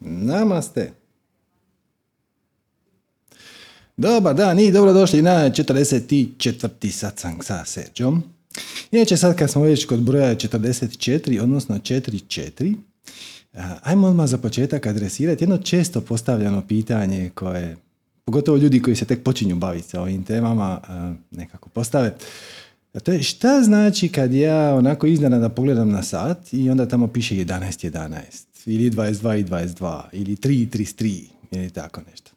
[0.00, 0.92] Namaste.
[3.96, 6.90] Dobar dan i dobrodošli na 44.
[6.90, 8.22] satsang sa Serđom.
[8.90, 12.74] Inače sad kad smo već kod broja 44, odnosno 44,
[13.82, 17.76] ajmo odmah za početak adresirati jedno često postavljeno pitanje koje,
[18.24, 20.80] pogotovo ljudi koji se tek počinju baviti sa ovim temama,
[21.30, 22.14] nekako postave.
[22.92, 27.08] A to je šta znači kad ja onako iznenada pogledam na sat i onda tamo
[27.08, 32.30] piše 11.11 11, ili 22 i 22 ili 3 i 33 ili tako nešto.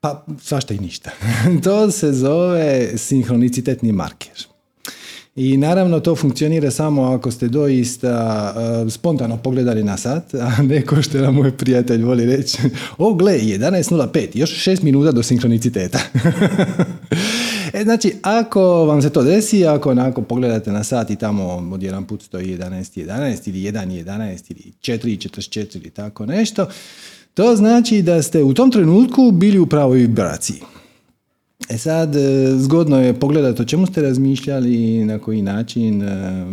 [0.00, 1.10] pa svašta i ništa.
[1.64, 4.46] to se zove sinhronicitetni marker.
[5.36, 8.54] I naravno to funkcionira samo ako ste doista
[8.90, 12.58] spontano pogledali na sat, a neko što je moj prijatelj voli reći,
[12.98, 15.98] o gle, 11.05, još 6 minuta do sinhroniciteta.
[17.72, 21.82] E, znači, ako vam se to desi, ako onako pogledate na sat i tamo od
[21.82, 26.68] jedan put stoji 11.11 11, ili 1.11 ili 4.44 ili tako nešto,
[27.34, 30.60] to znači da ste u tom trenutku bili u pravoj vibraciji.
[31.68, 36.46] E sad, e, zgodno je pogledati o čemu ste razmišljali, na koji način, e,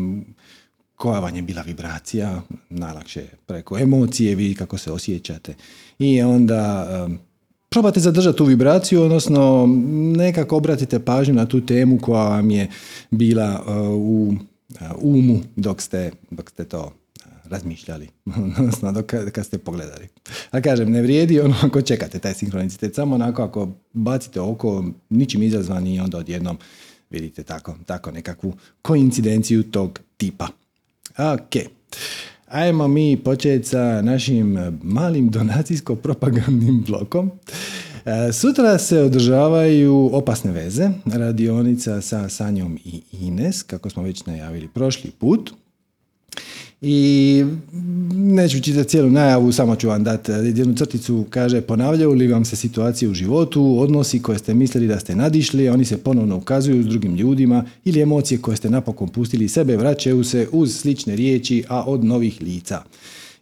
[0.95, 5.53] koja vam je bila vibracija, najlakše preko emocije, vi kako se osjećate.
[5.99, 7.32] I onda e,
[7.73, 9.65] probate zadržati tu vibraciju, odnosno
[10.17, 12.67] nekako obratite pažnju na tu temu koja vam je
[13.11, 13.63] bila
[13.95, 14.33] u
[15.01, 16.93] umu dok ste, dok ste to
[17.43, 18.09] razmišljali,
[18.59, 20.07] odnosno dok, kad ste pogledali.
[20.51, 25.43] A kažem, ne vrijedi ono ako čekate taj sinkronicitet, samo onako ako bacite oko, ničim
[25.43, 26.57] izazvani i onda odjednom
[27.09, 30.47] vidite tako, tako nekakvu koincidenciju tog tipa.
[31.17, 31.55] Ok.
[32.53, 37.31] Ajmo mi početi sa našim malim donacijsko-propagandnim blokom.
[38.05, 44.67] E, sutra se održavaju opasne veze, radionica sa Sanjom i Ines, kako smo već najavili
[44.67, 45.53] prošli put.
[46.85, 47.45] I
[48.13, 52.55] neću čitati cijelu najavu, samo ću vam dati jednu crticu, kaže ponavljaju li vam se
[52.55, 56.85] situacije u životu, odnosi koje ste mislili da ste nadišli, oni se ponovno ukazuju s
[56.85, 61.83] drugim ljudima ili emocije koje ste napokon pustili sebe vraćaju se uz slične riječi, a
[61.83, 62.83] od novih lica.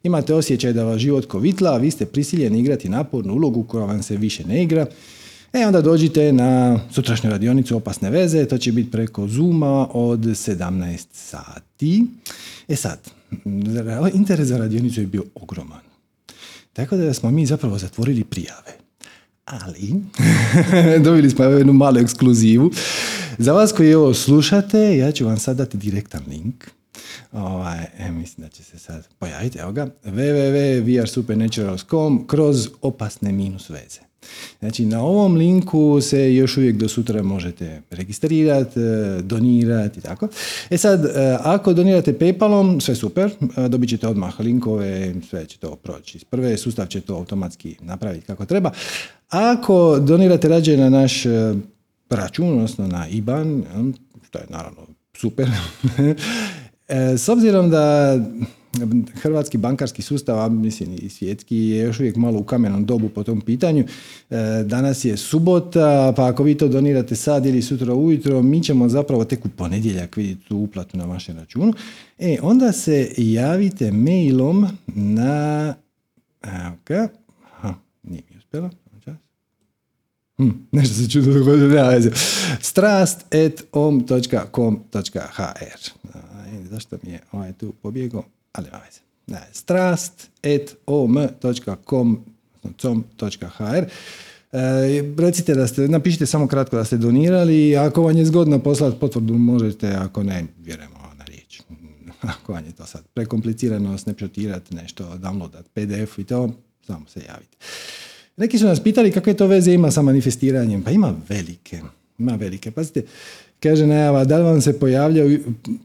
[0.03, 4.03] Imate osjećaj da vas život kovitla, a vi ste prisiljeni igrati napornu ulogu koja vam
[4.03, 4.85] se više ne igra.
[5.53, 11.05] E onda dođite na sutrašnju radionicu opasne veze, to će biti preko Zuma od 17
[11.11, 12.05] sati.
[12.67, 13.20] E sad,
[14.13, 15.81] interes za radionicu je bio ogroman.
[16.73, 18.71] Tako da smo mi zapravo zatvorili prijave.
[19.45, 19.93] Ali,
[21.05, 22.71] dobili smo jednu malu ekskluzivu.
[23.37, 26.69] Za vas koji ovo slušate, ja ću vam sad dati direktan link.
[27.31, 29.59] Ovaj, e, mislim da će se sad pojaviti.
[29.59, 34.10] Evo ga, www.vrsupernaturals.com kroz opasne minus veze.
[34.59, 40.27] Znači, na ovom linku se još uvijek do sutra možete registrirati, e, donirati i tako.
[40.69, 45.57] E sad, e, ako donirate Paypalom, sve super, e, dobit ćete odmah linkove, sve će
[45.57, 46.19] to proći.
[46.29, 48.71] Prve sustav će to automatski napraviti kako treba.
[49.29, 51.23] Ako donirate rađe na naš
[52.09, 53.63] račun, odnosno na IBAN,
[54.27, 54.81] što je naravno
[55.13, 55.49] super,
[57.23, 58.17] s obzirom da
[59.13, 63.23] hrvatski bankarski sustav, a mislim i svjetski, je još uvijek malo u kamenom dobu po
[63.23, 63.85] tom pitanju.
[64.29, 68.89] E, danas je subota, pa ako vi to donirate sad ili sutra ujutro, mi ćemo
[68.89, 71.73] zapravo tek u ponedjeljak vidjeti tu uplatu na vašem računu.
[72.19, 75.73] E, onda se javite mailom na...
[76.85, 77.07] Ga.
[77.53, 78.69] Aha, nije mi uspjela.
[80.41, 82.11] Hm, nešto se čudo dogodilo, nema veze.
[82.61, 85.31] strast at om.com.hr
[86.69, 88.23] Zašto mi je ovaj tu pobjegao?
[88.51, 88.99] Ali nema veze.
[89.27, 89.47] Ne,
[94.51, 98.99] E, recite da ste, napišite samo kratko da ste donirali, ako vam je zgodno poslati
[98.99, 101.61] potvrdu možete, ako ne, vjerujemo na riječ.
[102.21, 106.49] Ako vam je to sad prekomplicirano, snapshotirati nešto, downloadat PDF i to,
[106.87, 107.57] samo se javite.
[108.37, 110.83] Neki su nas pitali kakve to veze ima sa manifestiranjem.
[110.83, 111.81] Pa ima velike,
[112.19, 112.71] ima velike.
[112.71, 113.03] Pazite,
[113.63, 115.39] Kaže najava, da li vam se pojavljaju,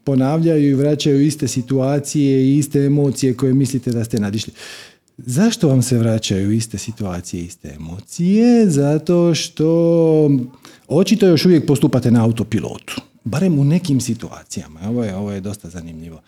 [0.04, 4.52] ponavljaju i vraćaju iste situacije i iste emocije koje mislite da ste nadišli?
[5.18, 8.70] Zašto vam se vraćaju iste situacije, iste emocije?
[8.70, 10.30] Zato što
[10.88, 13.00] očito još uvijek postupate na autopilotu.
[13.24, 14.80] Barem u nekim situacijama.
[14.88, 16.20] Ovo je, ovo je dosta zanimljivo.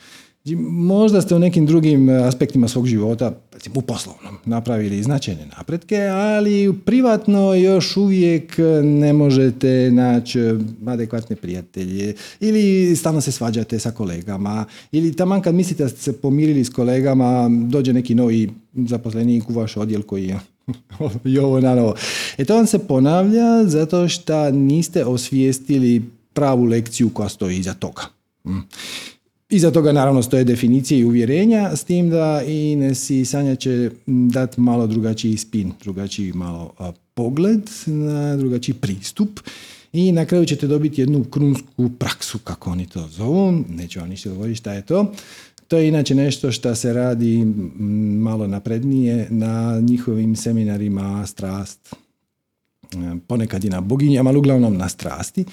[0.48, 5.46] Znači, možda ste u nekim drugim e, aspektima svog života, recimo u poslovnom, napravili značajne
[5.56, 10.40] napretke, ali privatno još uvijek ne možete naći
[10.86, 16.20] adekvatne prijatelje ili stalno se svađate sa kolegama ili taman kad mislite da ste se
[16.20, 20.40] pomirili s kolegama, dođe neki novi zaposlenik u vaš odjel koji je
[21.32, 21.94] i ovo na novo.
[22.38, 26.02] E to vam se ponavlja zato što niste osvijestili
[26.32, 28.02] pravu lekciju koja stoji iza toga.
[29.50, 34.60] Iza toga naravno stoje definicije i uvjerenja, s tim da i Nesi Sanja će dati
[34.60, 36.74] malo drugačiji spin, drugačiji malo
[37.14, 39.40] pogled, na drugačiji pristup
[39.92, 44.30] i na kraju ćete dobiti jednu krunsku praksu, kako oni to zovu, neću vam ništa
[44.30, 45.12] govoriti šta je to.
[45.68, 47.44] To je inače nešto što se radi
[48.20, 51.94] malo naprednije na njihovim seminarima strast.
[53.26, 55.44] Ponekad i na boginjama, ali uglavnom na strasti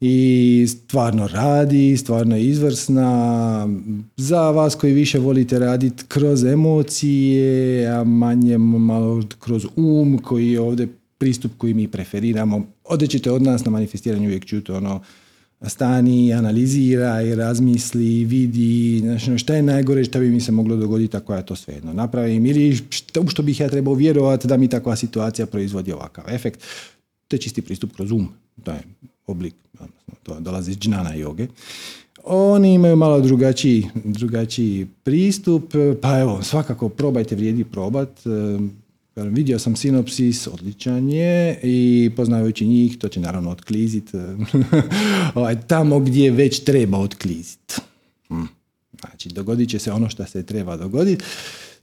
[0.00, 3.68] i stvarno radi, stvarno je izvrsna.
[4.16, 10.60] Za vas koji više volite raditi kroz emocije, a manje malo kroz um koji je
[10.60, 10.88] ovdje
[11.18, 12.66] pristup koji mi preferiramo.
[12.84, 15.00] Odećete od nas na manifestiranju uvijek čuti ono
[15.62, 21.16] stani, analizira i razmisli, vidi znači, šta je najgore šta bi mi se moglo dogoditi
[21.16, 24.96] ako ja to svejedno napravim ili što, što bih ja trebao vjerovati da mi takva
[24.96, 26.60] situacija proizvodi ovakav efekt.
[27.28, 28.28] To je čisti pristup kroz um.
[28.64, 28.80] To je
[29.26, 29.54] oblik,
[30.22, 31.46] to dolazi iz džnana joge.
[32.24, 38.20] Oni imaju malo drugačiji, drugačiji pristup, pa evo, svakako probajte, vrijedi probat.
[39.16, 44.10] Vidio sam sinopsis, odličan je i poznajući njih, to će naravno otklizit
[45.34, 47.80] ovaj, tamo gdje već treba otklizit.
[48.28, 48.42] Hm.
[49.00, 51.24] Znači, dogodit će se ono što se treba dogoditi.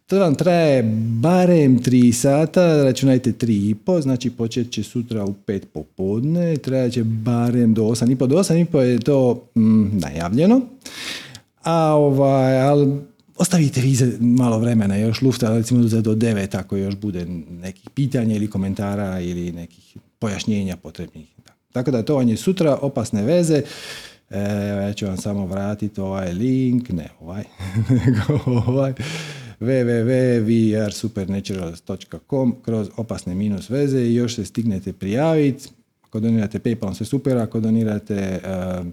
[0.07, 0.83] To vam traje
[1.21, 6.91] barem 3 sata, računajte 3 i po, znači počet će sutra u 5 popodne, trajat
[6.91, 10.61] će barem do 8 i po, do 8 i po je to mm, najavljeno.
[11.63, 13.01] A ovaj, ali
[13.37, 18.49] ostavite vi malo vremena, još lufta, recimo do 9 ako još bude nekih pitanja ili
[18.49, 21.27] komentara ili nekih pojašnjenja potrebnih.
[21.71, 23.61] Tako da to vam je sutra opasne veze.
[24.29, 27.43] E, ja ću vam samo vratiti ovaj link, ne ovaj,
[28.05, 28.93] nego ovaj
[29.59, 35.69] www.vrsupernaturals.com kroz opasne minus veze i još se stignete prijaviti.
[36.01, 38.49] Ako donirate Paypalom sve super, ako donirate uh,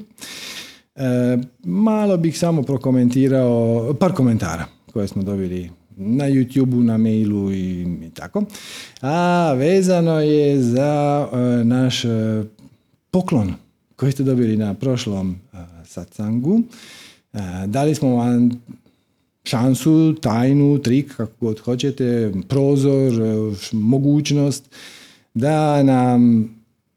[0.95, 7.85] E, malo bih samo prokomentirao par komentara koje smo dobili na YouTube, na mailu i,
[8.13, 8.43] tako.
[9.01, 12.43] A vezano je za e, naš e,
[13.11, 13.53] poklon
[13.95, 15.35] koji ste dobili na prošlom
[15.85, 16.61] satsangu.
[17.67, 18.49] Dali smo vam
[19.43, 23.13] šansu, tajnu, trik, kako god hoćete, prozor,
[23.71, 24.75] mogućnost
[25.33, 26.49] da nam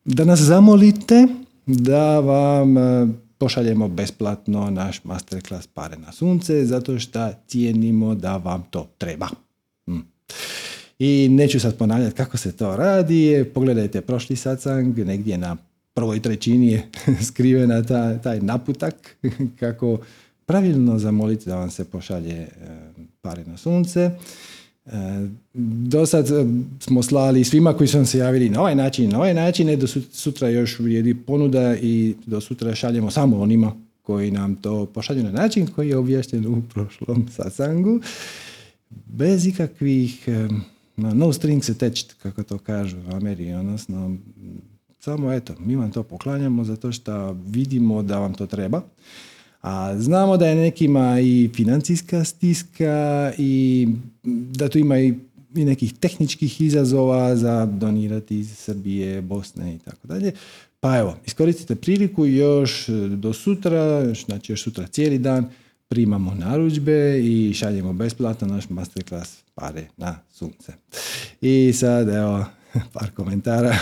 [0.04, 1.26] da nas zamolite
[1.66, 2.74] da vam
[3.38, 9.28] pošaljemo besplatno naš masterclass Pare na sunce, zato što cijenimo da vam to treba.
[9.86, 9.98] Hm.
[10.98, 15.56] I neću sad ponavljati kako se to radi, pogledajte prošli satsang, negdje na
[15.94, 16.88] prvoj trećini je
[17.28, 19.16] skrivena ta, taj naputak
[19.60, 19.98] kako
[20.46, 22.48] pravilno zamoliti da vam se pošalje e,
[23.22, 24.10] pare na sunce.
[25.88, 26.46] Do sad eh,
[26.80, 29.86] smo slali svima koji su nam se javili na ovaj način, na ovaj način, do
[30.12, 33.72] sutra još vrijedi ponuda i do sutra šaljemo samo onima
[34.02, 38.00] koji nam to pošalju na način koji je objašnjen u prošlom satsangu.
[39.06, 40.48] Bez ikakvih eh,
[40.96, 44.16] no strings attached, kako to kažu u Ameriji, odnosno
[45.00, 48.82] samo eto, mi vam to poklanjamo zato što vidimo da vam to treba
[49.64, 53.88] a znamo da je nekima i financijska stiska i
[54.22, 55.14] da tu ima i
[55.54, 60.32] nekih tehničkih izazova za donirati iz Srbije, Bosne i tako dalje.
[60.80, 65.46] Pa evo, iskoristite priliku još do sutra, znači još sutra cijeli dan,
[65.88, 70.72] primamo narudžbe i šaljemo besplatno naš masterclass pare na sunce.
[71.40, 72.44] I sad evo,
[72.94, 73.76] par komentara.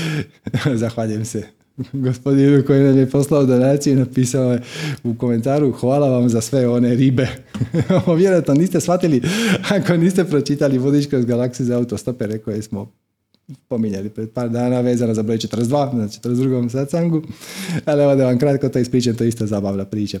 [0.82, 1.46] Zahvaljujem se
[2.06, 4.62] gospodinu koji nam je poslao donaciju i napisao je
[5.04, 7.28] u komentaru hvala vam za sve one ribe.
[8.18, 9.22] Vjerojatno niste shvatili
[9.70, 12.92] ako niste pročitali Vodič kroz galaksiju za autostopere koje smo
[13.68, 16.68] pominjali pred par dana vezano za broj 42, na 42.
[16.68, 17.22] satsangu.
[17.84, 20.18] Ali evo da vam kratko to ispričam, to je isto zabavna priča.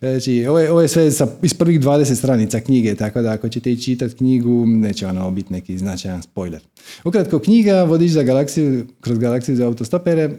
[0.00, 3.48] Znači, ovo je, ovo je sve sa, iz prvih 20 stranica knjige, tako da ako
[3.48, 6.60] ćete i čitati knjigu, neće ono biti neki značajan spoiler.
[7.04, 10.30] Ukratko, knjiga Vodič za galaksiju, kroz galaksiju za autostopere e,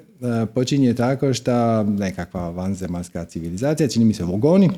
[0.54, 4.70] počinje tako što nekakva vanzemaljska civilizacija, čini mi se Vogoni,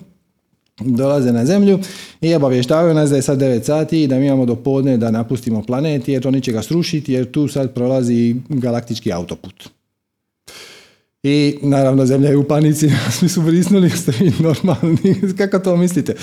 [0.80, 1.80] dolaze na zemlju
[2.22, 5.12] i obavještavaju nas da je sad 9 sati i da mi imamo do podne da
[5.12, 9.70] napustimo planet jer oni će ga srušiti jer tu sad prolazi galaktički autoput.
[11.24, 16.16] I naravno zemlja je u panici, svi su brisnuli, ste vi normalni, kako to mislite?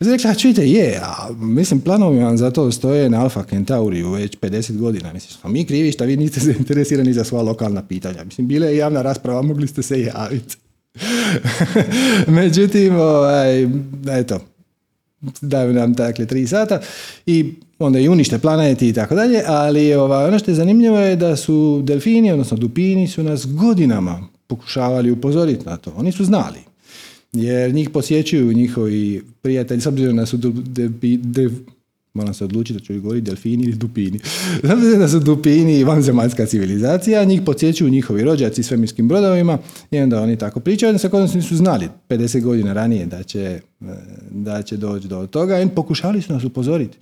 [0.00, 4.38] Rekla, a čujte, je, a mislim planovi vam za to stoje na Alfa Kentauriju već
[4.38, 8.24] 50 godina, mislim, smo mi krivi što vi niste zainteresirani za sva lokalna pitanja.
[8.24, 10.56] Mislim, bila je javna rasprava, mogli ste se javiti.
[12.26, 13.62] Međutim, ovaj,
[14.20, 14.40] eto,
[15.40, 16.80] daju nam dakle tri sata
[17.26, 21.16] i onda i unište planeti i tako dalje, ali ovaj, ono što je zanimljivo je
[21.16, 25.92] da su delfini, odnosno dupini, su nas godinama pokušavali upozoriti na to.
[25.96, 26.58] Oni su znali.
[27.32, 30.38] Jer njih posjećuju njihovi prijatelji, s obzirom da su
[32.14, 34.20] moram se odlučiti da ću govoriti delfini ili dupini.
[34.64, 39.58] Znam da su dupini vanzemaljska civilizacija, njih podsjećuju njihovi rođaci svemirskim brodovima
[39.90, 43.60] i onda oni tako pričaju, se kod su znali 50 godina ranije da će,
[44.30, 46.98] da će doći do toga i pokušali su nas upozoriti.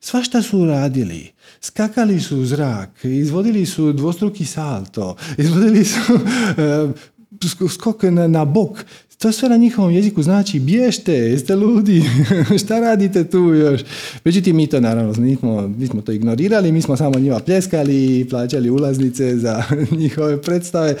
[0.00, 1.30] Svašta su radili.
[1.60, 8.84] Skakali su u zrak, izvodili su dvostruki salto, izvodili su uh, skok na, na bok.
[9.22, 12.02] To sve na njihovom jeziku znači bješte, jeste ludi,
[12.64, 13.80] šta radite tu još?
[14.24, 18.70] Međutim, mi to naravno nismo, nismo to ignorirali, mi smo samo njima pljeskali i plaćali
[18.70, 19.62] ulaznice za
[20.00, 20.96] njihove predstave.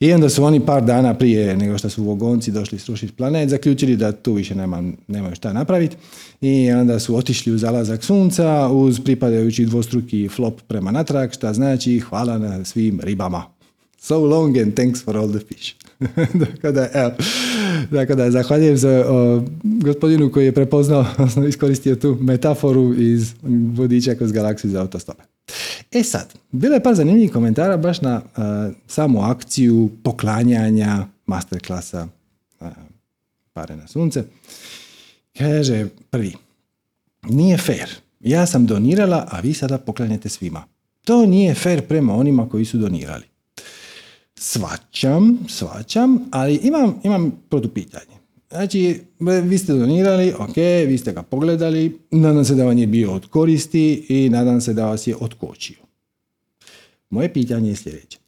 [0.00, 3.96] I onda su oni par dana prije nego što su vogonci došli srušiti planet, zaključili
[3.96, 5.96] da tu više nema, nemaju šta napraviti.
[6.40, 11.98] I onda su otišli u zalazak sunca uz pripadajući dvostruki flop prema natrag, šta znači
[11.98, 13.59] hvala na svim ribama.
[14.02, 15.74] So long and thanks for all the fish.
[16.44, 17.10] dakle, da, evo,
[17.90, 21.06] dakle, da, zahvaljujem se o, gospodinu koji je prepoznao,
[21.48, 23.34] iskoristio tu metaforu iz
[23.74, 25.22] vodiča kroz galaksiju za autostope.
[25.92, 28.42] E sad, bilo je par zanimljivih komentara baš na uh,
[28.86, 32.08] samu akciju poklanjanja masterklasa
[32.60, 32.68] uh,
[33.52, 34.24] pare na sunce.
[35.38, 36.34] Kaže prvi,
[37.22, 37.90] nije fair.
[38.20, 40.64] Ja sam donirala, a vi sada poklanjate svima.
[41.04, 43.29] To nije fair prema onima koji su donirali.
[44.42, 48.16] Svačam, svačam, ali imam, imam protupitanje.
[48.50, 49.00] Znači,
[49.44, 50.56] vi ste donirali, ok,
[50.86, 54.72] vi ste ga pogledali, nadam se da vam je bio od koristi i nadam se
[54.72, 55.76] da vas je otkočio.
[57.10, 58.18] Moje pitanje je sljedeće.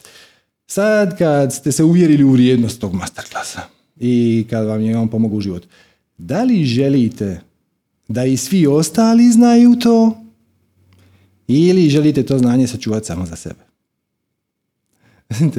[0.66, 3.60] Sad kad ste se uvjerili u vrijednost tog masterklasa
[4.00, 5.68] i kad vam je on pomogao u životu,
[6.18, 7.40] da li želite
[8.08, 10.24] da i svi ostali znaju to
[11.48, 13.61] ili želite to znanje sačuvati samo za sebe?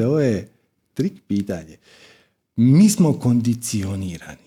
[0.08, 0.50] Ovo je
[0.94, 1.78] trik pitanje.
[2.56, 4.44] Mi smo kondicionirani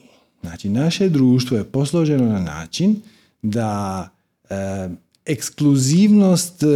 [0.46, 2.96] Znači, naše društvo je posloženo na način
[3.42, 4.08] da
[4.50, 4.88] e,
[5.26, 6.66] ekskluzivnost e,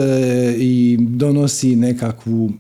[0.59, 2.53] i donosi nekakvu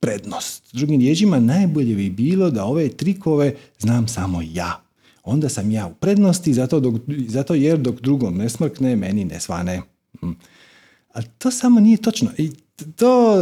[0.00, 0.62] prednost.
[0.72, 4.82] Drugim riječima, najbolje bi bilo da ove trikove znam samo ja.
[5.24, 6.94] Onda sam ja u prednosti, zato, dok,
[7.28, 9.82] zato jer dok drugom ne smrkne, meni ne svane.
[10.20, 10.30] Hm.
[11.12, 12.30] A to samo nije točno.
[12.38, 12.50] I
[12.96, 13.36] to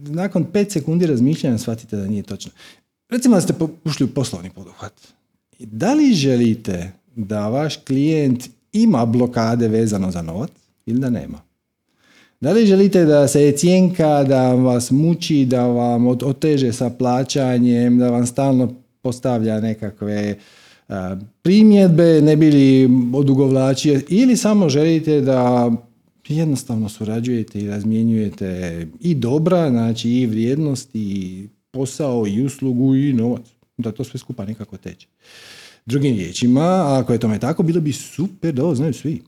[0.00, 2.52] nakon pet sekundi razmišljanja shvatite da nije točno.
[3.08, 4.92] Recimo da ste ušli u poslovni poduhvat
[5.66, 10.50] da li želite da vaš klijent ima blokade vezano za novac
[10.86, 11.38] ili da nema?
[12.40, 18.10] Da li želite da se cijenka, da vas muči, da vam oteže sa plaćanjem, da
[18.10, 20.38] vam stalno postavlja nekakve
[21.42, 25.70] primjedbe, ne bili odugovlačije ili samo želite da
[26.28, 33.46] jednostavno surađujete i razmjenjujete i dobra, znači i vrijednost i posao i uslugu i novac
[33.76, 35.06] da to sve skupa nekako teče.
[35.86, 39.22] Drugim riječima, ako je tome tako, bilo bi super da ovo znaju svi.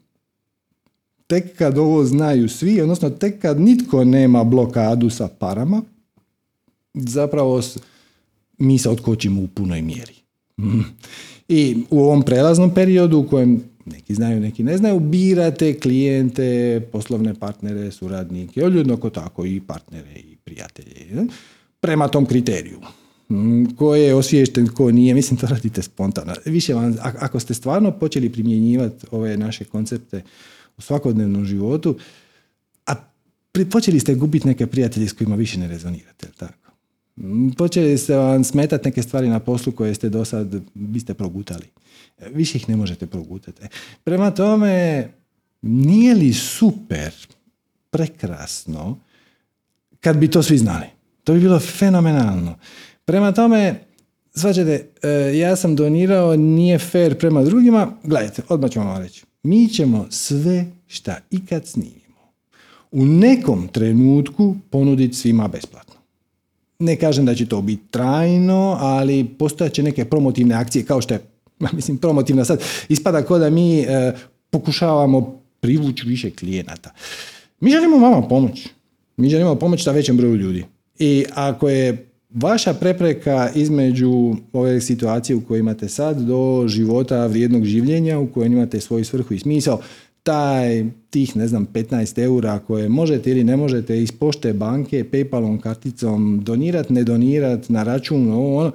[1.26, 5.82] Tek kad ovo znaju svi, odnosno tek kad nitko nema blokadu sa parama,
[6.94, 7.62] zapravo
[8.58, 10.14] mi se otkočimo u punoj mjeri.
[10.60, 10.80] Mhm.
[11.48, 17.34] I u ovom prelaznom periodu u kojem neki znaju, neki ne znaju, birate klijente, poslovne
[17.34, 21.26] partnere, suradnike, jednako tako i partnere i prijatelje.
[21.80, 22.80] Prema tom kriteriju.
[23.30, 26.32] Mm, ko je osviješten, ko nije, mislim to radite spontano.
[26.44, 30.22] Više vam, ako ste stvarno počeli primjenjivati ove naše koncepte
[30.76, 31.96] u svakodnevnom životu,
[32.86, 32.94] a
[33.70, 36.63] počeli ste gubiti neke prijatelje s kojima više ne rezonirate, tako?
[37.56, 41.66] Počeli ste vam smetati neke stvari na poslu koje ste do sad biste progutali.
[42.18, 43.64] E, više ih ne možete progutati.
[43.64, 43.68] E,
[44.04, 45.08] prema tome,
[45.62, 47.12] nije li super,
[47.90, 48.98] prekrasno,
[50.00, 50.86] kad bi to svi znali?
[51.24, 52.58] To bi bilo fenomenalno.
[53.04, 53.80] Prema tome,
[54.34, 57.92] svađate, e, ja sam donirao, nije fair prema drugima.
[58.02, 59.24] Gledajte, odmah ću vam reći.
[59.42, 62.04] Mi ćemo sve šta ikad snimimo
[62.94, 65.83] u nekom trenutku ponuditi svima besplatno.
[66.78, 69.26] Ne kažem da će to biti trajno, ali
[69.72, 71.20] će neke promotivne akcije kao što je,
[71.72, 72.62] mislim, promotivna sad.
[72.88, 74.12] Ispada kao da mi e,
[74.50, 76.90] pokušavamo privući više klijenata.
[77.60, 78.68] Mi želimo vama pomoć.
[79.16, 80.64] Mi želimo pomoći na većem broju ljudi.
[80.98, 87.64] I ako je vaša prepreka između ove situacije u kojoj imate sad do života vrijednog
[87.64, 89.80] življenja u kojem imate svoju svrhu i smisao,
[90.24, 95.60] taj, tih, ne znam, 15 eura koje možete ili ne možete iz pošte banke, Paypalom,
[95.60, 98.72] karticom donirati, ne donirati na račun, ovo, ono,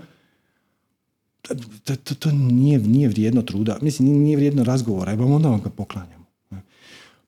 [1.83, 3.77] to, to, to nije, nije vrijedno truda.
[3.81, 6.25] Mislim, nije vrijedno razgovora, evo onda vam ga poklanjamo.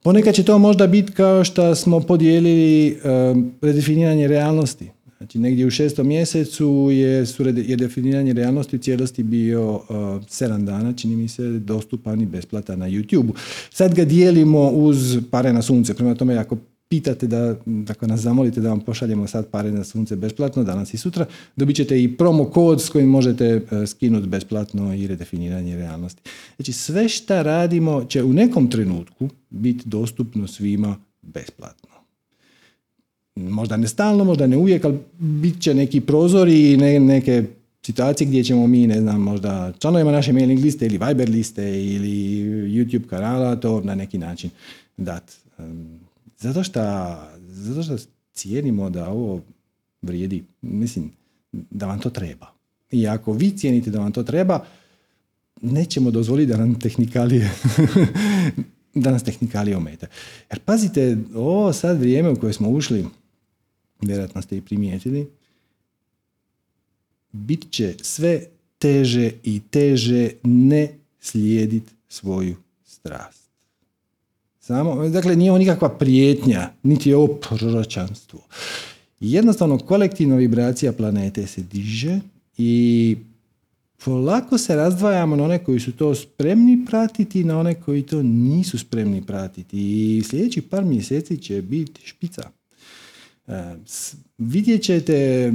[0.03, 4.91] Ponekad će to možda biti kao što smo podijelili um, redefiniranje realnosti.
[5.21, 9.81] Znači, negdje u šestom mjesecu je, su, je definiranje realnosti u cijelosti bio uh,
[10.27, 13.31] sedam dana, čini mi se, dostupan i besplatan na YouTube.
[13.69, 15.93] Sad ga dijelimo uz pare na sunce.
[15.93, 16.57] Prema tome, ako
[16.89, 17.55] pitate da,
[17.89, 21.25] ako nas zamolite da vam pošaljemo sad pare na sunce besplatno, danas i sutra,
[21.55, 26.21] dobit ćete i promo kod s kojim možete uh, skinuti besplatno i redefiniranje realnosti.
[26.55, 32.00] Znači, sve šta radimo će u nekom trenutku biti dostupno svima besplatno
[33.35, 37.43] možda ne stalno, možda ne uvijek, ali bit će neki prozori i ne, neke
[37.85, 42.09] situacije gdje ćemo mi, ne znam, možda članovima naše mailing liste ili Viber liste ili
[42.69, 44.49] YouTube kanala to na neki način
[44.97, 45.33] dat.
[46.37, 46.81] Zato što,
[47.47, 47.97] zato što
[48.33, 49.41] cijenimo da ovo
[50.01, 51.11] vrijedi, mislim,
[51.51, 52.47] da vam to treba.
[52.91, 54.65] I ako vi cijenite da vam to treba,
[55.61, 57.51] nećemo dozvoliti da nam tehnikalije
[58.93, 60.07] da nas tehnikalije omete.
[60.49, 63.05] Jer pazite, ovo sad vrijeme u koje smo ušli,
[64.01, 65.29] vjerojatno ste i primijetili,
[67.31, 68.45] bit će sve
[68.77, 70.89] teže i teže ne
[71.19, 72.55] slijediti svoju
[72.85, 73.41] strast.
[74.59, 78.39] Samo, dakle, nije ovo nikakva prijetnja, niti je ovo proročanstvo.
[79.19, 82.19] Jednostavno, kolektivna vibracija planete se diže
[82.57, 83.17] i
[84.05, 88.23] polako se razdvajamo na one koji su to spremni pratiti i na one koji to
[88.23, 89.77] nisu spremni pratiti.
[89.77, 92.49] I sljedeći par mjeseci će biti špica.
[93.47, 93.75] E,
[94.37, 95.51] vidjet ćete,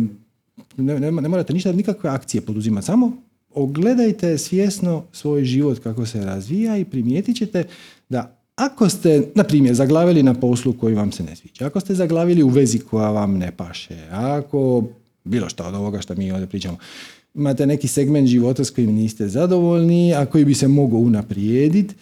[0.76, 3.12] ne, ne, ne morate ništa, nikakve akcije poduzimati, samo
[3.54, 7.64] ogledajte svjesno svoj život kako se razvija i primijetit ćete
[8.08, 11.94] da ako ste, na primjer, zaglavili na poslu koji vam se ne sviđa, ako ste
[11.94, 14.84] zaglavili u vezi koja vam ne paše, ako
[15.24, 16.76] bilo što od ovoga što mi ovdje pričamo,
[17.34, 21.94] imate neki segment života s kojim niste zadovoljni, a koji bi se mogao unaprijediti,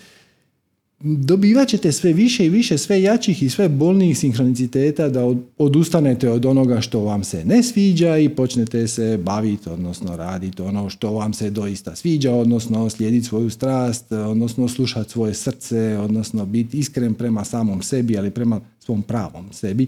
[1.05, 6.47] dobivat ćete sve više i više, sve jačih i sve bolnijih sinhroniciteta da odustanete od
[6.47, 11.33] onoga što vam se ne sviđa i počnete se baviti, odnosno raditi ono što vam
[11.33, 17.45] se doista sviđa, odnosno slijediti svoju strast, odnosno slušati svoje srce, odnosno biti iskren prema
[17.45, 19.87] samom sebi, ali prema svom pravom sebi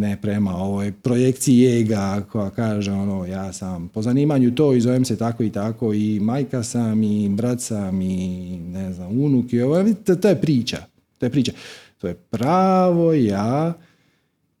[0.00, 5.04] ne prema ovoj projekciji ega koja kaže ono ja sam po zanimanju to i zovem
[5.04, 9.60] se tako i tako i majka sam i brat sam i ne znam unuk i
[9.60, 10.78] ovo, to, to je priča.
[11.18, 11.52] To je priča.
[11.98, 13.74] To je pravo ja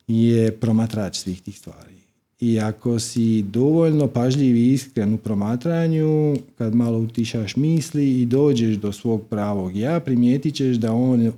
[0.06, 2.00] je promatrač svih tih stvari.
[2.40, 8.76] I ako si dovoljno pažljiv i iskren u promatranju, kad malo utišaš misli i dođeš
[8.76, 11.32] do svog pravog ja, primijetit ćeš da on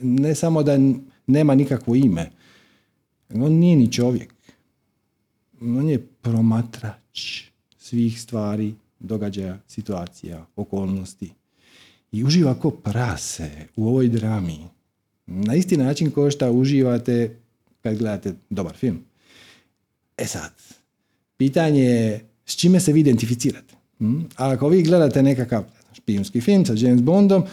[0.00, 0.78] ne samo da
[1.26, 2.30] nema nikakvo ime,
[3.34, 4.34] on nije ni čovjek.
[5.60, 7.42] On je promatrač
[7.78, 11.30] svih stvari, događaja, situacija, okolnosti.
[12.12, 14.58] I uživa ko prase u ovoj drami.
[15.26, 17.36] Na isti način kao što uživate
[17.82, 18.98] kad gledate dobar film.
[20.16, 20.52] E sad,
[21.36, 23.74] pitanje je s čime se vi identificirate.
[23.98, 24.20] Hm?
[24.36, 27.44] A ako vi gledate nekakav špijunski film sa James Bondom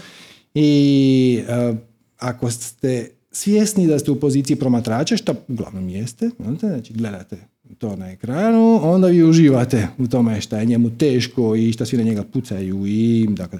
[0.54, 1.78] i uh,
[2.18, 7.38] ako ste svjesni da ste u poziciji promatrača, što uglavnom jeste, znači gledate
[7.78, 11.97] to na ekranu, onda vi uživate u tome što je njemu teško i što svi
[11.97, 13.60] na njega pucaju i dakle.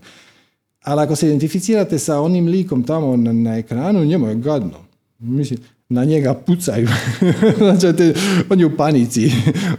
[0.84, 4.80] Ali ako se identificirate sa onim likom tamo na, na ekranu, njemu je gadno.
[5.20, 5.60] Mislim,
[5.90, 6.88] na njega pucaju.
[7.80, 8.14] znači,
[8.50, 9.32] on je u panici,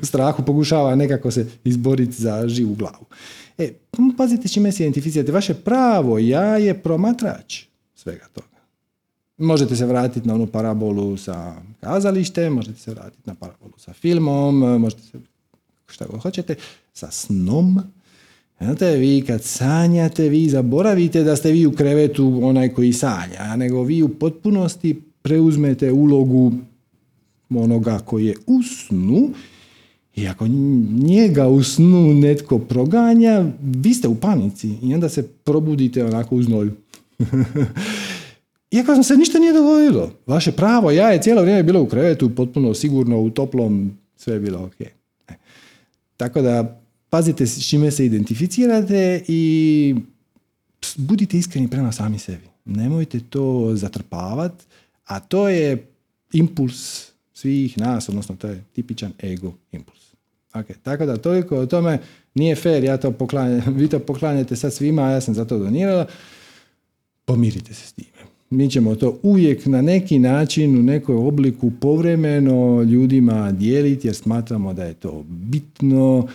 [0.03, 3.07] u strahu, pokušava nekako se izboriti za živu glavu.
[3.59, 3.73] E,
[4.17, 5.33] pazite čime se identificirate.
[5.33, 8.58] Vaše pravo ja je promatrač svega toga.
[9.39, 14.81] Možete se vratiti na onu parabolu sa kazalištem, možete se vratiti na parabolu sa filmom,
[14.81, 15.19] možete se
[15.87, 16.55] šta god hoćete,
[16.93, 17.81] sa snom.
[18.61, 23.83] Znate, vi kad sanjate, vi zaboravite da ste vi u krevetu onaj koji sanja, nego
[23.83, 26.53] vi u potpunosti preuzmete ulogu
[27.51, 29.31] onoga koji je u snu
[30.17, 30.47] i ako
[31.03, 36.43] njega u snu netko proganja, vi ste u panici i onda se probudite onako u
[36.43, 36.73] znoju.
[38.71, 40.13] Iako se ništa nije dogodilo.
[40.27, 44.41] Vaše pravo, ja je cijelo vrijeme bilo u krevetu, potpuno sigurno, u toplom, sve je
[44.41, 44.81] bilo ok.
[44.81, 45.35] E.
[46.17, 49.95] Tako da, pazite s čime se identificirate i
[50.97, 52.45] budite iskreni prema sami sebi.
[52.65, 54.65] Nemojte to zatrpavati,
[55.05, 55.87] a to je
[56.33, 60.09] impuls svih nas, odnosno to je tipičan ego impuls.
[60.53, 60.75] Okay.
[60.83, 61.99] Tako da toliko o tome
[62.35, 66.07] nije fair, ja to poklanjam, vi to poklanjate sad svima, ja sam za to donirala.
[67.25, 68.18] Pomirite se s time.
[68.51, 74.75] Mi ćemo to uvijek na neki način, u nekoj obliku povremeno ljudima dijeliti jer smatramo
[74.75, 76.27] da je to bitno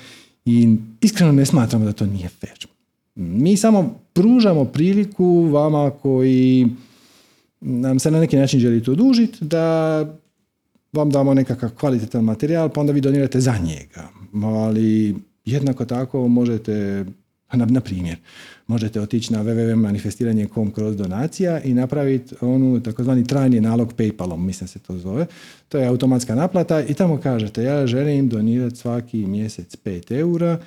[0.45, 2.67] i iskreno ne smatramo da to nije fair.
[3.15, 6.67] Mi samo pružamo priliku vama koji
[7.61, 9.97] nam se na neki način želite odužiti da
[10.93, 14.09] vam damo nekakav kvalitetan materijal pa onda vi donirate za njega.
[14.43, 17.05] Ali jednako tako možete,
[17.57, 18.17] na, na primjer,
[18.67, 24.79] možete otići na www.manifestiranje.com kroz donacija i napraviti onu takozvani trajni nalog Paypalom, mislim se
[24.79, 25.25] to zove.
[25.69, 30.59] To je automatska naplata i tamo kažete ja želim donirati svaki mjesec 5 eura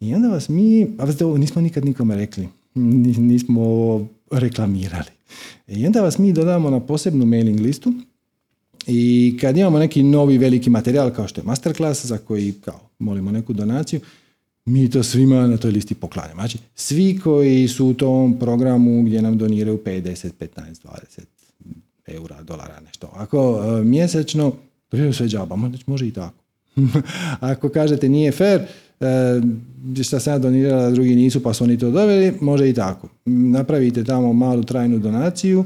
[0.00, 5.10] i onda vas mi, a vas ovo nismo nikad nikome rekli, nismo reklamirali.
[5.68, 7.92] I onda vas mi dodamo na posebnu mailing listu
[8.86, 13.30] i kad imamo neki novi veliki materijal kao što je masterclass za koji kao molimo
[13.30, 14.00] neku donaciju,
[14.70, 16.40] mi to svima na toj listi poklanjamo.
[16.40, 20.48] Znači, svi koji su u tom programu gdje nam doniraju 5, 10, 15,
[20.84, 21.20] 20
[22.06, 23.10] eura, dolara, nešto.
[23.14, 24.52] Ako e, mjesečno,
[24.88, 25.56] to sve džaba,
[25.86, 26.34] može i tako.
[27.40, 28.60] Ako kažete nije fair,
[29.00, 29.40] e,
[30.04, 33.08] šta sam ja donirala, drugi nisu, pa su oni to doveli, može i tako.
[33.24, 35.64] Napravite tamo malu trajnu donaciju,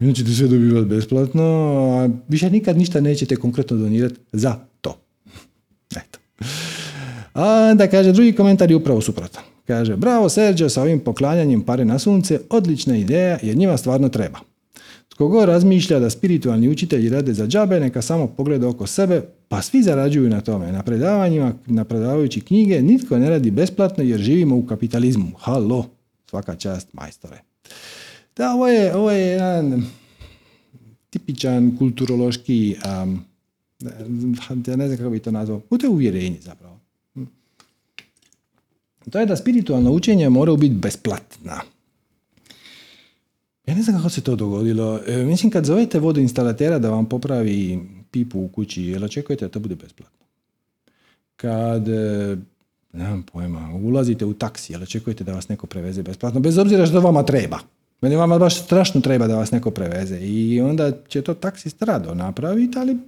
[0.00, 1.42] i ćete sve dobivati besplatno,
[1.98, 5.07] a više nikad ništa nećete konkretno donirati za to.
[7.38, 9.42] A da kaže, drugi komentar je upravo suprotan.
[9.66, 14.38] Kaže, bravo Sergio sa ovim poklanjanjem pare na sunce, odlična ideja jer njima stvarno treba.
[15.08, 19.62] Tko god razmišlja da spiritualni učitelji rade za džabe, neka samo pogleda oko sebe, pa
[19.62, 20.72] svi zarađuju na tome.
[20.72, 25.30] Na predavanjima, na predavajući knjige, nitko ne radi besplatno jer živimo u kapitalizmu.
[25.38, 25.86] Halo,
[26.30, 27.38] svaka čast majstore.
[28.36, 29.82] Da, ovo je, ovo je jedan
[31.10, 33.24] tipičan kulturološki, um,
[34.66, 36.77] ja ne znam kako bi to nazvao, to je uvjerenje zapravo.
[39.10, 41.60] To je da spiritualno učenje mora biti besplatna.
[43.66, 45.00] Ja ne znam kako se to dogodilo.
[45.06, 49.60] E, mislim, kad zovete vodoinstalatera da vam popravi pipu u kući, jel očekujete da to
[49.60, 50.26] bude besplatno?
[51.36, 52.36] Kad, e,
[52.92, 56.40] nemam pojma, ulazite u taksi, jel očekujete da vas neko preveze besplatno?
[56.40, 57.58] Bez obzira što vama treba.
[58.00, 62.14] Meni vama baš strašno treba da vas neko preveze i onda će to taksist rado
[62.14, 62.98] napraviti, ali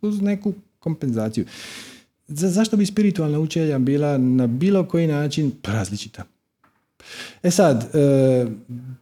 [0.00, 1.44] uz neku kompenzaciju.
[2.32, 6.24] Za, zašto bi spiritualna učenja bila na bilo koji način različita?
[7.42, 8.46] E sad, e,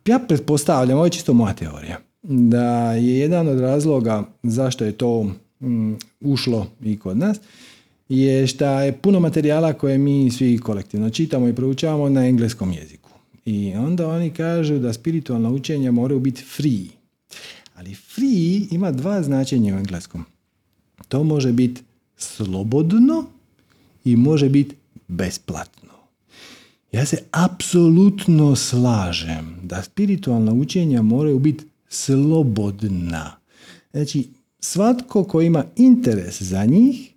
[0.07, 5.31] ja pretpostavljam, ovo je čisto moja teorija, da je jedan od razloga zašto je to
[5.61, 7.41] mm, ušlo i kod nas,
[8.09, 13.11] je što je puno materijala koje mi svi kolektivno čitamo i proučavamo na engleskom jeziku.
[13.45, 16.87] I onda oni kažu da spiritualna učenja moraju biti free.
[17.75, 20.25] Ali free ima dva značenja u engleskom.
[21.09, 21.83] To može biti
[22.19, 23.25] slobodno
[24.05, 24.77] i može biti
[25.09, 25.89] besplatno.
[26.93, 33.37] Ja se apsolutno slažem da spiritualna učenja moraju biti slobodna.
[33.93, 34.29] Znači,
[34.61, 37.13] svatko ko ima interes za njih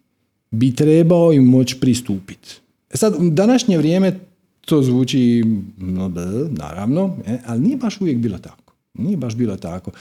[0.52, 2.50] bi trebao im moći pristupiti.
[2.94, 4.20] E sad, u današnje vrijeme
[4.66, 5.44] to zvuči,
[5.78, 6.12] no
[6.50, 8.74] naravno, e, ali nije baš uvijek bilo tako.
[8.94, 9.92] Nije baš bilo tako.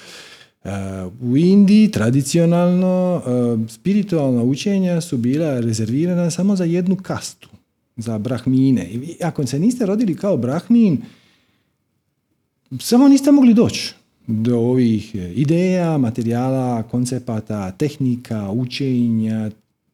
[0.65, 0.71] E,
[1.23, 7.49] u Indiji tradicionalno e, spiritualna učenja su bila rezervirana samo za jednu kastu,
[7.97, 8.91] za brahmine.
[8.91, 11.03] I ako se niste rodili kao brahmin,
[12.79, 13.95] samo niste mogli doći
[14.27, 19.51] do ovih ideja, materijala, koncepata, tehnika, učenja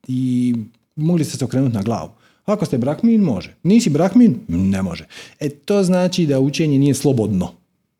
[0.08, 0.54] i
[0.96, 2.10] mogli ste se okrenuti na glavu.
[2.44, 3.54] Ako ste brahmin, može.
[3.62, 5.06] Nisi brahmin, ne može.
[5.40, 7.52] E to znači da učenje nije slobodno.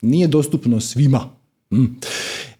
[0.03, 1.36] Nije dostupno svima.
[1.71, 1.85] Mm.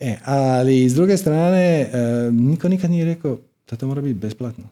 [0.01, 3.39] E, ali s druge strane, e, niko nikad nije rekao
[3.71, 4.65] da to mora biti besplatno.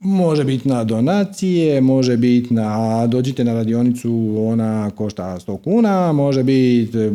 [0.00, 6.42] Može biti na donacije, može biti na, dođite na radionicu, ona košta 100 kuna, može
[6.42, 7.10] biti e,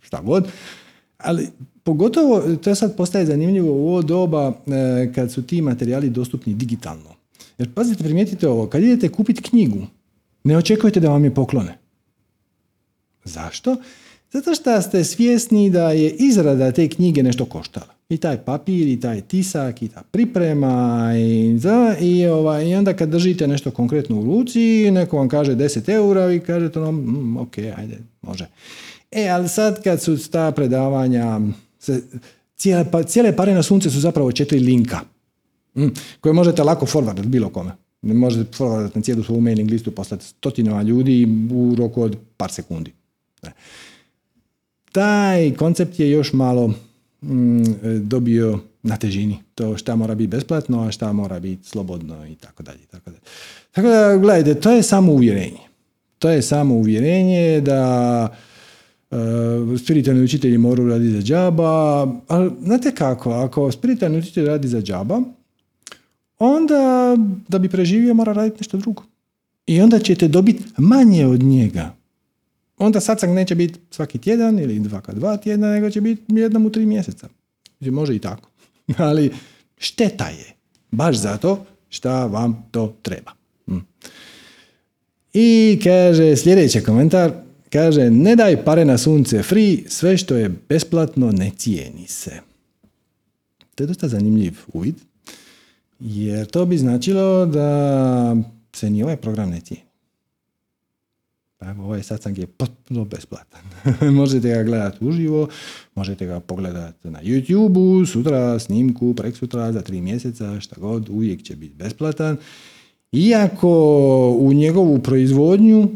[0.00, 0.48] šta god.
[1.18, 1.48] Ali
[1.82, 7.14] pogotovo, to sad postaje zanimljivo u ovo doba e, kad su ti materijali dostupni digitalno.
[7.58, 9.86] Jer pazite, primijetite ovo, kad idete kupiti knjigu,
[10.44, 11.78] ne očekujete da vam je poklone.
[13.24, 13.76] Zašto?
[14.34, 17.86] Zato što ste svjesni da je izrada te knjige nešto koštala.
[18.08, 22.92] I taj papir, i taj tisak, i ta priprema, i, za, i, ovaj, i onda
[22.96, 27.36] kad držite nešto konkretno u ruci, neko vam kaže 10 eura, i kažete ono, mm,
[27.36, 28.46] ok, ajde, može.
[29.10, 31.40] E, ali sad kad su ta predavanja,
[31.78, 32.02] se,
[32.56, 35.00] cijele, pa, cijele pare na sunce su zapravo četiri linka
[35.76, 35.88] Mm.
[36.20, 37.70] koje možete lako forwardat bilo kome.
[38.02, 42.92] Možete forwardat na cijelu svoju mailing listu, poslati stotinama ljudi u roku od par sekundi.
[44.94, 46.72] Taj koncept je još malo
[47.22, 47.62] mm,
[48.00, 49.38] dobio na težini.
[49.54, 52.78] To šta mora biti besplatno, a šta mora biti slobodno i tako dalje.
[52.90, 53.10] Tako,
[53.72, 55.60] tako da, gledajte, to je samo uvjerenje.
[56.18, 58.28] To je samo uvjerenje da
[59.10, 59.18] uh,
[59.84, 65.20] spiritualni učitelji moraju raditi za džaba, ali znate kako, ako spiritualni učitelj radi za džaba,
[66.38, 67.16] onda
[67.48, 69.02] da bi preživio mora raditi nešto drugo.
[69.66, 72.03] I onda ćete dobiti manje od njega.
[72.78, 76.66] Onda satsang neće biti svaki tjedan ili dva kad dva tjedna, nego će biti jednom
[76.66, 77.28] u tri mjeseca.
[77.80, 78.50] Može i tako.
[78.96, 79.32] Ali
[79.78, 80.54] šteta je.
[80.90, 83.32] Baš zato šta vam to treba.
[83.66, 83.78] Hm.
[85.34, 87.32] I kaže sljedeći komentar,
[87.70, 92.40] kaže ne daj pare na sunce free, sve što je besplatno ne cijeni se.
[93.74, 94.94] To je dosta zanimljiv uvid,
[96.00, 98.36] jer to bi značilo da
[98.72, 99.84] se ni ovaj program ne cijeni.
[101.70, 103.60] Evo, ovaj satsang je potpuno besplatan.
[104.20, 105.48] možete ga gledati uživo,
[105.94, 111.42] možete ga pogledati na YouTube, sutra snimku, prek sutra, za tri mjeseca, šta god, uvijek
[111.42, 112.36] će biti besplatan.
[113.12, 113.70] Iako
[114.38, 115.88] u njegovu proizvodnju,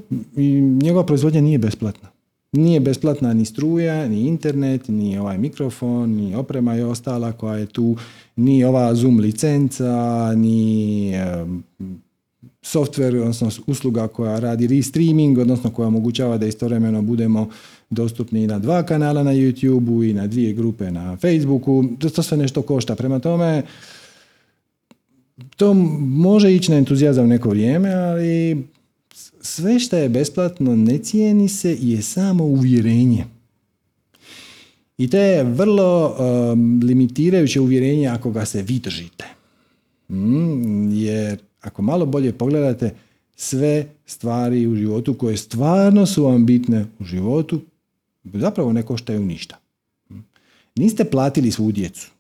[0.83, 2.09] njegova proizvodnja nije besplatna.
[2.53, 7.67] Nije besplatna ni struja, ni internet, ni ovaj mikrofon, ni oprema i ostala koja je
[7.67, 7.97] tu,
[8.37, 11.13] ni ova Zoom licenca, ni
[12.63, 17.51] software, odnosno usluga koja radi restreaming, odnosno koja omogućava da istovremeno budemo
[17.91, 21.85] dostupni na dva kanala na YouTube-u i na dvije grupe na Facebooku.
[21.99, 22.95] To sve nešto košta.
[22.95, 23.63] Prema tome,
[25.57, 28.67] to može ići na entuzijazam neko vrijeme, ali
[29.41, 33.25] sve što je besplatno ne cijeni se je samo uvjerenje.
[34.99, 39.25] I to je vrlo um, limitirajuće uvjerenje ako ga se vi držite.
[40.09, 42.95] Mm, jer ako malo bolje pogledate
[43.37, 47.61] sve stvari u životu koje stvarno su vam bitne u životu,
[48.25, 49.59] zapravo ne koštaju ništa.
[50.75, 52.11] Niste platili svu djecu.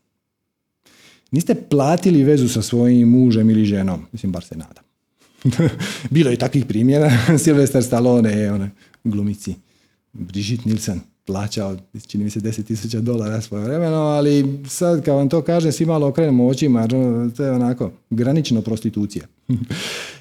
[1.31, 4.07] Niste platili vezu sa svojim mužem ili ženom.
[4.13, 4.85] Mislim, bar se nadam.
[6.11, 7.11] Bilo je takvih primjera.
[7.45, 8.71] Sylvester Stallone, one
[9.05, 9.55] glumici.
[10.13, 15.43] Brigitte Nielsen plaćao, čini mi se, 10.000 dolara svoje vremeno, ali sad kad vam to
[15.43, 16.89] kažem, svi malo okrenemo očima,
[17.37, 19.27] to je onako granično prostitucija.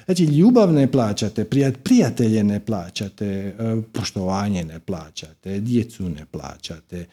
[0.04, 1.44] Znači, ljubav ne plaćate,
[1.84, 3.54] prijatelje ne plaćate, e,
[3.92, 7.06] poštovanje ne plaćate, djecu ne plaćate.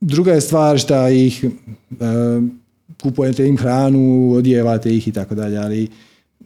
[0.00, 1.48] Druga je stvar što ih e,
[3.02, 5.88] kupujete im hranu, odjevate ih i tako dalje, ali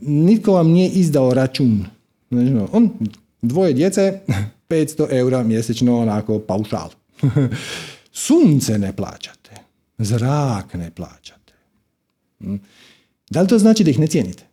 [0.01, 1.85] nitko vam nije izdao račun.
[2.31, 2.91] Znači, on,
[3.43, 4.21] dvoje djece,
[4.73, 6.91] 500 eura mjesečno onako paušal.
[8.13, 9.51] Sunce ne plaćate,
[9.99, 11.53] zrak ne plaćate.
[12.41, 12.57] Hm?
[13.31, 14.45] Da li to znači da ih ne cijenite?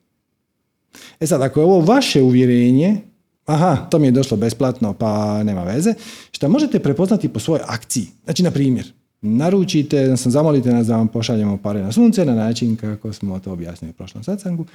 [1.20, 3.02] E sad, ako je ovo vaše uvjerenje,
[3.46, 5.94] aha, to mi je došlo besplatno, pa nema veze,
[6.32, 8.08] što možete prepoznati po svojoj akciji.
[8.24, 13.14] Znači, na primjer, naručite, zamolite nas da vam pošaljemo pare na sunce na način kako
[13.14, 14.66] smo to objasnili u prošlom satsangu.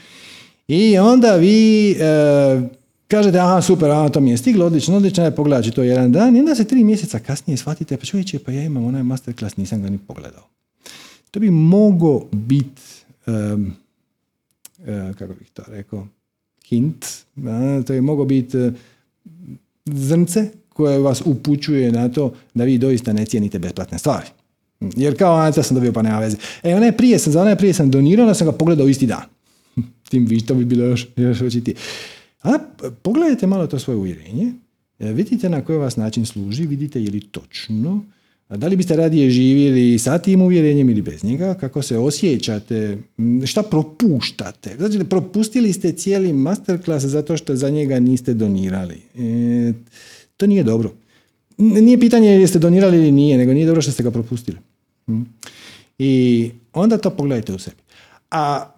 [0.69, 1.97] I onda vi e,
[3.09, 6.37] kažete, aha, super, aha, to mi je stiglo, odlično, odlično, je pogledat to jedan dan
[6.37, 9.83] i onda se tri mjeseca kasnije shvatite, pa čovječe, pa ja imam onaj masterclass, nisam
[9.83, 10.49] ga ni pogledao.
[11.31, 12.83] To bi mogo biti,
[15.19, 16.07] kako bih to rekao,
[16.69, 17.07] hint,
[17.87, 18.73] to je mogo biti e,
[19.85, 24.27] zrnce koje vas upućuje na to da vi doista ne cijenite besplatne stvari.
[24.81, 26.37] Jer kao, a, sam dobio pa nema veze.
[26.63, 29.23] E, onaj prije sam, za onaj prije sam donirao, da sam ga pogledao isti dan.
[30.11, 31.77] Tim vi, to bi bilo još, još očitije.
[32.45, 32.59] A
[33.03, 34.53] pogledajte malo to svoje uvjerenje,
[34.99, 38.05] e, vidite na koji vas način služi, vidite je li točno,
[38.49, 42.99] da li biste radije živjeli sa tim uvjerenjem ili bez njega, kako se osjećate,
[43.47, 44.77] šta propuštate.
[44.79, 49.03] Znači, propustili ste cijeli masterclass zato što za njega niste donirali.
[49.19, 49.73] E,
[50.37, 50.93] to nije dobro.
[51.59, 54.59] Nije pitanje jeste donirali ili nije, nego nije dobro što ste ga propustili.
[55.07, 55.23] Hm?
[55.99, 57.77] I onda to pogledajte u sebi.
[58.31, 58.71] A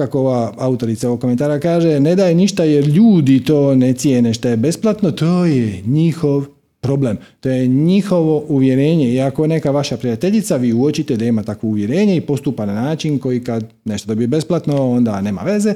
[0.00, 4.48] kako ova autorica ovog komentara kaže, ne daje ništa jer ljudi to ne cijene što
[4.48, 6.44] je besplatno, to je njihov
[6.80, 7.16] problem.
[7.40, 12.16] To je njihovo uvjerenje i ako neka vaša prijateljica, vi uočite da ima takvo uvjerenje
[12.16, 15.74] i postupa na način koji kad nešto dobije besplatno, onda nema veze,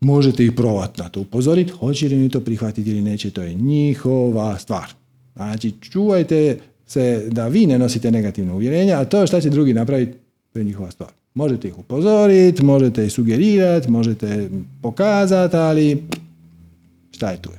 [0.00, 3.54] možete ih provat na to upozoriti, hoće li oni to prihvatiti ili neće, to je
[3.54, 4.86] njihova stvar.
[5.36, 10.12] Znači, čuvajte se da vi ne nosite negativno uvjerenja, a to šta će drugi napraviti,
[10.52, 11.19] to je njihova stvar.
[11.34, 14.50] Možete ih upozoriti, možete ih sugerirati, možete
[14.82, 16.02] pokazati, ali
[17.10, 17.50] šta je tu?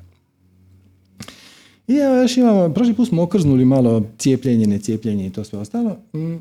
[1.87, 5.97] I evo još imamo, prošli put smo okrznuli malo cijepljenje, necijepljenje i to sve ostalo.
[6.13, 6.35] Mm.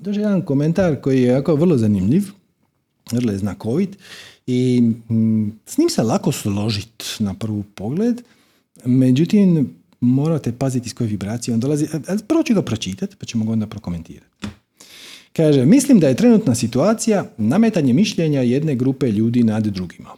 [0.00, 2.22] Došao jedan komentar koji je jako vrlo zanimljiv,
[3.12, 3.98] vrlo je znakovit
[4.46, 4.80] i
[5.10, 8.22] mm, s njim se lako složiti na prvu pogled,
[8.84, 11.86] međutim morate paziti s koje vibracije on dolazi.
[12.28, 14.46] Prvo ću ga pročitati pa ćemo ga onda prokomentirati.
[15.36, 20.10] Kaže, mislim da je trenutna situacija nametanje mišljenja jedne grupe ljudi nad drugima.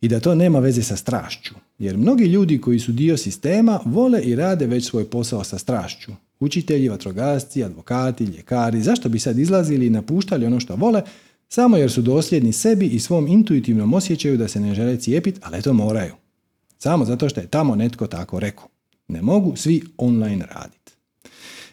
[0.00, 1.54] I da to nema veze sa strašću.
[1.78, 6.12] Jer mnogi ljudi koji su dio sistema vole i rade već svoj posao sa strašću.
[6.40, 11.02] Učitelji, vatrogasci, advokati, ljekari, zašto bi sad izlazili i napuštali ono što vole,
[11.48, 15.62] samo jer su dosljedni sebi i svom intuitivnom osjećaju da se ne žele cijepiti, ali
[15.62, 16.14] to moraju.
[16.78, 18.68] Samo zato što je tamo netko tako rekao.
[19.08, 20.75] Ne mogu svi online raditi.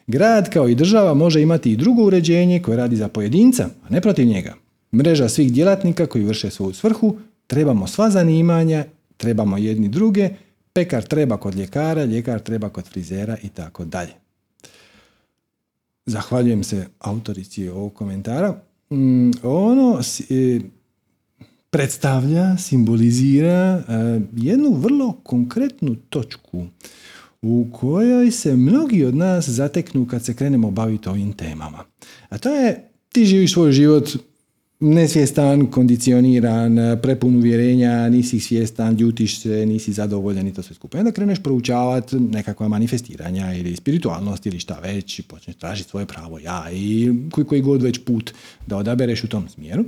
[0.08, 4.02] Grad kao i država može imati i drugo uređenje koje radi za pojedinca, a ne
[4.02, 4.56] protiv njega.
[4.96, 8.86] Mreža svih djelatnika koji vrše svoju svrhu, trebamo sva zanimanja,
[9.18, 10.30] trebamo jedni druge,
[10.74, 14.12] pekar treba kod ljekara, ljekar treba kod frizera i tako dalje.
[16.06, 18.62] Zahvaljujem se autorici ovog komentara.
[18.92, 20.60] Mm, ono e,
[21.70, 23.84] predstavlja, simbolizira e,
[24.36, 26.66] jednu vrlo konkretnu točku
[27.44, 31.84] u kojoj se mnogi od nas zateknu kad se krenemo baviti ovim temama.
[32.30, 34.10] A to je ti živiš svoj život
[34.80, 40.98] nesvjestan, kondicioniran, prepun uvjerenja, nisi svjestan, ljutiš se, nisi zadovoljan i to sve skupa.
[40.98, 46.06] I onda kreneš proučavati nekakva manifestiranja ili spiritualnost ili šta već, i počneš tražiti svoje
[46.06, 48.34] pravo ja i koji, koji god već put
[48.68, 49.86] da odabereš u tom smjeru.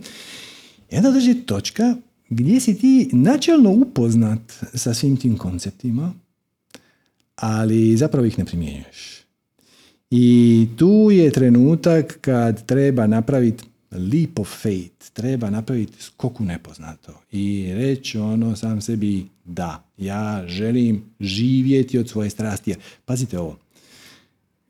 [0.92, 1.96] I onda dođe točka
[2.30, 6.14] gdje si ti načelno upoznat sa svim tim konceptima,
[7.36, 9.26] ali zapravo ih ne primjenjuješ.
[10.12, 17.72] I tu je trenutak kad treba napraviti leap of faith, treba napraviti skoku nepoznato i
[17.74, 22.76] reći ono sam sebi da, ja želim živjeti od svoje strasti.
[23.06, 23.58] Pazite ovo,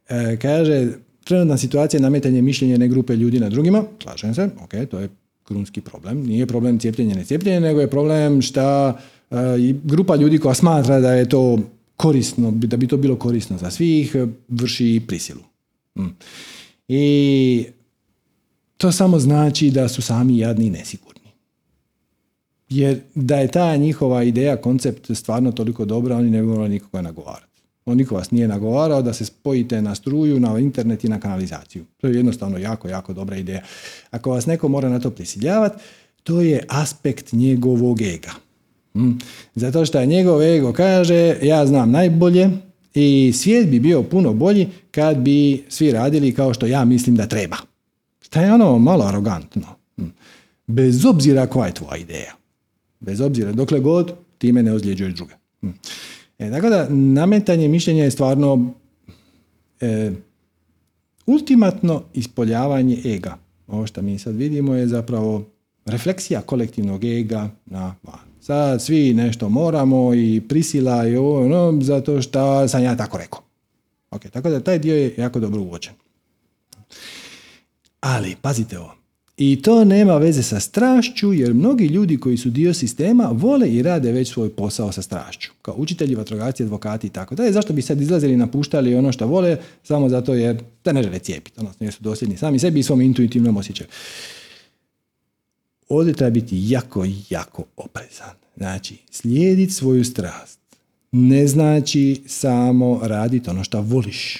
[0.10, 0.88] e, kaže
[1.23, 5.10] trenutna situacija nametanje mišljenja ne grupe ljudi na drugima, slažem se, ok, to je
[5.43, 6.23] krunski problem.
[6.23, 8.97] Nije problem cijepljenje, ne cijepljenje, nego je problem šta
[9.32, 9.36] e,
[9.84, 11.60] grupa ljudi koja smatra da je to
[11.97, 14.15] korisno, da bi to bilo korisno za svih,
[14.47, 15.41] vrši prisilu.
[15.97, 16.15] Mm.
[16.88, 17.65] I
[18.77, 21.31] to samo znači da su sami jadni i nesigurni.
[22.69, 27.01] Jer da je ta njihova ideja, koncept stvarno toliko dobra, oni ne bi morali nikoga
[27.01, 27.62] nagovarati.
[27.86, 31.86] On niko vas nije nagovarao da se spojite na struju, na internet i na kanalizaciju.
[31.97, 33.62] To je jednostavno jako, jako dobra ideja.
[34.12, 35.84] Ako vas neko mora na to prisiljavati,
[36.23, 38.31] to je aspekt njegovog ega.
[38.95, 39.12] Mm.
[39.55, 42.49] Zato što njegov ego kaže ja znam najbolje
[42.93, 47.27] i svijet bi bio puno bolji kad bi svi radili kao što ja mislim da
[47.27, 47.58] treba.
[48.21, 49.67] Šta je ono malo arogantno.
[49.97, 50.03] Mm.
[50.67, 52.34] Bez obzira koja je tvoja ideja.
[52.99, 55.34] Bez obzira, dokle god time ne ozljeđuješ druge.
[55.62, 55.69] Mm.
[56.39, 58.73] E, tako da, nametanje mišljenja je stvarno
[59.81, 60.12] e,
[61.25, 63.38] ultimatno ispoljavanje ega.
[63.67, 65.45] Ovo što mi sad vidimo je zapravo
[65.86, 68.35] refleksija kolektivnog ega na van.
[68.45, 73.41] Sad svi nešto moramo i prisila i ovo, no, zato što sam ja tako rekao.
[74.12, 75.93] Ok, tako da taj dio je jako dobro uvođen.
[77.99, 78.95] Ali, pazite ovo,
[79.38, 83.81] i to nema veze sa strašću, jer mnogi ljudi koji su dio sistema vole i
[83.81, 85.51] rade već svoj posao sa strašću.
[85.62, 87.51] Kao učitelji, vatrogasci, advokati i tako dalje.
[87.51, 91.19] Zašto bi sad izlazili i napuštali ono što vole, samo zato jer da ne žele
[91.19, 93.88] cijepiti, odnosno jer su dosljedni sami sebi i svom intuitivnom osjećaju.
[95.89, 98.34] Ovdje treba biti jako, jako oprezan.
[98.58, 100.60] Znači, slijediti svoju strast
[101.12, 104.38] ne znači samo raditi ono što voliš.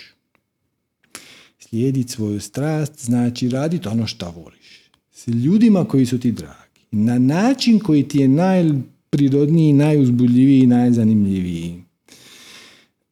[1.60, 4.90] Slijediti svoju strast znači raditi ono što voliš.
[5.12, 6.82] S ljudima koji su ti dragi.
[6.92, 11.84] Na način koji ti je najprirodniji, najuzbudljiviji, najzanimljiviji.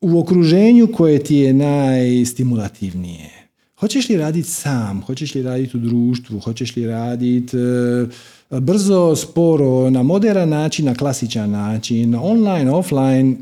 [0.02, 3.43] U okruženju koje ti je najstimulativnije.
[3.84, 5.02] Hoćeš li raditi sam?
[5.02, 6.40] Hoćeš li raditi u društvu?
[6.40, 13.38] Hoćeš li raditi e, brzo, sporo, na moderan način, na klasičan način, online, offline?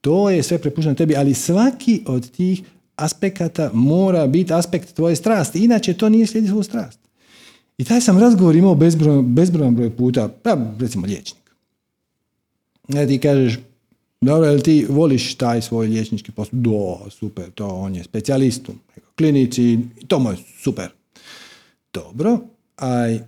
[0.00, 2.62] To je sve prepušteno tebi, ali svaki od tih
[2.96, 5.64] aspekata mora biti aspekt tvoje strasti.
[5.64, 6.98] Inače, to nije slijedi svoju strast.
[7.78, 8.74] I taj sam razgovor imao
[9.22, 11.50] bezbrojan broj puta, pa recimo liječnik.
[12.88, 13.58] Ne ti kažeš,
[14.20, 16.58] dobro, jel ti voliš taj svoj liječnički posao?
[16.58, 18.72] Do, super, to on je specijalist u
[19.16, 20.88] klinici, to mu je super.
[21.92, 22.38] Dobro,
[22.76, 23.18] a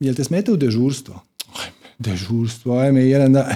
[0.00, 1.20] jel te smeta u dežurstvo?
[1.98, 3.54] Dežurstvo, ajme, jedan dan,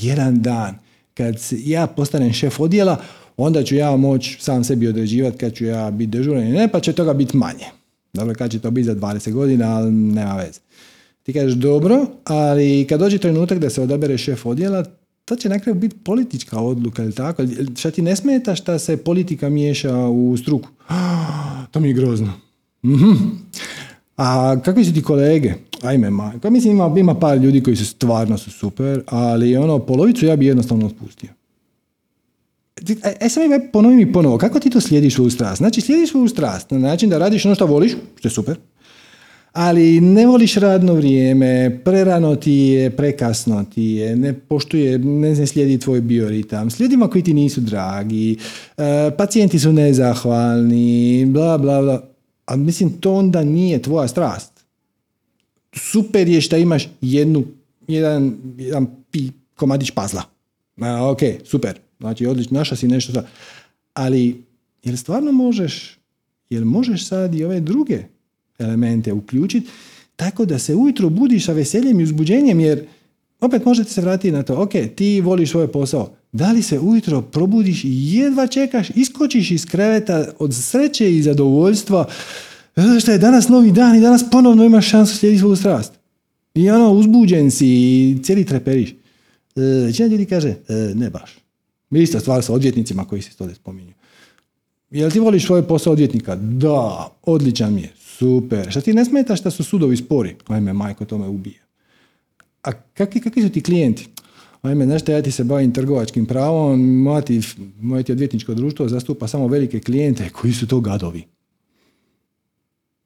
[0.00, 0.78] jedan dan,
[1.14, 2.96] kad ja postanem šef odjela,
[3.36, 6.80] onda ću ja moći sam sebi određivati kad ću ja biti dežuran i ne, pa
[6.80, 7.66] će toga biti manje.
[8.12, 10.60] Dobro, kad će to biti za 20 godina, ali nema veze.
[11.22, 14.84] Ti kažeš dobro, ali kad dođe trenutak da se odabere šef odjela,
[15.30, 17.42] to će na kraju biti politička odluka ili tako.
[17.76, 20.68] Šta ti ne smeta šta se politika miješa u struku?
[21.70, 22.32] To mi je grozno.
[22.84, 23.12] Mhm.
[24.16, 25.54] A kakvi su ti kolege?
[25.82, 26.32] Ajme, ma.
[26.42, 30.36] Pa mislim ima, ima par ljudi koji su stvarno su super, ali ono, polovicu ja
[30.36, 31.30] bi jednostavno otpustio.
[33.04, 35.58] E, e sad mi ponovi mi ponovo, kako ti to slijediš svoju strast?
[35.58, 38.56] Znači, slijediš svoju strast na način da radiš ono što voliš, što je super,
[39.52, 45.78] ali ne voliš radno vrijeme, prerano ti je, prekasno ti je, ne poštuje, ne slijedi
[45.78, 48.36] tvoj bioritam, slijedima koji ti nisu dragi,
[48.76, 52.08] e, pacijenti su nezahvalni, bla, bla, bla.
[52.46, 54.52] A mislim, to onda nije tvoja strast.
[55.74, 57.44] Super je što imaš jednu,
[57.88, 60.22] jedan, jedan pi, komadić pazla.
[61.10, 61.78] ok, super.
[62.00, 63.22] Znači, odlično, naša si nešto.
[63.94, 64.44] Ali,
[64.82, 65.98] jel stvarno možeš,
[66.50, 68.02] jel možeš sad i ove druge
[68.60, 69.70] elemente uključiti
[70.20, 72.84] tako da se ujutro budiš sa veseljem i uzbuđenjem jer
[73.40, 77.22] opet možete se vratiti na to, ok, ti voliš svoj posao, da li se ujutro
[77.22, 82.08] probudiš i jedva čekaš, iskočiš iz kreveta od sreće i zadovoljstva,
[82.76, 85.92] zato što je danas novi dan i danas ponovno imaš šansu slijediti svoju strast.
[86.54, 88.90] I ono, uzbuđen si i cijeli treperiš.
[88.90, 88.96] E,
[89.86, 91.30] većina ljudi kaže, e, ne baš.
[91.90, 93.92] Ista stvar sa odvjetnicima koji se to spominju.
[94.90, 96.36] Jel ti voliš svoj posao odvjetnika?
[96.36, 97.92] Da, odličan mi je.
[98.20, 98.70] Super.
[98.70, 100.36] Šta ti ne smeta što su sudovi spori?
[100.48, 101.60] Ajme, majko, to me ubije.
[102.62, 104.08] A kakvi, kakvi su ti klijenti?
[104.62, 107.40] Ajme, znaš ja ti se bavim trgovačkim pravom, moje ti,
[107.80, 111.24] moje ti odvjetničko društvo zastupa samo velike klijente koji su to gadovi.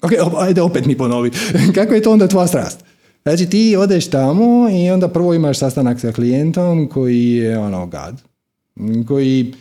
[0.03, 1.31] Ok, ajde opet mi ponovi.
[1.75, 2.85] Kako je to onda tvoja strast?
[3.23, 8.23] Znači ti odeš tamo i onda prvo imaš sastanak sa klijentom koji je ono gad,
[9.07, 9.55] koji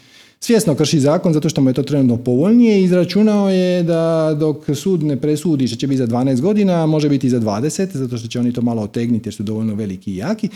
[0.43, 4.57] svjesno krši zakon zato što mu je to trenutno povoljnije i izračunao je da dok
[4.75, 8.17] sud ne presudi što će biti za 12 godina, može biti i za 20, zato
[8.17, 10.49] što će oni to malo otegniti jer su dovoljno veliki i jaki.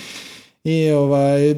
[0.63, 1.55] I ovaj,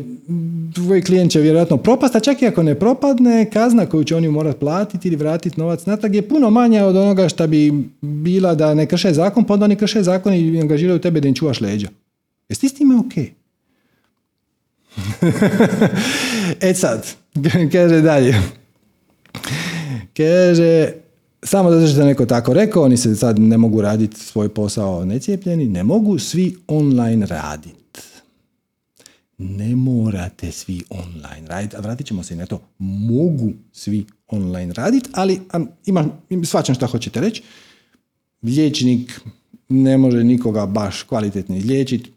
[0.76, 4.28] tvoj klijent će vjerojatno propast, a čak i ako ne propadne, kazna koju će oni
[4.28, 8.74] morati platiti ili vratiti novac natrag je puno manja od onoga što bi bila da
[8.74, 11.88] ne krše zakon, pa onda oni krše zakon i angažiraju tebe da im čuvaš leđa.
[12.50, 13.14] Jesi ti s time ok?
[16.70, 17.08] e sad,
[17.74, 18.36] kaže dalje.
[20.18, 20.92] Kaže,
[21.44, 25.06] samo zato što je neko tako rekao, oni se sad ne mogu raditi svoj posao
[25.06, 27.80] necijepljeni, ne mogu svi online raditi.
[29.38, 32.62] Ne morate svi online raditi, a vratit ćemo se i na to.
[32.78, 35.42] Mogu svi online raditi, ali
[35.86, 36.06] ima,
[36.46, 37.44] svačam šta hoćete reći.
[38.44, 39.22] Liječnik
[39.70, 42.12] ne može nikoga baš kvalitetno izliječiti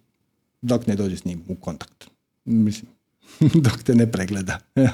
[0.63, 2.12] dok ne dođe s njim u kontakt.
[2.45, 2.91] Mislim,
[3.65, 4.59] dok te ne pregleda.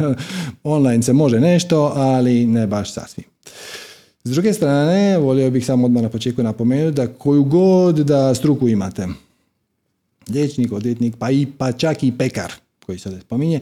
[0.62, 3.24] Online se može nešto, ali ne baš sasvim.
[4.24, 8.68] S druge strane, volio bih samo odmah na početku napomenuti da koju god da struku
[8.68, 9.08] imate,
[10.28, 12.52] liječnik, odvjetnik, pa, i, pa čak i pekar,
[12.86, 13.60] koji se spominje,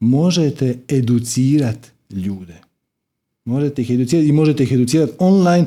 [0.00, 2.54] možete educirati ljude.
[3.44, 5.66] Možete ih educirati i možete ih educirati online.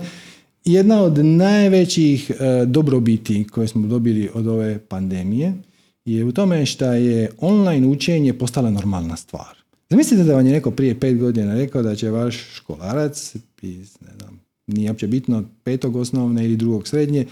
[0.66, 5.54] Jedna od najvećih e, dobrobiti koje smo dobili od ove pandemije
[6.06, 9.58] je u tome što je online učenje postala normalna stvar.
[9.90, 14.12] Zamislite da vam je neko prije pet godina rekao da će vaš školarac iz, ne
[14.20, 17.26] znam, nije uopće bitno, petog osnovne ili drugog srednje,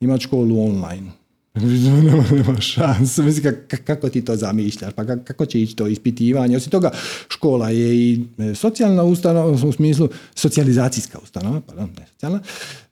[0.00, 1.12] imati školu online.
[2.04, 3.22] nema, nema šanse.
[3.22, 3.54] Mislim,
[3.84, 4.92] kako ti to zamišljaš?
[4.94, 6.56] Pa kako će ići to ispitivanje?
[6.56, 6.90] Osim toga,
[7.28, 12.40] škola je i e, socijalna ustanova, u smislu socijalizacijska ustanova, pardon, ne socijalna.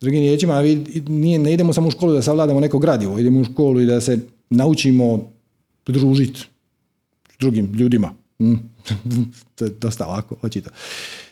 [0.01, 0.63] Drugim riječima,
[1.09, 4.01] nije, ne idemo samo u školu da savladamo neko gradivo, idemo u školu i da
[4.01, 4.19] se
[4.51, 5.33] naučimo
[5.87, 6.41] družiti
[7.33, 8.15] s drugim ljudima.
[8.39, 8.55] Mm.
[9.55, 10.71] to je dosta ovako, očito.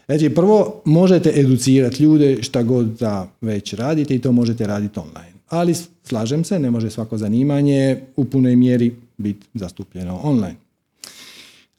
[0.07, 5.33] Znači, prvo možete educirati ljude šta god da već radite i to možete raditi online.
[5.49, 10.57] Ali slažem se, ne može svako zanimanje u punoj mjeri biti zastupljeno online.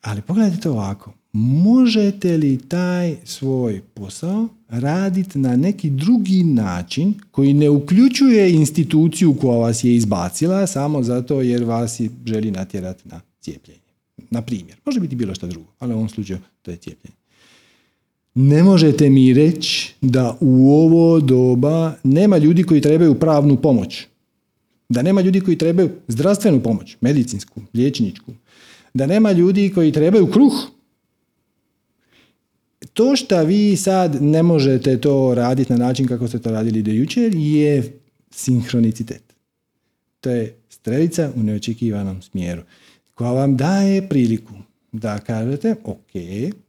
[0.02, 7.70] Ali pogledajte ovako, možete li taj svoj posao raditi na neki drugi način koji ne
[7.70, 13.80] uključuje instituciju koja vas je izbacila samo zato jer vas želi natjerati na cijepljenje.
[14.30, 17.16] Na primjer, može biti bilo što drugo, ali u ovom slučaju to je cijepljenje.
[18.36, 24.06] Ne možete mi reći da u ovo doba nema ljudi koji trebaju pravnu pomoć.
[24.90, 28.34] Da nema ljudi koji trebaju zdravstvenu pomoć, medicinsku, liječničku.
[28.94, 30.54] Da nema ljudi koji trebaju kruh,
[32.98, 36.92] to što vi sad ne možete to raditi na način kako ste to radili do
[36.92, 38.00] jučer je
[38.32, 39.24] sinhronicitet.
[40.22, 42.62] To je strelica u neočekivanom smjeru
[43.14, 44.54] koja vam daje priliku
[44.92, 46.12] da kažete ok,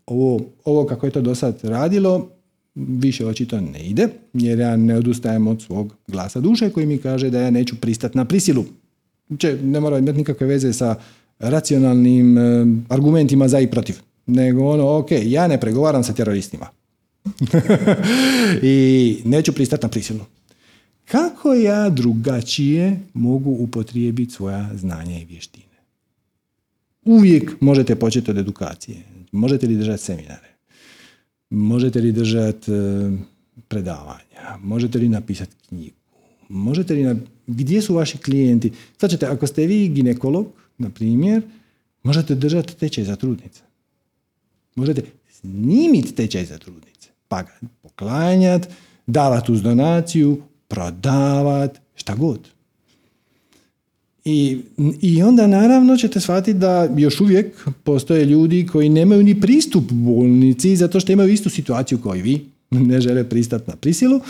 [0.07, 2.31] ovo, ovo kako je to do sad radilo
[2.74, 7.31] više očito ne ide jer ja ne odustajem od svog glasa duše koji mi kaže
[7.31, 8.64] da ja neću pristati na prisilu.
[9.39, 10.95] Če, ne mora imati nikakve veze sa
[11.39, 16.66] racionalnim eh, argumentima za i protiv nego ono, ok, ja ne pregovaram sa teroristima.
[18.62, 20.24] I neću pristati na prisilu.
[21.05, 25.64] Kako ja drugačije mogu upotrijebiti svoja znanja i vještine?
[27.05, 28.97] Uvijek možete početi od edukacije.
[29.33, 30.49] Možete li držati seminare?
[31.51, 33.11] Možete li držati e,
[33.68, 34.59] predavanja?
[34.61, 35.97] Možete li napisati knjigu?
[36.49, 37.16] Možete li na...
[37.47, 38.72] Gdje su vaši klijenti?
[38.99, 40.47] Znači, ako ste vi ginekolog,
[40.79, 41.43] na primjer,
[42.03, 43.68] možete držati tečaj za trudnice.
[44.79, 47.09] Možete snimiti tečaj za trudnice.
[47.29, 48.68] Pa ga poklanjati,
[49.07, 52.49] davati uz donaciju, prodavati, šta god.
[54.24, 54.61] I,
[55.01, 60.76] I onda naravno ćete shvatiti da još uvijek postoje ljudi koji nemaju ni pristup bolnici
[60.76, 64.20] zato što imaju istu situaciju kao i vi, ne žele pristati na prisilu,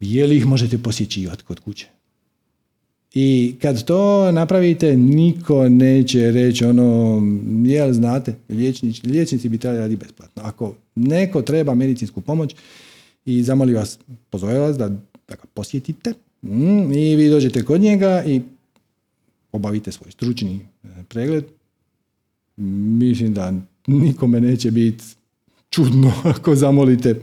[0.00, 1.86] je li ih možete posjećivati kod kuće.
[3.20, 7.20] I kad to napravite, niko neće reći ono,
[7.64, 10.42] jel znate, liječnici, liječnici bi trebali raditi besplatno.
[10.42, 12.54] Ako neko treba medicinsku pomoć
[13.24, 13.98] i zamoli vas,
[14.30, 14.88] pozove vas da,
[15.28, 18.40] da ga posjetite mm, i vi dođete kod njega i
[19.52, 21.44] obavite svoj stručni e, pregled,
[22.56, 23.52] mislim da
[23.86, 25.04] nikome neće biti
[25.70, 27.20] čudno ako zamolite.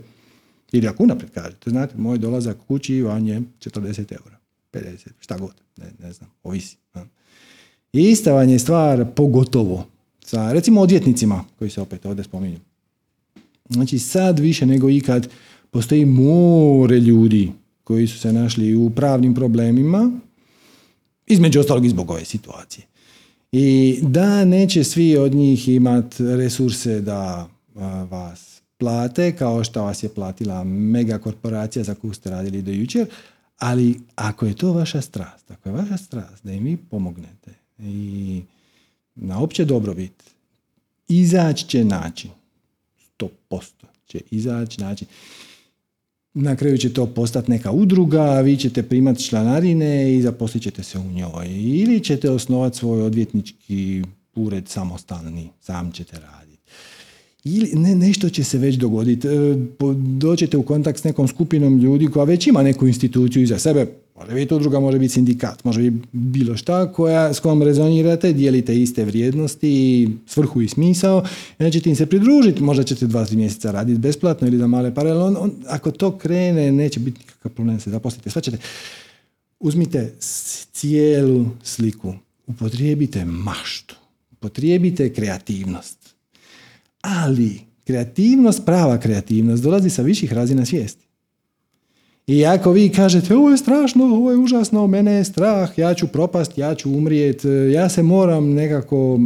[0.71, 4.37] Ili ako unaprijed kažete, znate, moj dolazak kući vam je 40 eura,
[4.73, 6.78] 50, šta god, ne, ne znam, ovisi.
[7.93, 9.86] I ista vam je stvar pogotovo
[10.26, 12.59] sa, recimo, odvjetnicima koji se opet ovdje spominju.
[13.69, 15.28] Znači, sad više nego ikad
[15.71, 17.51] postoji more ljudi
[17.84, 20.11] koji su se našli u pravnim problemima,
[21.28, 22.86] između ostalog i zbog ove situacije.
[23.51, 27.49] I da neće svi od njih imati resurse da
[28.09, 33.07] vas plate kao što vas je platila mega korporacija za koju ste radili do jučer,
[33.58, 38.41] ali ako je to vaša strast, ako je vaša strast da im vi pomognete i
[39.16, 40.24] na opće dobrobit,
[41.08, 42.32] izaći će način.
[43.20, 43.30] 100%
[44.06, 45.08] će izaći način
[46.36, 50.99] na kraju će to postati neka udruga, vi ćete primati članarine i zaposlit ćete se
[50.99, 51.47] u njoj.
[51.49, 54.03] Ili ćete osnovati svoj odvjetnički
[54.36, 56.44] ured samostalni, sam ćete raditi.
[57.45, 59.27] Ili ne, nešto će se već dogoditi.
[59.27, 59.31] E,
[60.17, 63.87] doćete u kontakt s nekom skupinom ljudi koja već ima neku instituciju iza sebe,
[64.19, 68.81] Može biti udruga, može biti sindikat, može biti bilo šta koja, s kojom rezonirate, dijelite
[68.81, 71.25] iste vrijednosti, svrhu i smisao,
[71.59, 74.95] i ćete im se pridružiti, možda ćete dva, tri mjeseca raditi besplatno ili da male
[74.95, 78.29] paralel, on, ako to krene, neće biti nikakav problem se zaposlite.
[78.29, 78.57] Sva ćete,
[79.59, 80.13] uzmite
[80.71, 82.13] cijelu sliku,
[82.47, 83.95] upotrijebite maštu,
[84.31, 86.05] upotrijebite kreativnost.
[87.06, 91.06] Ali kreativnost, prava kreativnost, dolazi sa viših razina svijesti.
[92.28, 96.08] I ako vi kažete ovo je strašno, ovo je užasno, mene je strah, ja ću
[96.08, 97.41] propast, ja ću umrijet,
[97.74, 99.20] ja se moram nekako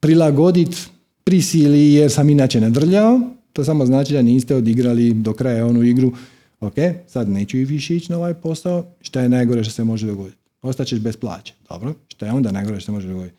[0.00, 0.76] prilagoditi
[1.24, 3.20] prisili jer sam inače nadrljao,
[3.52, 6.12] to samo znači da niste odigrali do kraja onu igru,
[6.60, 6.74] ok,
[7.06, 10.38] sad neću i više ići na ovaj posao, šta je najgore što se može dogoditi?
[10.62, 13.36] Ostaćeš bez plaće, dobro, šta je onda najgore što se može dogoditi?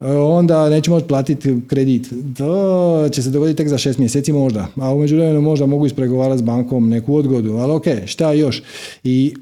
[0.00, 2.12] E, onda neću moći platiti kredit.
[2.36, 6.38] To će se dogoditi tek za šest mjeseci možda, a u međuvremenu možda mogu ispregovarati
[6.38, 8.62] s bankom neku odgodu, ali ok, šta još?
[9.04, 9.34] I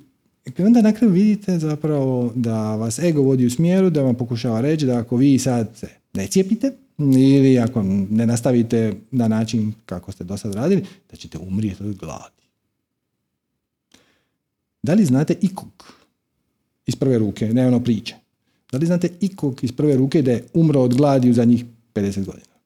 [0.59, 4.87] onda na kraju vidite zapravo da vas ego vodi u smjeru, da vam pokušava reći
[4.87, 10.25] da ako vi sad se ne cijepite, ili ako ne nastavite na način kako ste
[10.25, 12.43] do sad radili, da ćete umrijeti od gladi.
[14.83, 15.95] Da li znate ikog
[16.87, 18.15] iz prve ruke, ne ono priče,
[18.73, 21.65] da li znate ikog iz prve ruke da je umro od gladi u zadnjih
[21.95, 22.57] 50 godina?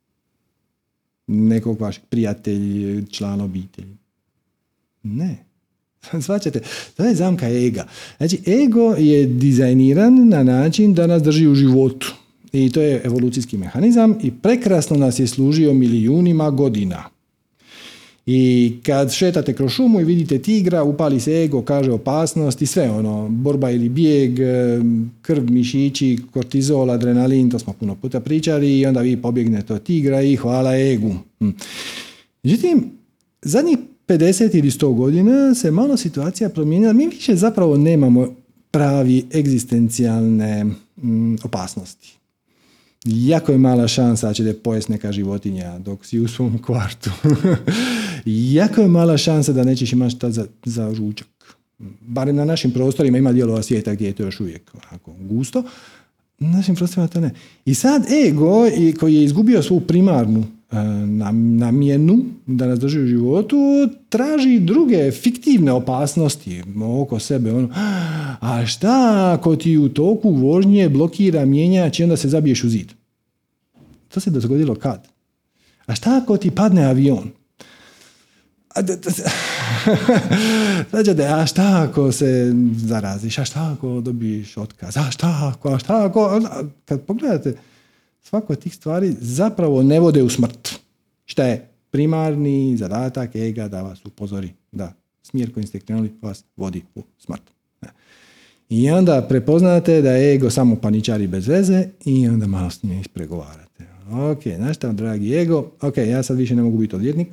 [1.26, 3.96] Nekog vašeg prijatelja, člana obitelji?
[5.02, 5.44] Ne.
[6.26, 6.60] Svaćate,
[6.96, 7.86] to je zamka ega.
[8.16, 12.14] Znači, ego je dizajniran na način da nas drži u životu.
[12.52, 17.04] I to je evolucijski mehanizam i prekrasno nas je služio milijunima godina.
[18.32, 22.90] I kad šetate kroz šumu i vidite tigra, upali se ego, kaže opasnost i sve
[22.90, 24.38] ono, borba ili bijeg,
[25.22, 30.22] krv, mišići, kortizol, adrenalin, to smo puno puta pričali i onda vi pobjegnete od tigra
[30.22, 31.14] i hvala egu.
[31.38, 31.50] Hm.
[32.42, 32.90] Međutim,
[33.42, 33.78] zadnjih
[34.08, 36.92] 50 ili 100 godina se malo situacija promijenila.
[36.92, 38.34] Mi više zapravo nemamo
[38.70, 40.66] pravi egzistencijalne
[41.00, 42.19] hm, opasnosti
[43.04, 47.10] jako je mala šansa da ćete pojest neka životinja dok si u svom kvartu.
[48.56, 51.28] jako je mala šansa da nećeš imati šta za, za ručak.
[52.00, 55.62] Barem na našim prostorima ima dijelova svijeta gdje je to još uvijek onako gusto.
[56.38, 57.30] Na našim prostorima to ne.
[57.64, 58.66] I sad ego
[59.00, 60.46] koji je izgubio svu primarnu
[61.58, 63.56] namjenu da nas drži u životu,
[64.08, 66.62] traži druge fiktivne opasnosti
[67.00, 67.52] oko sebe.
[67.52, 67.68] Ono,
[68.40, 72.92] a šta ako ti u toku vožnje blokira mijenjač i onda se zabiješ u zid?
[74.08, 75.08] To se dogodilo kad?
[75.86, 77.30] A šta ako ti padne avion?
[78.74, 78.80] A,
[81.40, 83.38] a šta ako se zaraziš?
[83.38, 84.96] A šta ako dobiješ otkaz?
[84.96, 85.68] A šta ako?
[85.68, 86.40] A šta ako?
[86.84, 87.56] Kad pogledate,
[88.22, 90.78] svako od tih stvari zapravo ne vode u smrt.
[91.24, 94.92] Šta je primarni zadatak ega da vas upozori da
[95.22, 97.42] smjer kojim ste krenuli vas vodi u smrt.
[98.68, 103.00] I onda prepoznate da je ego samo paničari bez veze i onda malo s njim
[103.00, 103.84] ispregovarate.
[104.12, 107.28] Ok, znaš šta, dragi ego, ok, ja sad više ne mogu biti odvjetnik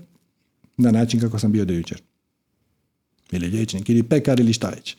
[0.78, 2.02] na način kako sam bio do jučer.
[3.32, 4.98] Ili liječnik, ili pekar, ili šta već.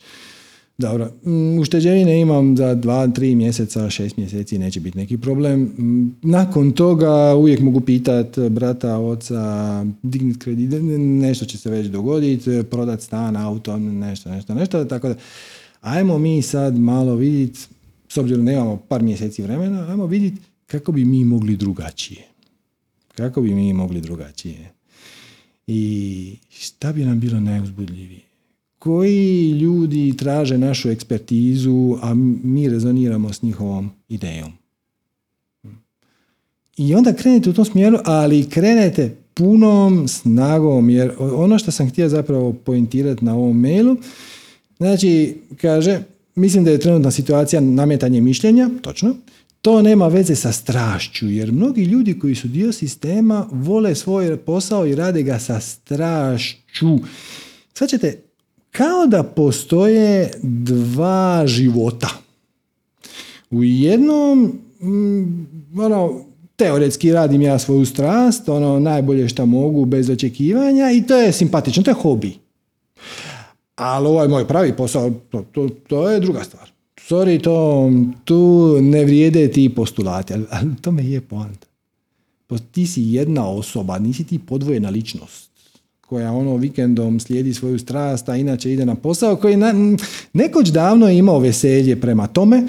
[0.79, 5.61] Dobro, mm, ušteđevine imam za dva, tri mjeseca, šest mjeseci, neće biti neki problem.
[5.61, 12.63] Mm, nakon toga uvijek mogu pitat brata, oca, dignit kredit, nešto će se već dogoditi,
[12.71, 15.15] prodat stan, auto, nešto, nešto, nešto, tako da
[15.81, 17.59] ajmo mi sad malo vidjeti,
[18.09, 22.27] s obzirom da imamo par mjeseci vremena, ajmo vidjeti kako bi mi mogli drugačije.
[23.15, 24.71] Kako bi mi mogli drugačije.
[25.67, 28.28] I šta bi nam bilo najuzbudljivije?
[28.79, 32.13] Koji ljudi traže našu ekspertizu, a
[32.43, 34.51] mi rezoniramo s njihovom idejom?
[36.77, 42.09] I onda krenete u tom smjeru, ali krenete punom snagom, jer ono što sam htio
[42.09, 43.97] zapravo pointirati na ovom mailu,
[44.77, 45.99] znači, kaže,
[46.35, 49.15] mislim da je trenutna situacija nametanje mišljenja, točno,
[49.61, 54.85] to nema veze sa strašću, jer mnogi ljudi koji su dio sistema vole svoj posao
[54.85, 56.97] i rade ga sa strašću.
[57.73, 58.28] Sad ćete,
[58.71, 62.09] kao da postoje dva života.
[63.51, 66.21] U jednom, mm, ono,
[66.55, 71.83] teoretski radim ja svoju strast, ono najbolje što mogu bez očekivanja i to je simpatično,
[71.83, 72.37] to je hobi.
[73.75, 76.71] Ali ovaj moj pravi posao, to, to, to je druga stvar.
[77.09, 77.89] Sorry, to,
[78.23, 81.67] tu ne vrijede ti postulati, ali, ali to me je poanta.
[82.71, 85.48] Ti si jedna osoba, nisi ti podvojena ličnost
[86.09, 89.73] koja ono vikendom slijedi svoju strast, a inače ide na posao koji na,
[90.33, 92.63] nekoć davno je imao veselje prema tome,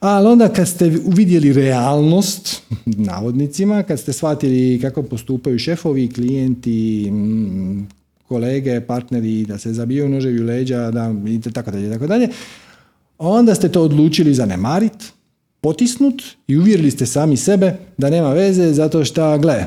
[0.00, 2.62] ali onda kad ste uvidjeli realnost,
[3.10, 7.88] navodnicima, kad ste shvatili kako postupaju šefovi, klijenti, mm,
[8.28, 12.28] kolege, partneri, da se zabijaju noževi u leđa, da, i tako dalje, tako dalje,
[13.18, 15.12] onda ste to odlučili zanemarit,
[15.60, 19.66] potisnut i uvjerili ste sami sebe da nema veze zato što, gle,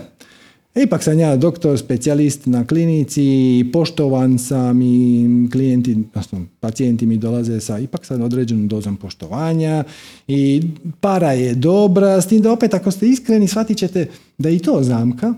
[0.84, 7.60] ipak sam ja doktor, specijalist na klinici, poštovan sam i klijenti, odnosno pacijenti mi dolaze
[7.60, 9.84] sa ipak sa određenom dozom poštovanja
[10.28, 10.62] i
[11.00, 14.08] para je dobra, s tim da opet ako ste iskreni shvatit ćete
[14.38, 15.34] da i to zamka,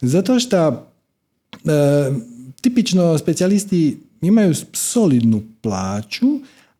[0.00, 0.78] zato što e,
[2.60, 6.26] tipično specijalisti imaju solidnu plaću,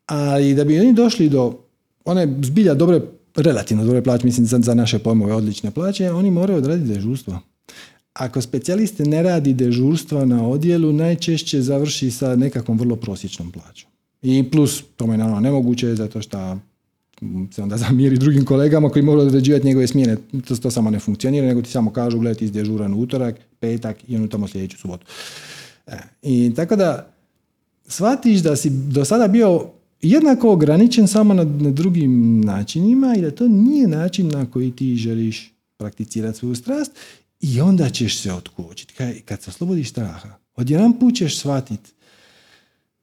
[0.05, 1.59] ali da bi oni došli do
[2.05, 3.01] one zbilja dobre,
[3.35, 7.39] relativno dobre plaće, mislim za, za naše pojmove odlične plaće, oni moraju odraditi dežurstvo.
[8.13, 13.89] Ako specijalist ne radi dežurstva na odjelu, najčešće završi sa nekakvom vrlo prosječnom plaćom.
[14.21, 16.57] I plus, to je naravno nemoguće, zato što
[17.51, 20.17] se onda zamiri drugim kolegama koji moraju određivati njegove smjene.
[20.47, 24.15] To, to samo ne funkcionira, nego ti samo kažu, gledaj, ti dežuran utorak, petak i
[24.15, 25.05] ono tamo sljedeću subotu.
[25.87, 27.13] E, I tako da
[27.87, 29.67] shvatiš da si do sada bio
[30.01, 34.95] jednako ograničen samo na, na drugim načinima i da to nije način na koji ti
[34.95, 36.91] želiš prakticirati svoju strast
[37.43, 38.93] i onda ćeš se otkočiti.
[38.93, 41.91] Kad, kad se oslobodiš straha, odjedan put ćeš shvatiti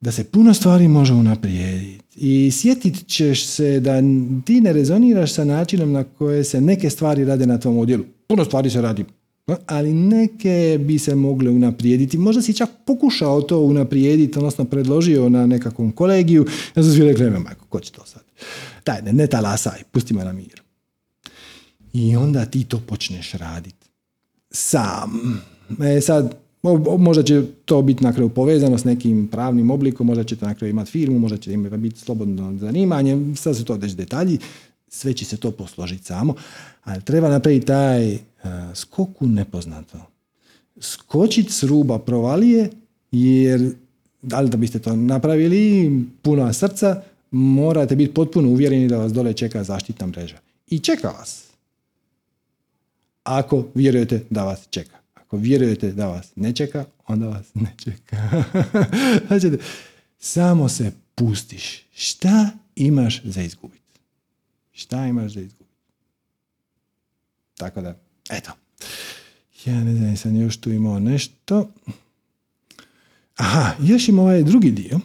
[0.01, 4.01] da se puno stvari može unaprijediti i sjetit ćeš se da
[4.45, 8.05] ti ne rezoniraš sa načinom na koje se neke stvari rade na tvom odjelu.
[8.27, 9.05] Puno stvari se radi
[9.67, 12.19] ali neke bi se mogle unaprijediti.
[12.19, 16.47] Možda si čak pokušao to unaprijediti, odnosno predložio na nekakvom kolegiju.
[16.77, 18.23] Ja sam svi rekli, majko, ko će to sad?
[18.87, 20.63] Daj, ne, ne talasaj, pusti me na mir.
[21.93, 23.80] I onda ti to počneš raditi.
[24.51, 25.43] Sam.
[25.97, 26.35] E sad,
[26.99, 30.71] možda će to biti na kraju povezano s nekim pravnim oblikom, možda ćete na kraju
[30.71, 34.39] imati firmu, možda će imati biti slobodno zanimanje, sad su to već detalji,
[34.89, 36.35] sve će se to posložiti samo,
[36.85, 38.19] ali treba napraviti taj
[38.75, 39.99] skoku nepoznato.
[40.81, 42.71] Skočiti s ruba provalije,
[43.13, 43.75] jer
[44.23, 45.91] da li da biste to napravili
[46.23, 50.37] puno srca, morate biti potpuno uvjereni da vas dole čeka zaštitna mreža.
[50.67, 51.50] I čeka vas.
[53.23, 54.99] Ako vjerujete da vas čeka.
[55.15, 58.45] Ako vjerujete da vas ne čeka, onda vas ne čeka.
[59.27, 59.59] znači,
[60.19, 61.87] samo se pustiš.
[61.95, 64.01] Šta imaš za izgubiti?
[64.73, 65.71] Šta imaš za izgubiti?
[67.57, 67.99] Tako da,
[68.31, 68.51] Eto.
[69.65, 71.71] Ja ne znam, sam još tu imao nešto.
[73.37, 75.01] Aha, još ima ovaj drugi dio.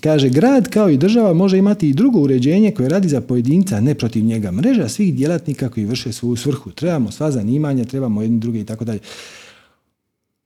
[0.00, 3.94] Kaže, grad kao i država može imati i drugo uređenje koje radi za pojedinca, ne
[3.94, 4.50] protiv njega.
[4.50, 6.70] Mreža svih djelatnika koji vrše svoju svrhu.
[6.70, 9.00] Trebamo sva zanimanja, trebamo jedni drugi i tako dalje.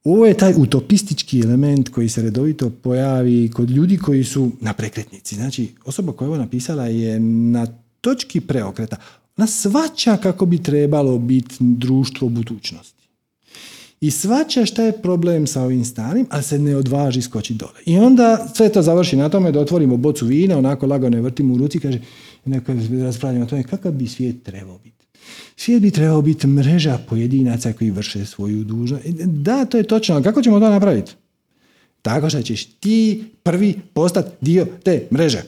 [0.04, 5.34] Ovo je taj utopistički element koji se redovito pojavi kod ljudi koji su na prekretnici.
[5.34, 7.66] Znači, osoba koja je ovo napisala je na
[8.00, 8.96] točki preokreta.
[9.36, 13.01] Ona svača kako bi trebalo biti društvo budućnosti.
[14.02, 17.80] I svača šta je problem sa ovim starim, ali se ne odvaži skoči dole.
[17.86, 21.54] I onda sve to završi na tome da otvorimo bocu vina, onako lagano je vrtimo
[21.54, 22.00] u ruci, kaže,
[22.44, 22.72] neko
[23.04, 25.06] raspravljamo o tome kakav bi svijet trebao biti.
[25.56, 29.04] Svijet bi trebao biti mreža pojedinaca koji vrše svoju dužnost.
[29.24, 31.12] Da, to je točno, ali kako ćemo to napraviti?
[32.02, 35.42] Tako što ćeš ti prvi postati dio te mreže.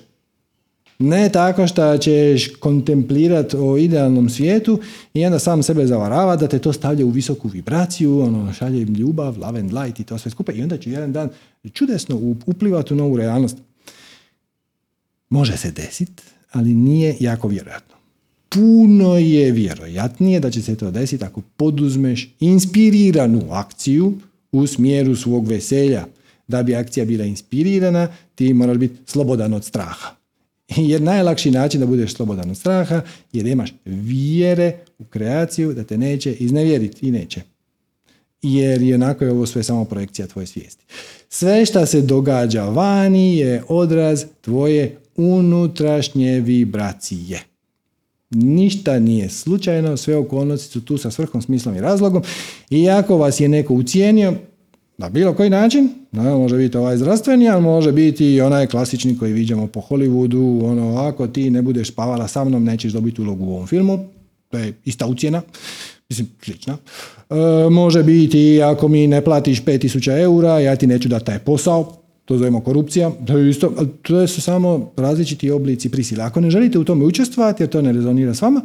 [0.98, 4.80] Ne tako što ćeš kontemplirati o idealnom svijetu
[5.14, 8.94] i onda sam sebe zavarava da te to stavlja u visoku vibraciju, ono, šalje im
[8.94, 11.28] ljubav, love and light i to sve skupa i onda će jedan dan
[11.72, 13.56] čudesno uplivati u novu realnost.
[15.28, 16.22] Može se desiti,
[16.52, 17.94] ali nije jako vjerojatno.
[18.48, 24.12] Puno je vjerojatnije da će se to desiti ako poduzmeš inspiriranu akciju
[24.52, 26.06] u smjeru svog veselja.
[26.48, 30.23] Da bi akcija bila inspirirana, ti moraš biti slobodan od straha.
[30.90, 33.00] Jer najlakši način da budeš slobodan od straha
[33.32, 37.40] je da imaš vjere u kreaciju da te neće iznevjeriti i neće.
[38.42, 40.84] Jer je onako je ovo sve samo projekcija tvoje svijesti.
[41.28, 47.42] Sve što se događa vani je odraz tvoje unutrašnje vibracije.
[48.30, 52.22] Ništa nije slučajno, sve okolnosti su tu sa svrhom, smislom i razlogom.
[52.70, 54.34] I ako vas je neko ucijenio,
[54.98, 59.18] na bilo koji način, no, može biti ovaj zdravstveni, ali može biti i onaj klasični
[59.18, 63.44] koji viđamo po Hollywoodu, ono, ako ti ne budeš spavala sa mnom, nećeš dobiti ulogu
[63.44, 64.08] u ovom filmu,
[64.48, 65.42] to je ista ucijena,
[66.08, 66.76] mislim, slična.
[67.30, 67.34] E,
[67.70, 72.38] može biti, ako mi ne platiš 5000 eura, ja ti neću dati taj posao, to
[72.38, 73.72] zovemo korupcija, to je isto,
[74.02, 76.24] to su samo različiti oblici prisile.
[76.24, 78.60] Ako ne želite u tome učestvovati, jer to ne rezonira s vama,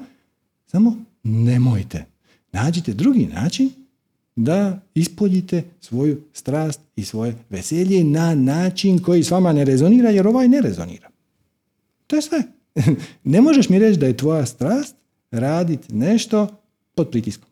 [0.65, 2.05] samo nemojte.
[2.51, 3.69] Nađite drugi način
[4.43, 10.27] da ispoljite svoju strast i svoje veselje na način koji s vama ne rezonira, jer
[10.27, 11.09] ovaj ne rezonira.
[12.07, 12.43] To je sve.
[13.23, 14.95] ne možeš mi reći da je tvoja strast
[15.31, 16.47] raditi nešto
[16.95, 17.49] pod pritiskom.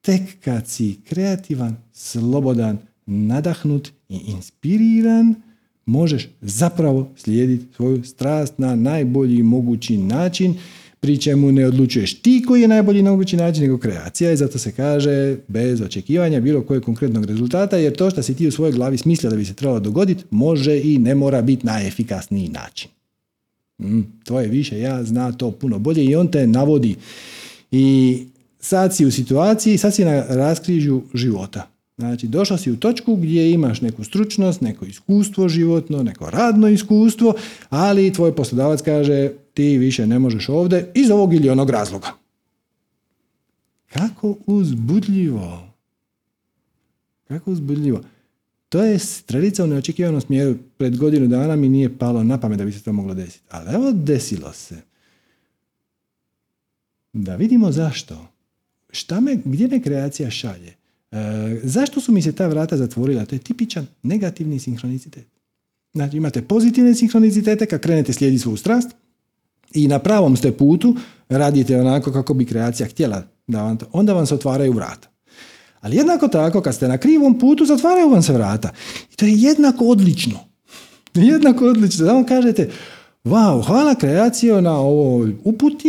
[0.00, 5.34] Tek kad si kreativan, slobodan, nadahnut i inspiriran,
[5.86, 10.54] možeš zapravo slijediti svoju strast na najbolji mogući način
[11.04, 14.72] pri čemu ne odlučuješ ti koji je najbolji mogući način, nego kreacija i zato se
[14.72, 18.98] kaže bez očekivanja bilo kojeg konkretnog rezultata, jer to što si ti u svojoj glavi
[18.98, 22.90] smislio da bi se trebalo dogoditi, može i ne mora biti najefikasniji način.
[23.82, 26.96] Mm, to je više, ja zna to puno bolje i on te navodi.
[27.70, 28.18] I
[28.60, 31.70] sad si u situaciji, sad si na raskrižju života.
[31.98, 37.34] Znači, došao si u točku gdje imaš neku stručnost, neko iskustvo životno, neko radno iskustvo,
[37.68, 42.08] ali tvoj poslodavac kaže ti više ne možeš ovdje iz ovog ili onog razloga.
[43.92, 45.68] Kako uzbudljivo.
[47.28, 48.00] Kako uzbudljivo.
[48.68, 50.54] To je strelica u neočekivanom smjeru.
[50.76, 53.44] Pred godinu dana mi nije palo na pamet da bi se to moglo desiti.
[53.50, 54.76] Ali evo desilo se.
[57.12, 58.26] Da vidimo zašto.
[58.90, 60.74] Šta me, gdje me kreacija šalje?
[61.10, 61.16] E,
[61.62, 63.24] zašto su mi se ta vrata zatvorila?
[63.24, 65.26] To je tipičan negativni sinhronicitet.
[65.92, 68.90] Znači imate pozitivne sinhronicitete kad krenete slijediti svoju strast
[69.74, 70.96] i na pravom ste putu
[71.28, 75.08] radite onako kako bi kreacija htjela da vam to, onda vam se otvaraju vrata.
[75.80, 78.70] Ali jednako tako kad ste na krivom putu zatvaraju vam se vrata.
[79.12, 80.38] I to je jednako odlično.
[81.14, 82.06] Jednako odlično.
[82.06, 82.70] Da vam kažete,
[83.24, 85.88] wow, hvala kreacijo na ovoj uputi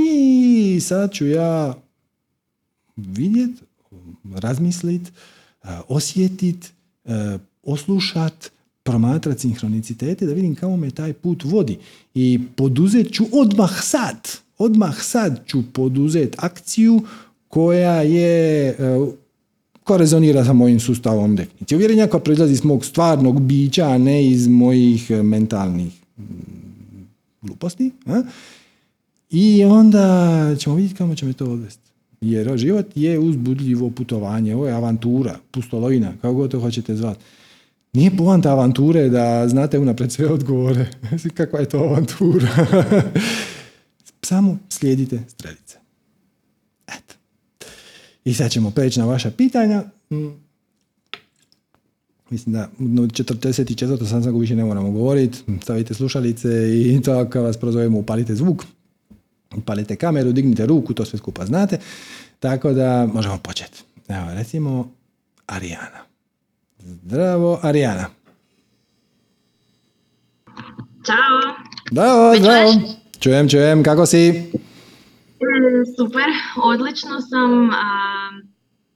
[0.76, 1.74] i sad ću ja
[2.96, 3.62] vidjeti,
[4.36, 5.12] razmislit,
[5.88, 6.74] osjetit,
[7.64, 8.52] oslušat,
[8.86, 11.78] promatrati sinhronicitete da vidim kamo me taj put vodi.
[12.14, 17.02] I poduzet ću odmah sad, odmah sad ću poduzet akciju
[17.48, 18.76] koja je e,
[19.84, 21.76] ko rezonira sa mojim sustavom definicije.
[21.76, 26.24] Uvjerenja koja proizlazi iz mog stvarnog bića, a ne iz mojih mentalnih mm,
[27.42, 27.92] gluposti.
[29.30, 31.90] I onda ćemo vidjeti kamo će me to odvesti.
[32.22, 37.20] Jer život je uzbudljivo putovanje, ovo je avantura, pustolovina, kako god to hoćete zvati.
[37.96, 40.88] Nije poanta avanture da znate unapred sve odgovore.
[41.38, 42.48] Kakva je to avantura?
[44.22, 45.78] Samo slijedite strelice.
[46.88, 47.16] Eto.
[48.26, 49.84] I sad ćemo preći na vaša pitanja.
[50.12, 50.46] Mm.
[52.30, 54.10] Mislim da u 44.
[54.10, 55.38] sam više ne moramo govoriti.
[55.62, 56.50] Stavite slušalice
[56.82, 58.66] i to kad vas prozovemo upalite zvuk
[59.58, 61.80] upalite kameru, dignite ruku, to sve skupa znate.
[62.40, 63.84] Tako da možemo početi.
[64.08, 64.92] Evo, recimo
[65.46, 66.15] Arijana.
[66.86, 68.06] Zdravo, Arijana.
[71.06, 71.56] Ćao.
[71.92, 72.72] Zdravo, zdravo.
[73.20, 74.24] Čujem, čujem, kako si?
[74.28, 75.52] E,
[75.98, 76.30] super,
[76.64, 77.52] odlično sam.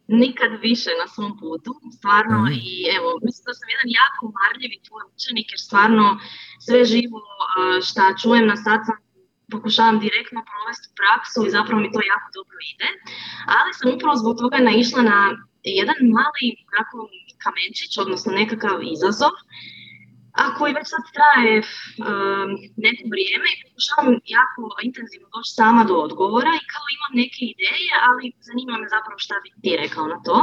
[0.07, 2.51] nikad više na svom putu, stvarno mm.
[2.51, 6.05] i evo, mislim da sam jedan jako marljivi tvoj učenik jer stvarno
[6.65, 7.19] sve živo
[7.87, 9.01] šta čujem na satsang
[9.53, 12.89] pokušavam direktno provesti u praksu i zapravo mi to jako dobro ide.
[13.57, 15.19] Ali sam upravo zbog toga naišla na
[15.79, 16.97] jedan mali onako,
[17.43, 19.33] kamenčić, odnosno nekakav izazov,
[20.39, 22.49] a koji već sad traje um,
[22.85, 27.91] neko vrijeme i pokušavam jako intenzivno doći sama do odgovora i kao imam neke ideje,
[28.07, 30.37] ali zanima me zapravo šta bi ti rekao na to.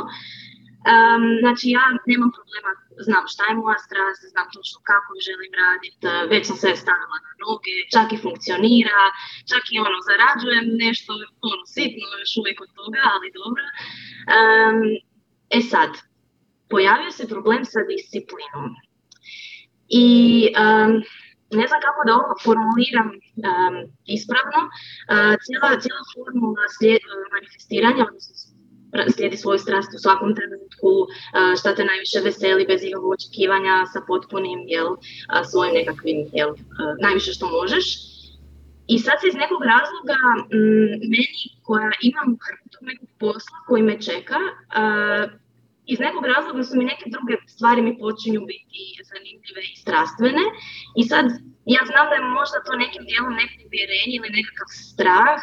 [0.95, 2.71] Um, znači ja nemam problema,
[3.07, 7.33] znam šta je moja strast, znam točno kako želim raditi, već sam sve stavila na
[7.45, 9.03] noge, čak i funkcionira,
[9.51, 11.11] čak i ono zarađujem nešto,
[11.51, 13.67] ono sitno još uvijek od toga, ali dobro.
[14.37, 14.79] Um,
[15.57, 15.91] e sad,
[16.69, 18.67] pojavio se problem sa disciplinom.
[19.89, 20.09] I
[20.63, 20.93] um,
[21.61, 23.75] ne znam kako da ovo formuliram um,
[24.17, 27.03] ispravno, uh, cijela, cijela formula slijed,
[27.37, 28.57] manifestiranja, odnosno
[29.15, 30.91] slijedi svoju strast u svakom trenutku,
[31.59, 34.89] šta te najviše veseli bez ikakvog očekivanja sa potpunim jel,
[35.51, 36.51] svojim nekakvim jel,
[37.01, 37.87] najviše što možeš.
[38.89, 40.19] I sad se iz nekog razloga
[41.13, 44.39] meni koja imam hrpu nekog posla koji me čeka,
[45.93, 48.81] iz nekog razloga su mi neke druge stvari mi počinju biti
[49.11, 50.45] zanimljive i strastvene.
[51.01, 51.27] I sad
[51.75, 55.43] ja znam da je možda to nekim dijelom neko uvjerenje ili nekakav strah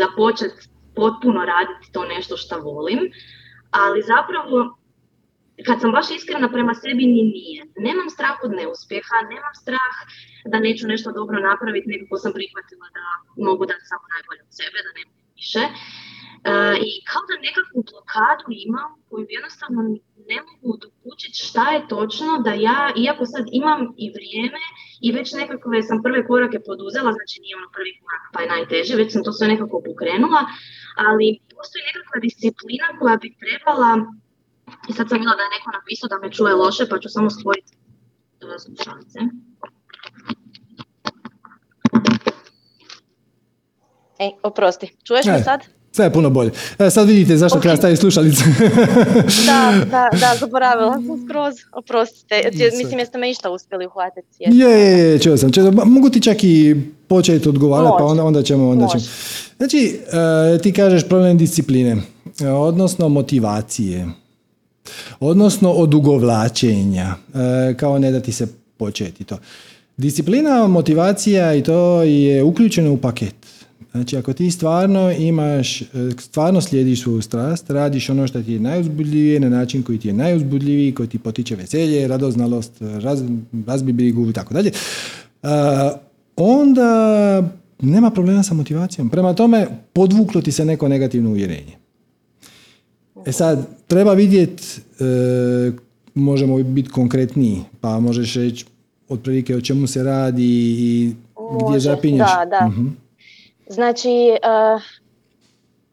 [0.00, 0.62] započeti
[0.98, 3.00] potpuno raditi to nešto što volim,
[3.82, 4.56] ali zapravo
[5.66, 7.60] kad sam baš iskrena prema sebi ni nije.
[7.86, 9.94] Nemam strah od neuspjeha, nemam strah
[10.52, 13.04] da neću nešto dobro napraviti, nego sam prihvatila da
[13.48, 15.04] mogu dati samo najbolje od sebe, da ne
[15.38, 15.62] više.
[16.44, 16.50] E,
[16.88, 19.80] I kao da nekakvu blokadu imam koju jednostavno
[20.30, 24.62] ne mogu dokučiti šta je točno da ja, iako sad imam i vrijeme
[25.06, 29.00] i već nekakve sam prve korake poduzela, znači nije ono prvi korak pa je najteže,
[29.02, 30.42] već sam to sve nekako pokrenula,
[31.06, 33.90] ali postoji nekakva disciplina koja bi trebala,
[34.88, 37.30] i sad sam vidjela da je neko napisao da me čuje loše, pa ću samo
[37.30, 37.72] spojiti
[38.64, 39.18] slušalice.
[44.18, 45.77] Ej, oprosti, čuješ me sad?
[45.98, 46.50] Sve je puno bolje.
[46.78, 47.62] E, sad vidite zašto okay.
[47.62, 48.44] treba staviti slušalice.
[49.46, 51.54] da, da, da, zaboravila sam skroz.
[51.72, 52.50] Oprostite.
[52.78, 54.28] Mislim, jeste me išta uspjeli uhvatiti?
[54.38, 55.52] Je, je, je, čuo sam.
[55.52, 56.76] Čuo Mogu ti čak i
[57.08, 58.68] početi odgovarati, pa onda, onda ćemo...
[58.68, 59.02] Onda ćemo.
[59.56, 60.00] Znači,
[60.56, 61.96] e, ti kažeš problem discipline,
[62.40, 64.08] odnosno motivacije,
[65.20, 67.14] odnosno odugovlačenja,
[67.70, 68.46] e, kao ne da ti se
[68.76, 69.38] početi to.
[69.96, 73.57] Disciplina, motivacija i to je uključeno u paket.
[73.92, 75.86] Znači, ako ti stvarno imaš, e,
[76.18, 80.14] stvarno slijediš svoju strast, radiš ono što ti je najuzbudljivije na način koji ti je
[80.14, 83.22] najuzbudljiviji, koji ti potiče veselje, radoznalost, raz,
[83.66, 84.70] razbibrigu i tako dalje,
[86.36, 87.42] onda
[87.80, 89.10] nema problema sa motivacijom.
[89.10, 91.76] Prema tome, podvuklo ti se neko negativno uvjerenje.
[93.26, 94.64] E sad, treba vidjeti,
[95.00, 95.72] e,
[96.14, 98.64] možemo biti konkretniji, pa možeš reći
[99.08, 101.12] otprilike o čemu se radi i
[101.68, 102.28] gdje zapinješ.
[102.28, 102.66] Da, da.
[102.66, 103.07] uh
[103.68, 104.82] Znači, uh,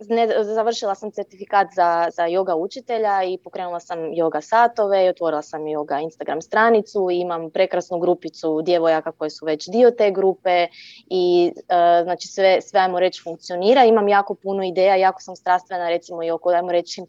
[0.10, 5.42] ne, završila sam certifikat za, za yoga učitelja i pokrenula sam yoga satove i otvorila
[5.42, 10.68] sam yoga Instagram stranicu i imam prekrasnu grupicu djevojaka koje su već dio te grupe
[11.10, 13.86] i uh, znači sve, sve ajmo reći funkcionira.
[13.86, 17.02] Imam jako puno ideja, jako sam strastvena recimo i oko ajmo reći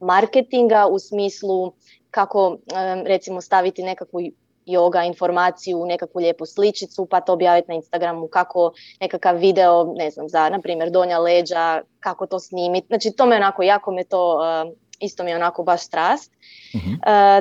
[0.00, 1.72] marketinga u smislu
[2.10, 2.58] kako um,
[3.06, 4.20] recimo staviti nekakvu
[4.66, 10.28] yoga informaciju, nekakvu lijepu sličicu pa to objaviti na Instagramu, kako nekakav video, ne znam,
[10.28, 12.86] za na primjer donja leđa, kako to snimiti.
[12.86, 16.32] Znači to me onako, jako me to, uh, isto mi je onako baš strast.
[16.74, 16.80] uh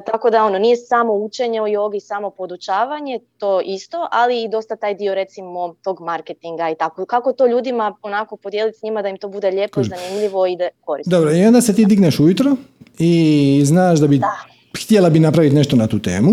[0.06, 4.76] tako da ono, nije samo učenje o jogi, samo podučavanje, to isto, ali i dosta
[4.76, 7.06] taj dio recimo tog marketinga i tako.
[7.06, 10.68] Kako to ljudima onako podijeliti s njima da im to bude lijepo, zanimljivo i da
[10.82, 11.12] korisno.
[11.12, 12.56] Dobro, i onda se ti digneš ujutro
[13.00, 14.40] i znaš da bi da.
[14.84, 16.32] htjela bi napraviti nešto na tu temu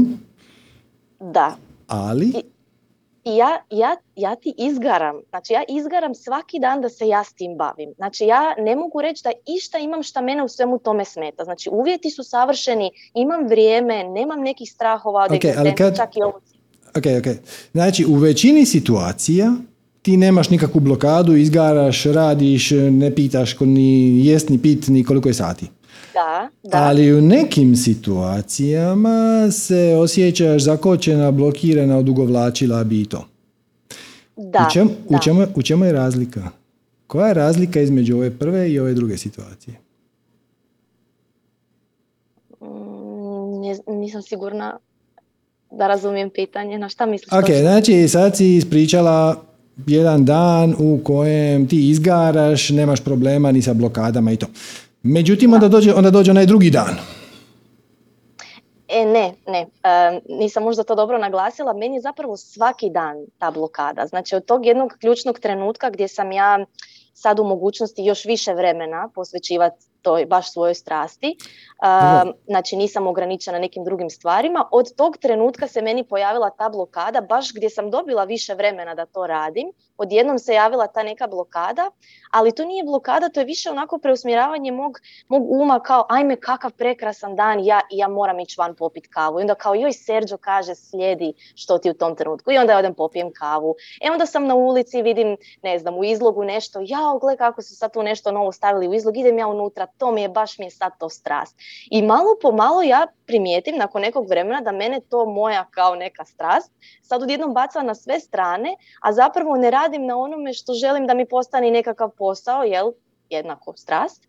[1.20, 1.56] da.
[1.86, 2.26] Ali?
[2.26, 2.42] I,
[3.24, 7.56] ja, ja, ja ti izgaram, znači ja izgaram svaki dan da se ja s tim
[7.56, 7.92] bavim.
[7.96, 11.44] Znači ja ne mogu reći da išta imam šta mene u svemu tome smeta.
[11.44, 15.96] Znači uvjeti su savršeni, imam vrijeme, nemam nekih strahova od okay, ali kad...
[15.96, 16.40] čak i ovo.
[16.96, 17.44] Ok, ok.
[17.72, 19.52] Znači u većini situacija
[20.02, 25.34] ti nemaš nikakvu blokadu, izgaraš, radiš, ne pitaš ni jest ni pit ni koliko je
[25.34, 25.66] sati.
[26.16, 26.78] Da, da.
[26.78, 33.24] Ali u nekim situacijama se osjećaš zakočena, blokirana, odugovlačila bi i to.
[34.36, 36.42] Da, u, čem, U, čemu, u čemu je razlika?
[37.06, 39.76] Koja je razlika između ove prve i ove druge situacije?
[42.60, 44.78] Mm, nisam sigurna
[45.70, 46.78] da razumijem pitanje.
[46.78, 47.32] Na šta misliš?
[47.32, 49.42] Ok, znači sad si ispričala
[49.86, 54.46] jedan dan u kojem ti izgaraš, nemaš problema ni sa blokadama i to.
[55.06, 56.96] Međutim, onda dođe, onda dođe onaj drugi dan.
[58.88, 59.66] E ne, ne,
[60.28, 64.06] nisam možda to dobro naglasila, meni je zapravo svaki dan ta blokada.
[64.06, 66.64] Znači od tog jednog ključnog trenutka gdje sam ja
[67.14, 71.36] sad u mogućnosti još više vremena posvećivati toj baš svojoj strasti.
[72.46, 74.68] znači nisam ograničena nekim drugim stvarima.
[74.72, 79.06] Od tog trenutka se meni pojavila ta blokada baš gdje sam dobila više vremena da
[79.06, 79.72] to radim.
[79.98, 81.90] Odjednom se javila ta neka blokada,
[82.30, 86.72] ali to nije blokada, to je više onako preusmjeravanje mog, mog uma kao ajme kakav
[86.72, 89.40] prekrasan dan, ja, ja moram ići van popit kavu.
[89.40, 92.52] I onda kao joj Serđo kaže slijedi što ti u tom trenutku.
[92.52, 93.74] I onda ja odem popijem kavu.
[94.00, 97.76] E onda sam na ulici, vidim, ne znam, u izlogu nešto, jao, gle kako su
[97.76, 100.66] sad tu nešto novo stavili u izlog, idem ja unutra, to mi je baš mi
[100.66, 101.56] je sad to strast.
[101.90, 106.24] I malo po malo ja primijetim nakon nekog vremena da mene to moja kao neka
[106.24, 106.72] strast
[107.02, 111.14] sad odjednom baca na sve strane, a zapravo ne radim na onome što želim da
[111.14, 112.86] mi postane nekakav posao, jel,
[113.30, 114.22] jednako strast.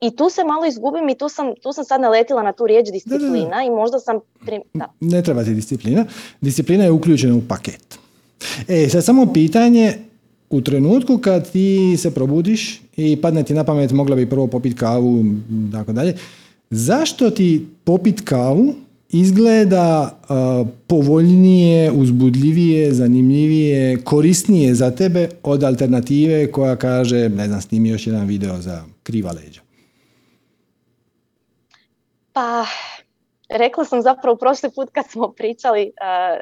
[0.00, 2.88] I tu se malo izgubim i tu sam, tu sam sad naletila na tu riječ
[2.92, 4.18] disciplina i možda sam...
[4.74, 4.92] Da.
[5.00, 6.04] Ne treba ti disciplina.
[6.40, 7.98] Disciplina je uključena u paket.
[8.68, 9.92] E, sad samo pitanje,
[10.50, 14.76] u trenutku kad ti se probudiš i padne ti na pamet mogla bi prvo popiti
[14.76, 15.24] kavu
[15.72, 16.16] tako dalje,
[16.70, 18.74] zašto ti popit kavu
[19.12, 20.20] izgleda
[20.86, 28.26] povoljnije, uzbudljivije, zanimljivije, korisnije za tebe od alternative koja kaže, ne znam, snimi još jedan
[28.26, 29.60] video za kriva leđa?
[32.32, 32.64] Pa,
[33.48, 35.92] rekla sam zapravo prošli put kad smo pričali,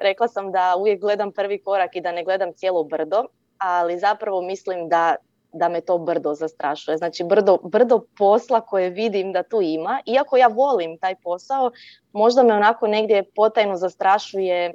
[0.02, 3.24] rekla sam da uvijek gledam prvi korak i da ne gledam cijelo brdo,
[3.58, 5.14] ali zapravo mislim da
[5.52, 6.96] da me to brdo zastrašuje.
[6.96, 11.70] Znači brdo, brdo posla koje vidim da tu ima, iako ja volim taj posao,
[12.12, 14.74] možda me onako negdje potajno zastrašuje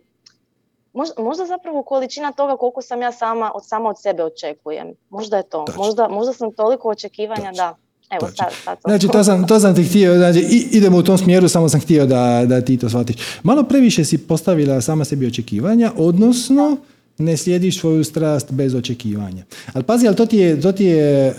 [0.93, 4.88] Možda, možda zapravo količina toga koliko sam ja sama od, sama od sebe očekujem.
[5.09, 5.65] Možda je to.
[5.78, 7.76] Možda, možda sam toliko očekivanja da...
[8.09, 10.39] Evo, sad, sad znači, to sam, to sam ti htio, znači,
[10.71, 13.15] idemo u tom smjeru, samo sam htio da, da ti to shvatiš.
[13.43, 16.78] Malo previše si postavila sama sebi očekivanja, odnosno
[17.18, 19.43] ne slijediš svoju strast bez očekivanja.
[19.74, 21.34] Ali pazi, ali to ti je, to ti je e,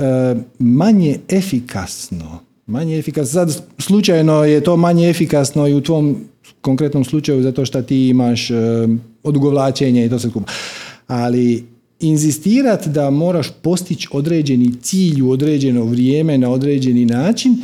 [0.59, 2.39] manje efikasno.
[2.67, 3.33] Manje efikasno.
[3.33, 6.25] Sad slučajno je to manje efikasno i u tvom
[6.61, 8.57] konkretnom slučaju zato što ti imaš uh,
[9.23, 10.53] odugovlačenje i to se skupa.
[11.07, 11.65] Ali
[12.01, 17.57] inzistirat da moraš postići određeni cilj u određeno vrijeme na određeni način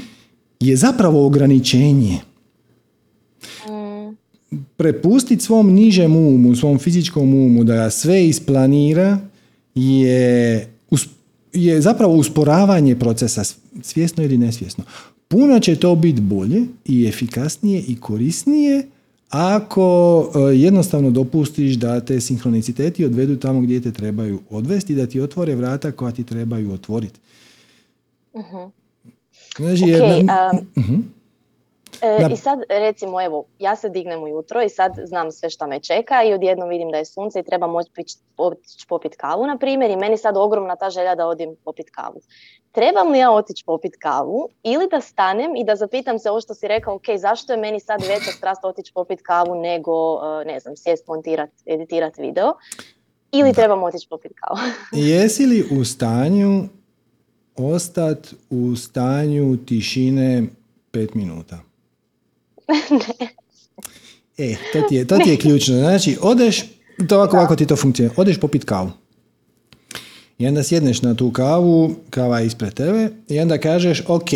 [0.61, 2.19] je zapravo ograničenje
[4.81, 9.19] prepustiti svom nižem umu, svom fizičkom umu da sve isplanira
[9.75, 10.69] je,
[11.53, 13.45] je zapravo usporavanje procesa,
[13.83, 14.85] svjesno ili nesvjesno.
[15.29, 18.87] Puno će to biti bolje i efikasnije i korisnije
[19.29, 25.21] ako e, jednostavno dopustiš da te sinhroniciteti odvedu tamo gdje te trebaju odvesti, da ti
[25.21, 27.21] otvore vrata koja ti trebaju otvoriti.
[28.33, 28.71] Uh-huh.
[29.57, 29.85] Znači,
[30.77, 31.05] um,
[32.03, 35.81] E, I sad recimo evo, ja se dignem ujutro i sad znam sve što me
[35.81, 37.91] čeka i odjednom vidim da je sunce i treba moći
[38.37, 42.21] otići popit kavu na primjer i meni sad ogromna ta želja da odim popit kavu.
[42.73, 46.55] Trebam li ja otići popit kavu ili da stanem i da zapitam se ovo što
[46.55, 50.61] si rekao, ok, zašto je meni sad veća strast otići popit kavu nego, e, ne
[50.61, 52.53] znam, sjest, montirat, editirat video
[53.33, 54.59] ili trebam otići popit kavu.
[55.11, 56.69] Jesi li u stanju
[57.57, 60.43] ostati u stanju tišine
[60.91, 61.70] pet minuta?
[64.39, 65.79] E, to ti je, to ti je ključno.
[65.79, 66.65] Znači, odeš,
[67.09, 68.15] to ovako, ovako ti to funkcionira.
[68.17, 68.91] Odeš popit kavu.
[70.39, 74.29] I onda sjedneš na tu kavu, kava je ispred tebe i onda kažeš, ok,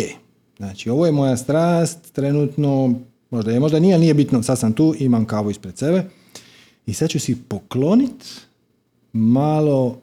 [0.57, 2.93] znači ovo je moja strast, trenutno,
[3.29, 6.03] možda je, možda nije, nije bitno, sad sam tu, imam kavu ispred sebe
[6.85, 8.41] i sad ću si poklonit
[9.13, 10.01] malo,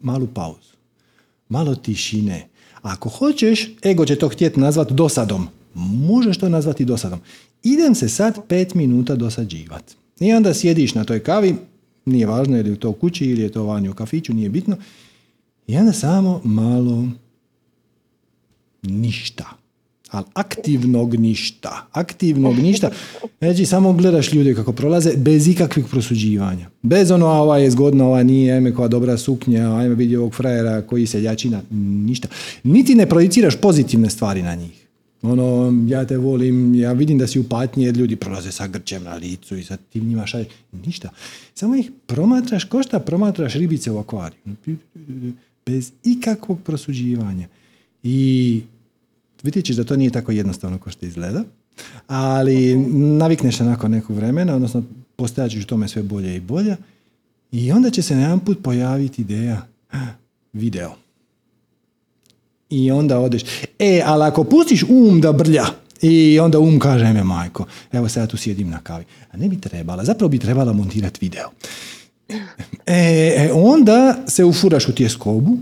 [0.00, 0.76] malu pauzu,
[1.48, 2.48] malo tišine.
[2.82, 5.48] Ako hoćeš, ego će to htjeti nazvat dosadom.
[5.78, 7.18] Možeš to nazvati dosadom.
[7.62, 9.94] Idem se sad pet minuta dosađivati.
[10.20, 11.54] I onda sjediš na toj kavi,
[12.04, 14.76] nije važno je li to kući ili je to vani u kafiću, nije bitno.
[15.66, 17.08] I onda samo malo
[18.82, 19.44] ništa.
[20.10, 21.86] Ali aktivnog ništa.
[21.92, 22.90] Aktivnog ništa.
[23.38, 26.70] Znači samo gledaš ljude kako prolaze bez ikakvih prosuđivanja.
[26.82, 30.34] Bez ono, a ova je zgodna, ova nije, ajme koja dobra suknja, ajme vidi ovog
[30.34, 31.62] frajera koji se ljačina.
[31.70, 32.28] Ništa.
[32.62, 34.77] Niti ne projiciraš pozitivne stvari na njih.
[35.22, 39.04] Ono, ja te volim, ja vidim da si u patnji jer ljudi prolaze sa grčem
[39.04, 40.48] na licu i sad ti njima šalješ.
[40.86, 41.10] Ništa.
[41.54, 44.56] Samo ih promatraš, ko šta promatraš ribice u akvariju.
[45.66, 47.48] Bez ikakvog prosuđivanja.
[48.02, 48.60] I
[49.42, 51.44] vidjet ćeš da to nije tako jednostavno kao što izgleda,
[52.06, 52.76] ali
[53.18, 54.82] navikneš se nakon nekog vremena, odnosno
[55.16, 56.76] postajat ćeš u tome sve bolje i bolje
[57.52, 59.66] i onda će se na jedan put pojaviti ideja
[60.52, 61.07] video
[62.70, 63.42] i onda odeš.
[63.78, 65.64] E, ali ako pustiš um da brlja
[66.02, 69.04] I onda um kaže, eme majko, evo sad ja tu sjedim na kavi.
[69.30, 71.50] A ne bi trebala, zapravo bi trebala montirati video.
[72.86, 72.94] E,
[73.36, 75.58] e, onda se ufuraš u tjeskobu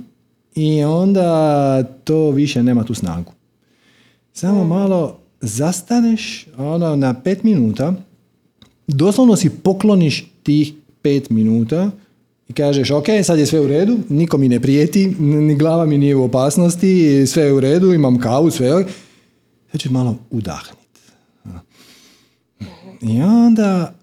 [0.55, 3.33] i onda to više nema tu snagu.
[4.33, 7.95] Samo malo zastaneš ono, na pet minuta,
[8.87, 11.91] doslovno si pokloniš tih pet minuta
[12.49, 15.99] i kažeš, ok, sad je sve u redu, niko mi ne prijeti, ni glava mi
[15.99, 18.85] nije u opasnosti, sve je u redu, imam kavu, sve je
[19.73, 21.01] Sad ću malo udahniti.
[23.03, 23.95] I onda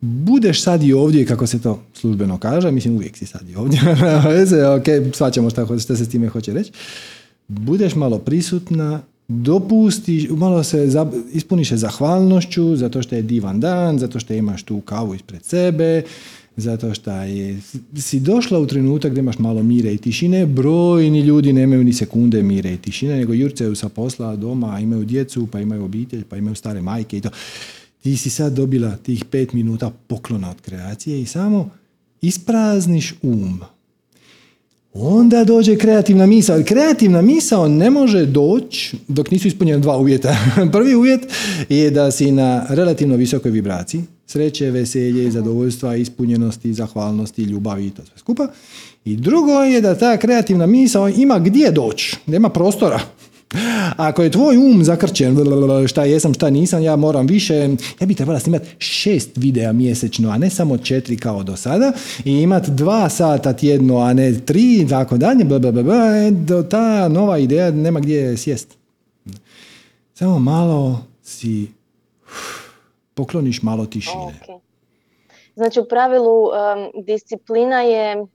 [0.00, 3.80] budeš sad i ovdje, kako se to službeno kaže, mislim uvijek si sad i ovdje,
[4.76, 6.72] ok, svaćamo šta, šta se s time hoće reći,
[7.48, 10.88] budeš malo prisutna, dopustiš, malo se
[11.32, 16.02] ispuniš se zahvalnošću zato što je divan dan, zato što imaš tu kavu ispred sebe,
[16.56, 17.60] zato što je,
[17.96, 22.42] si došla u trenutak gdje imaš malo mire i tišine, brojni ljudi nemaju ni sekunde
[22.42, 26.54] mire i tišine, nego jurcaju sa posla doma, imaju djecu, pa imaju obitelj, pa imaju
[26.54, 27.30] stare majke i to.
[28.02, 31.70] Ti si sad dobila tih pet minuta poklona od kreacije i samo
[32.22, 33.60] isprazniš um
[35.00, 36.62] onda dođe kreativna misao.
[36.64, 40.36] Kreativna misao ne može doći dok nisu ispunjena dva uvjeta.
[40.72, 41.32] Prvi uvjet
[41.68, 48.02] je da si na relativno visokoj vibraciji, sreće, veselje, zadovoljstva, ispunjenosti, zahvalnosti, ljubavi i to
[48.04, 48.48] sve skupa.
[49.04, 53.00] I drugo je da ta kreativna misao ima gdje doći, nema prostora.
[53.96, 55.36] Ako je tvoj um zakrčen,
[55.88, 57.54] šta jesam, šta nisam, ja moram više,
[58.00, 61.92] ja bi trebala snimati šest videa mjesečno, a ne samo četiri kao do sada
[62.24, 68.00] i imati dva sata tjedno, a ne tri tako dalje, e, ta nova ideja nema
[68.00, 68.76] gdje sjest.
[70.14, 71.66] Samo malo si
[73.14, 74.40] pokloniš malo tišine.
[75.54, 76.48] Znači u pravilu
[77.06, 78.26] disciplina je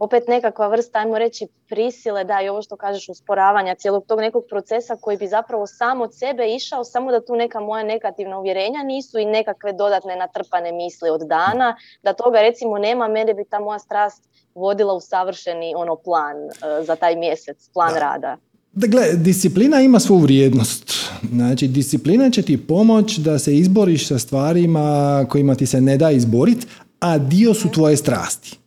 [0.00, 4.44] opet nekakva vrsta, ajmo reći, prisile, da i ovo što kažeš usporavanja cijelog tog nekog
[4.48, 8.82] procesa koji bi zapravo sam od sebe išao, samo da tu neka moja negativna uvjerenja
[8.82, 13.60] nisu i nekakve dodatne natrpane misli od dana, da toga recimo nema, mene bi ta
[13.60, 18.00] moja strast vodila u savršeni ono plan uh, za taj mjesec, plan da.
[18.00, 18.36] rada.
[18.72, 20.92] Dakle, disciplina ima svu vrijednost.
[21.32, 26.10] Znači, disciplina će ti pomoći da se izboriš sa stvarima kojima ti se ne da
[26.10, 26.66] izboriti,
[27.00, 27.74] a dio su mhm.
[27.74, 28.59] tvoje strasti.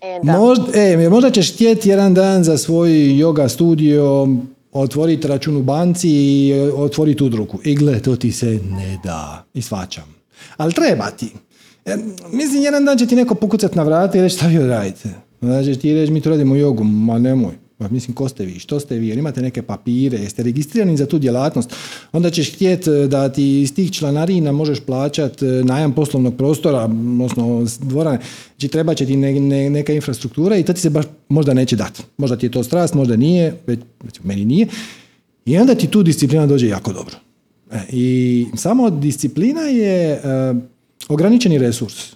[0.00, 4.28] E, možda, e, možda ćeš htjeti jedan dan za svoj yoga studio
[4.72, 7.58] otvoriti račun u banci i otvoriti udruku.
[7.64, 9.44] I gle, to ti se ne da.
[9.54, 10.14] I svačam.
[10.56, 11.32] Ali treba ti.
[11.84, 11.96] E,
[12.32, 15.08] mislim, jedan dan će ti neko pokucati na vrata i reći šta vi radite.
[15.40, 16.84] Znači, ti reći mi to radimo jogu.
[16.84, 17.54] Ma nemoj.
[17.80, 21.06] Pa mislim, ko ste vi, što ste vi, jer imate neke papire, jeste registrirani za
[21.06, 21.74] tu djelatnost,
[22.12, 26.84] onda ćeš htjeti e, da ti iz tih članarina možeš plaćati e, najam poslovnog prostora,
[26.84, 28.18] odnosno dvorane,
[28.50, 32.02] znači treba će ti neka infrastruktura i to ti se baš možda neće dati.
[32.16, 33.80] Možda ti je to strast, možda nije, već,
[34.24, 34.66] meni nije.
[35.44, 37.16] I onda ti tu disciplina dođe jako dobro.
[37.72, 40.20] E, I samo disciplina je
[41.08, 42.12] ograničeni resurs.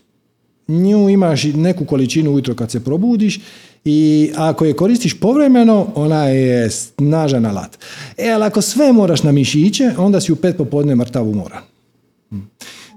[0.69, 3.41] Nju imaš neku količinu ujutro kad se probudiš
[3.85, 7.79] i ako je koristiš povremeno, ona je snažan alat.
[8.19, 11.63] E, ali ako sve moraš na mišiće, onda si u pet popodne mrtav umoran.
[12.31, 12.41] Hm.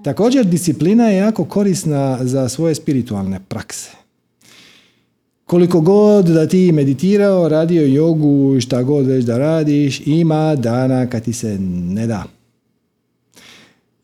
[0.04, 3.90] Također, disciplina je jako korisna za svoje spiritualne prakse.
[5.46, 11.24] Koliko god da ti meditirao, radio jogu, šta god već da radiš, ima dana kad
[11.24, 12.37] ti se ne da.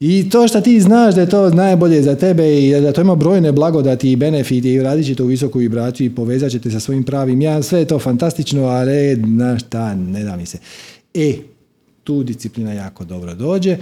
[0.06, 3.16] I to što ti znaš da je to najbolje za tebe i da to ima
[3.16, 7.04] brojne blagodati i benefiti i radit ćete u visoku vibraciju i povezat ćete sa svojim
[7.04, 10.58] pravim ja, sve je to fantastično, ali na šta, ne da mi se.
[11.14, 11.34] E,
[12.04, 13.78] tu disciplina jako dobro dođe.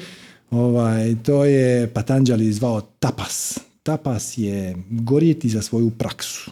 [0.52, 3.60] Ovaj, to je Patanjali zvao tapas.
[3.84, 6.52] Tapas je gorjeti za svoju praksu.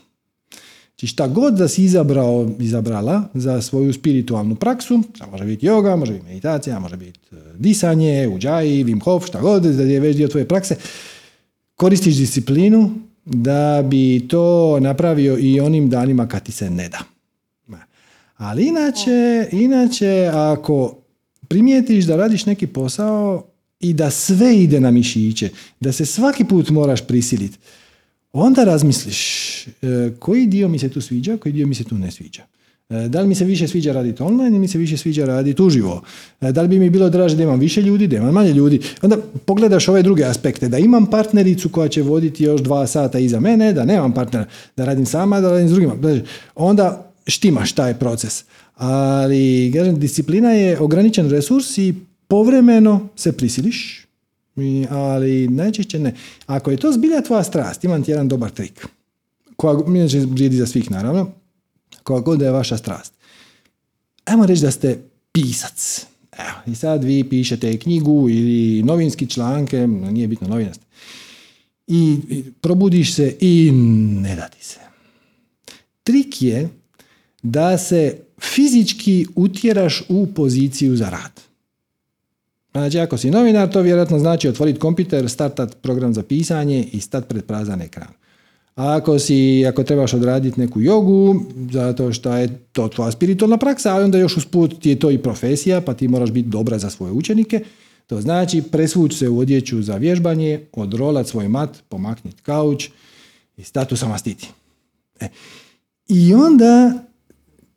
[0.99, 5.95] Znači šta god da si izabrao, izabrala za svoju spiritualnu praksu, a može biti yoga,
[5.95, 10.17] može biti meditacija, može biti e, disanje, uđaj, Wim Hof, šta god da je već
[10.17, 10.75] dio tvoje prakse,
[11.75, 12.91] koristiš disciplinu
[13.25, 16.99] da bi to napravio i onim danima kad ti se ne da.
[18.37, 20.95] Ali inače, inače ako
[21.47, 23.43] primijetiš da radiš neki posao
[23.79, 25.49] i da sve ide na mišiće,
[25.79, 27.57] da se svaki put moraš prisiliti,
[28.33, 29.71] onda razmisliš e,
[30.19, 32.41] koji dio mi se tu sviđa, koji dio mi se tu ne sviđa.
[32.89, 35.61] E, da li mi se više sviđa raditi online ili mi se više sviđa raditi
[35.61, 36.01] uživo?
[36.41, 38.79] E, da li bi mi bilo draže da imam više ljudi, da imam manje ljudi?
[39.01, 43.39] Onda pogledaš ove druge aspekte, da imam partnericu koja će voditi još dva sata iza
[43.39, 44.45] mene, da nemam partnera,
[44.77, 45.95] da radim sama, da radim s drugima.
[46.55, 48.43] Onda štimaš taj proces.
[48.75, 51.95] Ali, kažem, disciplina je ograničen resurs i
[52.27, 54.07] povremeno se prisiliš,
[54.89, 56.15] ali najčešće ne.
[56.45, 58.87] Ako je to zbilja tvoja strast, imam ti jedan dobar trik.
[59.55, 61.31] Koja inače vrijedi za svih naravno.
[62.03, 63.13] Koja god je vaša strast.
[64.25, 64.99] Ajmo reći da ste
[65.31, 66.05] pisac.
[66.39, 70.81] Evo, I sad vi pišete knjigu ili novinski članke, nije bitno novinast.
[71.87, 72.17] I,
[72.61, 73.71] probudiš se i
[74.21, 74.79] ne da ti se.
[76.03, 76.69] Trik je
[77.43, 81.48] da se fizički utjeraš u poziciju za rad.
[82.79, 87.27] Znači, ako si novinar, to vjerojatno znači otvoriti kompjuter, startat program za pisanje i stat
[87.27, 88.07] pred prazan ekran.
[88.75, 91.35] A ako, si, ako trebaš odraditi neku jogu,
[91.71, 95.17] zato što je to tvoja spiritualna praksa, a onda još usput ti je to i
[95.17, 97.63] profesija, pa ti moraš biti dobra za svoje učenike,
[98.07, 102.89] to znači presvući se u odjeću za vježbanje, odrolat svoj mat, pomakniti kauč
[103.57, 104.47] i statu samastiti.
[105.19, 105.27] E.
[106.07, 106.93] I onda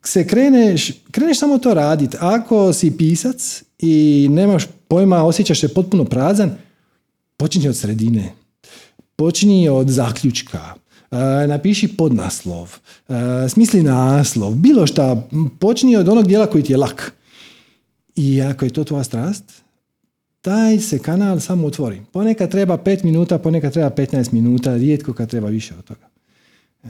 [0.05, 2.17] se kreneš, kreneš samo to raditi.
[2.21, 6.51] Ako si pisac i nemaš pojma, osjećaš se potpuno prazan,
[7.37, 8.33] počinje od sredine.
[9.17, 10.75] Počinje od zaključka.
[11.11, 12.77] E, napiši podnaslov.
[13.09, 14.55] E, smisli naslov.
[14.55, 15.29] Bilo šta.
[15.59, 17.13] Počinje od onog dijela koji ti je lak.
[18.17, 19.45] I ako je to tvoja strast,
[20.41, 22.03] taj se kanal samo otvori.
[22.13, 26.09] Ponekad treba 5 minuta, ponekad treba 15 minuta, rijetko kad treba više od toga.
[26.85, 26.89] E,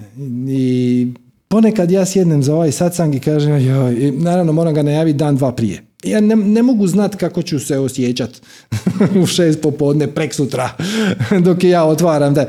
[0.48, 1.12] I
[1.48, 5.52] ponekad ja sjednem za ovaj satsang i kažem, joj, naravno moram ga najaviti dan, dva
[5.52, 5.91] prije.
[6.02, 8.30] Ja ne, ne mogu znati kako ću se osjećat
[9.22, 10.70] u šest popodne, prek sutra,
[11.44, 12.34] dok ja otvaram.
[12.34, 12.48] Da.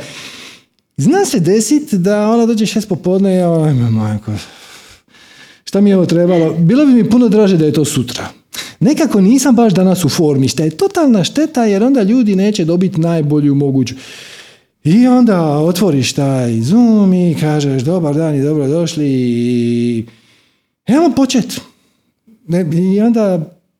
[0.97, 3.49] Zna se desiti da ona dođe šest popodne i ja,
[3.89, 4.31] majko,
[5.63, 6.53] šta mi je ovo trebalo?
[6.53, 8.27] Bilo bi mi puno draže da je to sutra.
[8.79, 13.01] Nekako nisam baš danas u formi, šta je totalna šteta jer onda ljudi neće dobiti
[13.01, 13.95] najbolju moguću.
[14.83, 20.05] I onda otvoriš taj Zoom i kažeš dobar dan i dobro došli i
[20.87, 21.11] evo
[22.47, 22.73] počet.
[22.95, 23.39] I onda,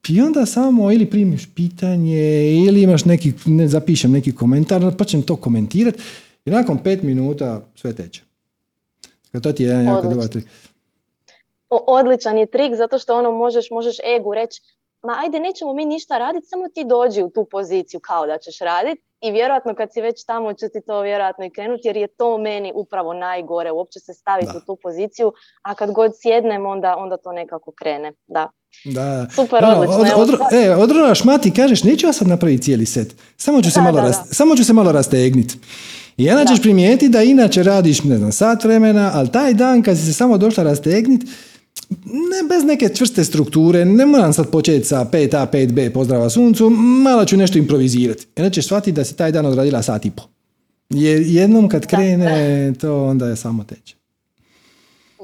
[0.10, 5.22] I onda samo ili primiš pitanje ili imaš neki, ne zapišem neki komentar, pa ćem
[5.22, 6.00] to komentirati
[6.46, 8.22] i nakon pet minuta sve teče.
[9.44, 10.46] To ti je jedan jako dobar trik.
[11.70, 14.62] Odličan je trik zato što ono možeš, možeš egu reći
[15.04, 18.60] ma ajde nećemo mi ništa raditi, samo ti dođi u tu poziciju kao da ćeš
[18.60, 22.08] raditi i vjerojatno kad si već tamo će ti to vjerojatno i krenuti jer je
[22.08, 26.96] to meni upravo najgore, uopće se staviti u tu poziciju, a kad god sjednem onda,
[26.98, 28.14] onda to nekako krene.
[28.28, 28.50] Da.
[28.86, 29.28] Da.
[29.36, 30.22] Super, odlično.
[30.22, 30.30] Od,
[30.78, 34.56] od, e, mati kažeš, neću ja sad napraviti cijeli set, samo ću, se, malo samo
[34.56, 35.56] ću se malo rastegniti.
[36.18, 39.98] I onda ćeš primijetiti da inače radiš, ne znam, sat vremena, ali taj dan kad
[39.98, 41.26] si se samo došla rastegniti,
[42.04, 46.70] ne bez neke čvrste strukture, ne moram sad početi sa 5A, 5B, pozdrava suncu,
[47.04, 48.28] malo ću nešto improvizirati.
[48.38, 50.24] Onda ćeš shvatiti da si taj dan odradila sat i po.
[50.90, 53.96] Jer jednom kad krene, to onda je samo teče.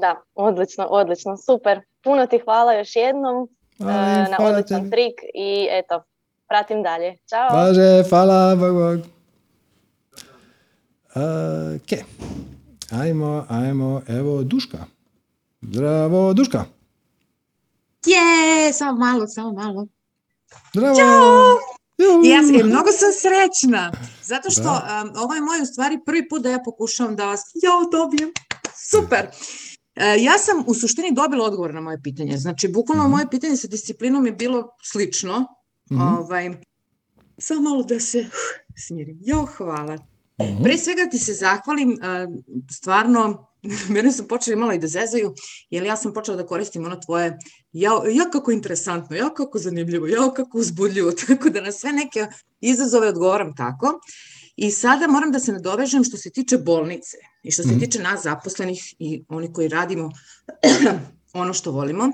[0.00, 1.80] Da, odlično, odlično, super.
[2.04, 3.48] Puno ti hvala još jednom
[3.80, 3.84] e,
[4.30, 6.02] na odličan trik i eto,
[6.48, 7.16] pratim dalje.
[7.28, 7.56] Ćao.
[7.56, 9.00] Važe, hvala, bog, bog.
[11.14, 11.98] Ok,
[12.90, 14.78] ajmo, ajmo, evo Duška.
[15.62, 16.64] Zdravo, Duška.
[18.06, 19.86] Je, samo malo, samo malo.
[20.74, 20.96] Zdravo.
[20.96, 21.58] Ćao.
[22.24, 23.92] Ja sam, mnogo sam srećna,
[24.22, 27.40] zato što um, ovo je moj u stvari prvi put da ja pokušavam da vas
[27.54, 28.30] ja dobijem.
[28.90, 29.26] Super.
[29.26, 32.38] Uh, ja sam u suštini dobila odgovor na moje pitanje.
[32.38, 35.46] Znači, bukvalno mm moje pitanje sa disciplinom je bilo slično.
[35.90, 36.50] mm Ovaj,
[37.38, 38.26] samo malo da se uh,
[38.76, 39.18] smirim.
[39.20, 39.96] Jo, hvala.
[40.40, 41.98] mm Pre svega ti se zahvalim, uh,
[42.70, 43.49] stvarno
[43.94, 45.34] mene su počeli malo i da zezaju,
[45.70, 47.38] jer ja sam počela da koristim ono tvoje,
[47.72, 52.26] ja, ja kako interesantno, ja kako zanimljivo, ja kako uzbudljivo, tako da na sve neke
[52.60, 54.00] izazove odgovaram tako.
[54.56, 57.80] I sada moram da se nadovežem što se tiče bolnice i što se mm.
[57.80, 60.10] tiče nas zaposlenih i oni koji radimo
[61.32, 62.12] ono što volimo.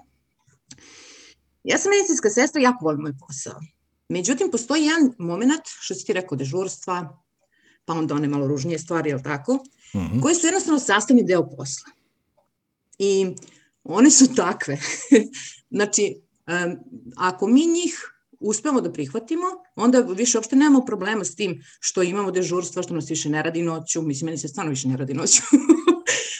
[1.64, 3.60] Ja sam medicinska sestra, jako volim moj posao.
[4.09, 7.24] Međutim, postoji jedan moment, što si ti rekao, dežurstva,
[7.85, 9.59] pa onda one malo ružnije stvari, jel tako?
[9.94, 10.22] -hmm.
[10.22, 11.92] koje su jednostavno sastavni deo posla.
[12.98, 13.34] I
[13.84, 14.78] one su takve.
[15.76, 16.76] znači, um,
[17.16, 19.46] ako mi njih uspemo da prihvatimo,
[19.76, 23.62] onda više uopšte nemamo problema s tim što imamo dežurstva, što nas više ne radi
[23.62, 25.42] noću, mislim, meni se stvarno više ne radi noću.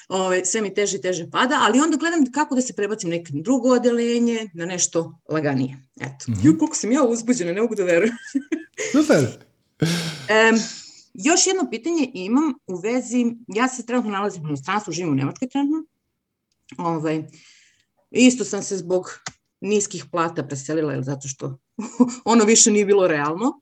[0.09, 3.31] Ove, sve mi teže i teže pada, ali onda gledam kako da se prebacim neko
[3.33, 5.79] drugo odelenje, na nešto laganije.
[6.01, 6.47] Eto, mm -hmm.
[6.47, 8.15] ju, koliko sam ja uzbuđena, ne mogu da verujem.
[8.93, 9.19] Super.
[9.81, 10.61] um,
[11.19, 15.49] Još jedno pitanje imam u vezi, ja se trenutno nalazim u stranstvu, živim u Nemačkoj
[15.49, 15.85] trenutno.
[16.79, 17.25] Ovaj,
[18.11, 19.21] isto sam se zbog
[19.61, 21.59] niskih plata preselila, jer zato što
[22.25, 23.61] ono više nije bilo realno.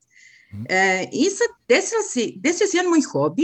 [0.68, 3.42] E, I sad desila se, desila se jedan moj hobi,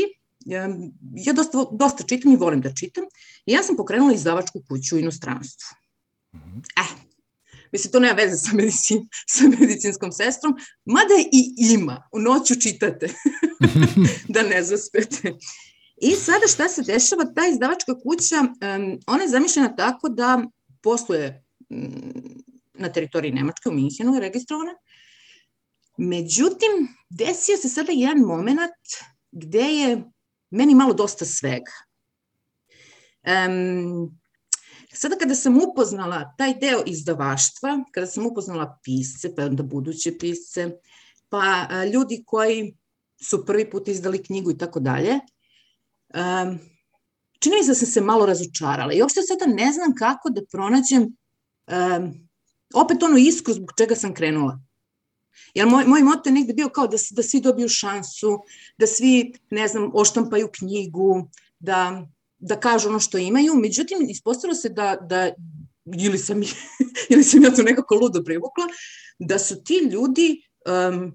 [1.14, 3.04] ja dosta, dosta čitam i volim da čitam,
[3.46, 5.68] i ja sam pokrenula izdavačku kuću u inostranstvu.
[6.76, 6.99] E,
[7.72, 13.08] Mislim, to nema veze sa, medicin, sa medicinskom sestrom, mada i ima, u noću čitate,
[14.34, 15.32] da ne zaspete.
[16.02, 20.44] I sada šta se dešava, ta izdavačka kuća, um, ona je zamišljena tako da
[20.82, 22.42] posluje um,
[22.74, 24.74] na teritoriji Nemačke, u Minhenu je registrovana.
[25.96, 28.70] Međutim, desio se sada jedan moment
[29.32, 30.02] gde je
[30.50, 31.72] meni malo dosta svega.
[33.48, 34.19] Um,
[34.94, 40.70] sada kada sam upoznala taj deo izdavaštva, kada sam upoznala pisce, pa onda buduće pisce,
[41.28, 42.76] pa ljudi koji
[43.22, 45.20] su prvi put izdali knjigu i tako dalje,
[47.38, 50.40] čini mi se da sam se malo razočarala i uopšte sada ne znam kako da
[50.52, 51.16] pronađem
[52.74, 54.60] opet onu iskru zbog čega sam krenula.
[55.54, 58.38] Jer moj, moj moto je negde bio kao da, da svi dobiju šansu,
[58.78, 62.06] da svi, ne znam, oštampaju knjigu, da,
[62.40, 63.54] da kažu ono što imaju.
[63.54, 65.30] Međutim, ispostavilo se da, da
[65.98, 66.42] ili sam,
[67.12, 68.64] ili sam ja to nekako ludo privukla,
[69.18, 70.42] da su ti ljudi
[70.90, 71.12] um,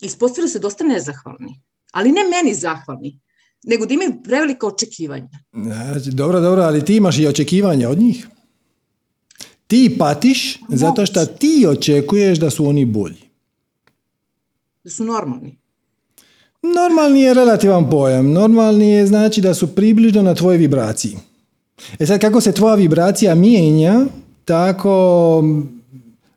[0.00, 1.60] ispostavilo se dosta nezahvalni.
[1.92, 3.20] Ali ne meni zahvalni,
[3.64, 5.28] nego da imaju prevelika očekivanja.
[5.52, 8.26] Znači, dobro, dobro, ali ti imaš i očekivanja od njih.
[9.66, 13.30] Ti patiš zato što ti očekuješ da su oni bolji.
[14.84, 15.58] Da su normalni.
[16.62, 18.32] Normalni je relativan pojam.
[18.32, 21.16] Normalni je znači da su približno na tvojoj vibraciji.
[21.98, 24.06] E sad, kako se tvoja vibracija mijenja,
[24.44, 25.44] tako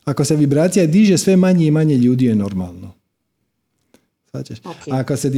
[0.06, 2.94] ako se vibracija diže, sve manje i manje ljudi je normalno.
[4.34, 4.56] Okay.
[4.92, 5.30] Ako se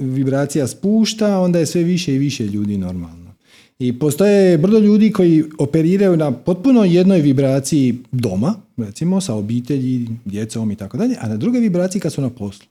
[0.00, 3.34] vibracija spušta, onda je sve više i više ljudi normalno.
[3.78, 10.70] I postoje brdo ljudi koji operiraju na potpuno jednoj vibraciji doma, recimo sa obitelji, djecom
[10.70, 12.66] i tako dalje, a na drugoj vibraciji kad su na poslu.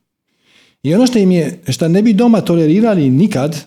[0.83, 3.65] I ono što im je, što ne bi doma tolerirali nikad,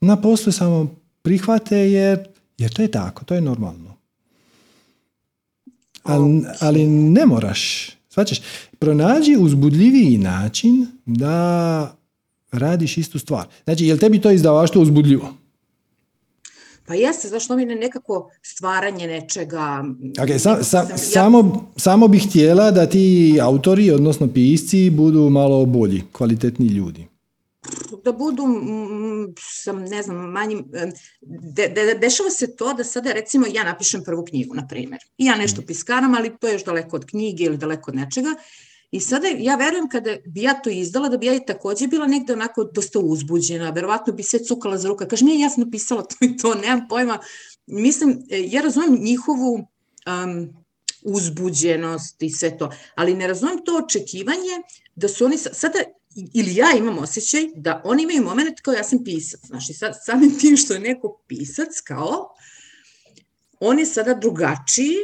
[0.00, 2.18] na poslu samo prihvate jer,
[2.58, 3.94] jer to je tako, to je normalno.
[6.02, 7.90] Ali, ali ne moraš.
[8.08, 8.40] Svačeš,
[8.78, 11.96] pronađi uzbudljiviji način da
[12.52, 13.46] radiš istu stvar.
[13.64, 15.34] Znači, je li tebi to izdavaštvo uzbudljivo?
[16.86, 19.84] Pa jeste, zašto mi ne nekako stvaranje nečega...
[20.18, 21.80] Okay, sa, sa, sam, samo, ja...
[21.80, 27.06] samo bih htjela da ti autori, odnosno pisci, budu malo bolji, kvalitetni ljudi.
[28.04, 28.42] Da budu,
[29.40, 30.64] sam, ne znam, manjim...
[31.56, 35.00] De, de, dešava se to da sada, recimo, ja napišem prvu knjigu, na primjer.
[35.18, 38.28] I ja nešto piskaram, ali to je još daleko od knjige ili daleko od nečega.
[38.90, 42.06] I sada ja verujem kada bi ja to izdala, da bi ja i takođe bila
[42.06, 45.08] negde onako dosta uzbuđena, verovatno bi sve cukala za ruka.
[45.08, 47.18] Kaže, nije ja sam napisala to i to, nemam pojma.
[47.66, 50.64] Mislim, ja razumem njihovu um,
[51.02, 54.62] uzbuđenost i sve to, ali ne razumem to očekivanje
[54.94, 55.78] da su oni sada
[56.34, 59.40] ili ja imam osjećaj da oni imaju moment kao ja sam pisac.
[59.46, 62.34] Znaš, sad, samim tim što je neko pisac kao,
[63.60, 64.96] on je sada drugačiji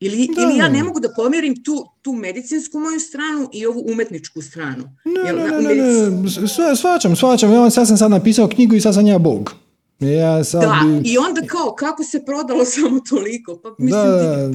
[0.00, 0.42] Ili, da.
[0.42, 4.84] ili ja ne mogu da pomerim tu, tu medicinsku moju stranu i ovu umetničku stranu.
[5.04, 7.52] Ne, Jel, ne, ne, svačam, svačam.
[7.52, 9.54] Ja sad sam sad napisao knjigu i sad sam ja bog.
[10.00, 11.10] Ja sad da, bi...
[11.10, 13.60] i onda kao, kako se prodalo samo toliko?
[13.62, 14.50] Pa mislim, da,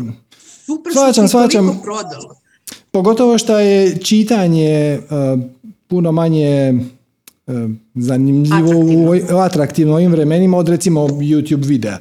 [0.65, 2.35] super svačam, što se toliko prodalo.
[2.91, 5.39] Pogotovo što je čitanje uh,
[5.87, 6.73] puno manje
[7.47, 7.55] uh,
[7.95, 9.37] zanimljivo, atraktivno.
[9.37, 11.97] U, atraktivno u ovim vremenima od recimo YouTube videa.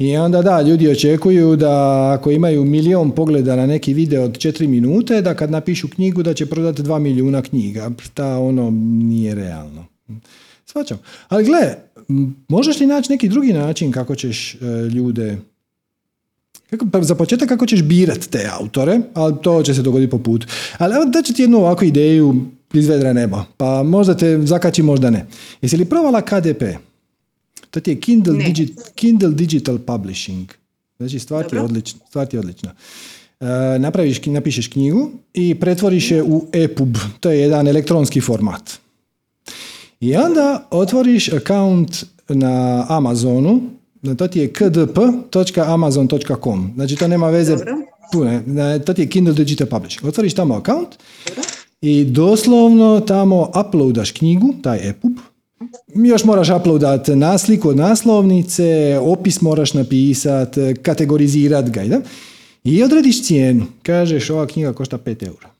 [0.00, 4.66] I onda da, ljudi očekuju da ako imaju milion pogleda na neki video od četiri
[4.66, 7.90] minute, da kad napišu knjigu da će prodati dva milijuna knjiga.
[8.14, 8.70] Ta ono
[9.08, 9.86] nije realno.
[10.66, 10.98] Svačam.
[11.28, 11.74] Ali gle,
[12.48, 14.58] možeš li naći neki drugi način kako ćeš e,
[14.94, 15.38] ljude
[16.70, 20.18] kako, pa za početak kako ćeš birat te autore, ali to će se dogoditi po
[20.18, 20.46] putu.
[20.78, 24.82] Ali evo da ću ti jednu ovakvu ideju iz vedra neba, pa možda te zakači,
[24.82, 25.26] možda ne.
[25.62, 26.62] Jesi li provala KDP?
[27.70, 30.52] To ti je Kindle, Digi, Kindle Digital Publishing.
[30.98, 32.00] Znači, stvar ti je odlična.
[32.08, 32.74] Stvar ti je odlična.
[33.40, 33.46] Uh,
[33.78, 36.96] napraviš, napišeš knjigu i pretvoriš je u EPUB.
[37.20, 38.70] To je jedan elektronski format.
[40.00, 43.60] I onda otvoriš account na Amazonu,
[44.18, 46.72] to ti je kdp.amazon.com.
[46.74, 47.56] Znači, to nema veze...
[48.12, 48.42] Pune,
[48.86, 50.04] to ti je Kindle Digital Publishing.
[50.04, 50.88] Otvoriš tamo account
[51.80, 55.12] i doslovno tamo uploadaš knjigu, taj EPUB,
[55.94, 61.84] još moraš uploadat nasliku od naslovnice, opis moraš napisat, kategorizirat ga.
[61.84, 62.00] Da?
[62.64, 63.66] I odrediš cijenu.
[63.82, 65.50] Kažeš ova knjiga košta 5 eura.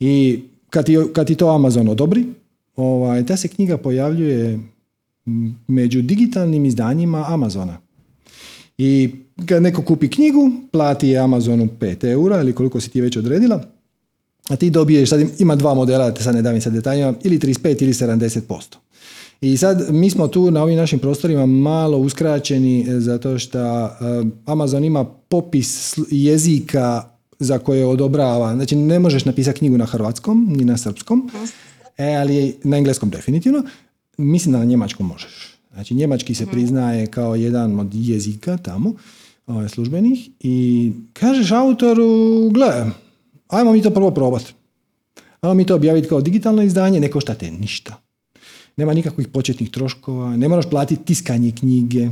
[0.00, 0.40] I
[0.70, 2.24] kad ti, kad ti to Amazon odobri,
[2.76, 4.60] ovaj, ta se knjiga pojavljuje
[5.68, 7.78] među digitalnim izdanjima Amazona.
[8.78, 9.10] I
[9.46, 13.64] kad neko kupi knjigu, plati Amazonu 5 eura ili koliko si ti već odredila,
[14.48, 17.82] a ti dobiješ, sad ima dva modela, te sad ne davim sad detaljima, ili 35
[17.82, 18.76] ili 70%.
[19.40, 23.90] I sad mi smo tu na ovim našim prostorima malo uskraćeni e, zato što e,
[24.46, 27.04] Amazon ima popis jezika
[27.38, 28.54] za koje odobrava.
[28.54, 31.30] Znači ne možeš napisati knjigu na hrvatskom ni na srpskom,
[31.98, 33.62] e, ali na engleskom definitivno.
[34.18, 35.58] Mislim da na njemačkom možeš.
[35.72, 38.94] Znači njemački se priznaje kao jedan od jezika tamo.
[39.46, 42.90] ovaj, službenih i kažeš autoru, gle,
[43.52, 44.52] ajmo mi to prvo probati.
[45.40, 47.96] Ajmo mi to objaviti kao digitalno izdanje, ne košta te ništa.
[48.76, 52.08] Nema nikakvih početnih troškova, ne moraš platiti tiskanje knjige.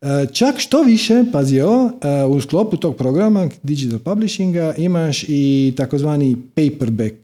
[0.00, 5.74] E, čak što više, pazi ovo, e, u sklopu tog programa Digital Publishinga imaš i
[5.76, 7.16] takozvani paperback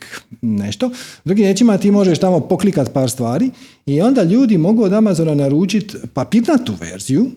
[0.42, 0.90] nešto.
[1.24, 3.50] Drugim riječima ti možeš tamo poklikat par stvari
[3.86, 7.30] i onda ljudi mogu od Amazona naručiti papirnatu verziju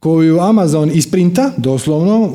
[0.00, 2.32] koju Amazon isprinta, doslovno,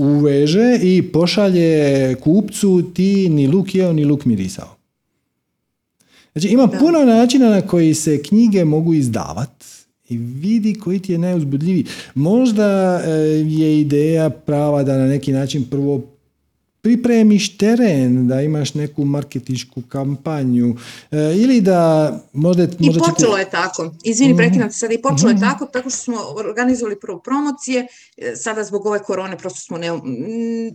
[0.00, 4.76] uveže i pošalje kupcu ti ni luk jeo, ni luk mirisao.
[6.32, 9.66] Znači ima puno načina na koji se knjige mogu izdavati
[10.08, 11.86] i vidi koji ti je najuzbudljiviji.
[12.14, 13.10] Možda e,
[13.48, 16.02] je ideja prava da na neki način prvo
[16.86, 20.76] pripremiš teren, da imaš neku marketičku kampanju
[21.10, 22.62] e, ili da možda...
[22.62, 23.94] I počelo je tako.
[24.04, 24.94] Izvini, mm prekinam se sada.
[24.94, 25.44] I počelo je mhm.
[25.44, 27.86] tako, tako što smo organizovali prvo promocije.
[28.16, 30.00] E, sada zbog ove korone prosto smo ne,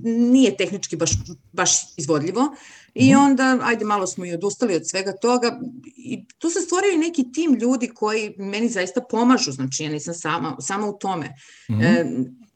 [0.04, 1.12] nije tehnički baš,
[1.52, 2.56] baš izvodljivo.
[2.94, 3.24] I mhm.
[3.24, 5.60] onda, ajde, malo smo i odustali od svega toga
[5.98, 10.14] i tu se stvorio i neki tim ljudi koji meni zaista pomažu, znači ja nisam
[10.14, 11.36] sama, sama u tome.
[11.70, 12.06] Mm e,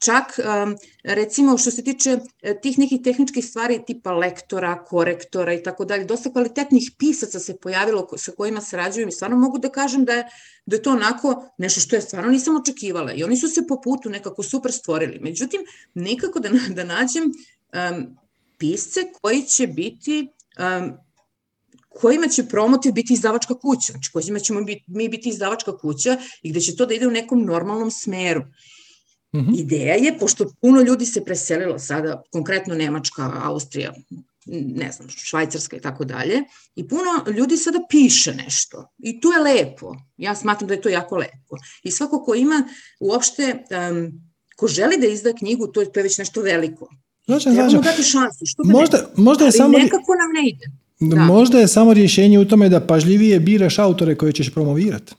[0.05, 0.39] čak,
[1.03, 6.05] recimo, što se tiče e, tih nekih tehničkih stvari tipa lektora, korektora i tako dalje,
[6.05, 10.27] dosta kvalitetnih pisaca se pojavilo sa kojima sarađujem i stvarno mogu da kažem da je,
[10.65, 13.81] da je to onako nešto što je stvarno nisam očekivala i oni su se po
[13.81, 15.19] putu nekako super stvorili.
[15.19, 15.61] Međutim,
[15.93, 18.17] nikako da, da nađem um,
[18.57, 20.27] pisce koji će biti
[21.99, 26.49] kojima će promotiv biti izdavačka kuća, znači kojima ćemo biti, mi biti izdavačka kuća i
[26.49, 28.43] gde će to da ide u nekom normalnom smeru.
[29.41, 29.59] -hmm.
[29.59, 33.93] Ideja je, pošto puno ljudi se preselilo sada, konkretno Nemačka, Austrija,
[34.45, 36.43] ne znam, Švajcarska i tako dalje,
[36.75, 38.87] i puno ljudi sada piše nešto.
[38.97, 39.95] I to je lepo.
[40.17, 41.55] Ja smatram da je to jako lepo.
[41.83, 42.67] I svako ko ima
[42.99, 44.11] uopšte, um,
[44.55, 46.89] ko želi da izda knjigu, to je, to je već nešto veliko.
[47.25, 48.45] Znači, Trebamo dati šansu.
[48.45, 49.77] Što možda, možda je ali samo...
[49.77, 50.65] nekako nam ne ide.
[50.99, 51.15] Da.
[51.15, 55.13] Možda je samo rješenje u tome da pažljivije biraš autore koje ćeš promovirati.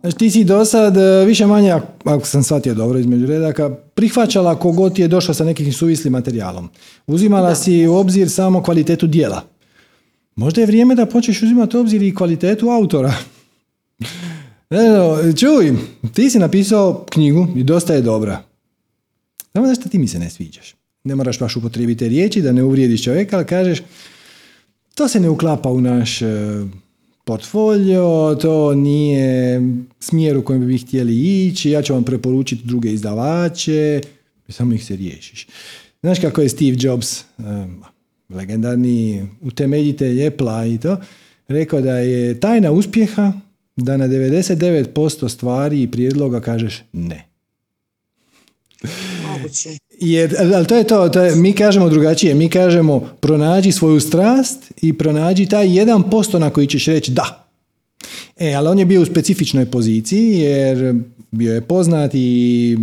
[0.00, 4.58] Znači ti si do sad e, više manje, ako sam shvatio dobro između redaka, prihvaćala
[4.58, 6.68] kogod je došao sa nekim suvislim materijalom.
[7.06, 7.54] Uzimala da.
[7.54, 9.42] si u obzir samo kvalitetu dijela.
[10.36, 13.14] Možda je vrijeme da počneš uzimati u obzir i kvalitetu autora.
[14.70, 15.76] Evo, čuj,
[16.14, 18.42] ti si napisao knjigu i dosta je dobra.
[19.52, 22.62] Samo da što ti mi se ne sviđaš ne moraš baš upotrijebiti riječi da ne
[22.62, 23.82] uvrijediš čovjeka, ali kažeš
[24.94, 26.26] to se ne uklapa u naš e,
[27.28, 29.60] portfolio, to nije
[30.00, 34.00] smjer u kojem bi htjeli ići, ja ću vam preporučiti druge izdavače,
[34.48, 35.46] samo ih se riješiš.
[36.00, 37.84] Znaš kako je Steve Jobs, um,
[38.28, 40.96] legendarni utemeljitelj Apple i to,
[41.48, 43.32] rekao da je tajna uspjeha
[43.76, 47.28] da na 99% stvari i prijedloga kažeš ne.
[49.26, 49.78] Moguće.
[50.00, 54.72] Jer, ali to je to, to je, mi kažemo drugačije, mi kažemo pronađi svoju strast
[54.82, 57.48] i pronađi taj 1% na koji ćeš reći da.
[58.36, 60.94] E, ali on je bio u specifičnoj poziciji jer
[61.30, 62.76] bio je poznat i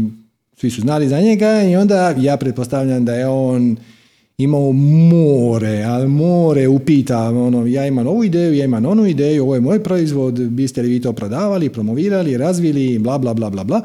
[0.57, 3.77] svi su znali za njega i onda ja pretpostavljam da je on
[4.37, 9.55] imao more, ali more upita, ono, ja imam ovu ideju, ja imam onu ideju, ovo
[9.55, 13.81] je moj proizvod, biste li vi to prodavali, promovirali, razvili, bla, bla, bla, bla, bla.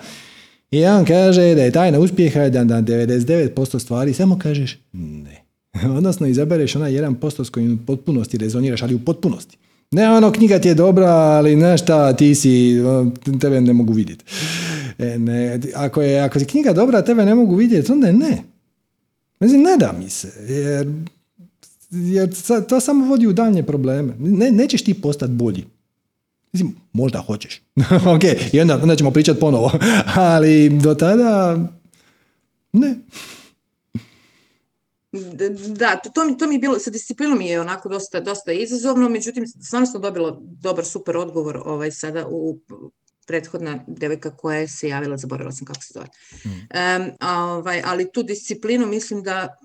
[0.71, 5.45] I on kaže da je tajna uspjeha da na 99% stvari samo kažeš ne.
[5.97, 9.57] Odnosno izabereš onaj 1% s kojim u potpunosti rezoniraš, ali u potpunosti.
[9.91, 12.77] Ne ono, knjiga ti je dobra, ali znaš šta, ti si,
[13.41, 14.25] tebe ne mogu vidjeti.
[14.99, 18.43] E, ne, ako, je, ako si knjiga dobra, tebe ne mogu vidjeti, onda je ne.
[19.41, 20.93] Mislim, ne da mi se, jer,
[21.91, 22.31] jer
[22.69, 24.15] to samo vodi u daljnje probleme.
[24.19, 25.65] Ne, nećeš ti postati bolji.
[26.53, 27.63] Mislim, možda hoćeš.
[28.17, 28.23] ok,
[28.53, 29.73] i onda, onda ćemo pričati ponovo.
[30.15, 31.59] Ali do tada,
[32.73, 32.95] ne.
[35.77, 39.47] Da, to, mi, to mi je bilo, sa disciplinom je onako dosta, dosta izazovno, međutim,
[39.47, 42.59] stvarno sam dobila dobar, super odgovor ovaj, sada u
[43.27, 46.07] prethodna devojka koja se javila, zaboravila sam kako se zove.
[46.45, 46.49] Mm.
[46.49, 49.57] Um, ovaj, ali tu disciplinu mislim da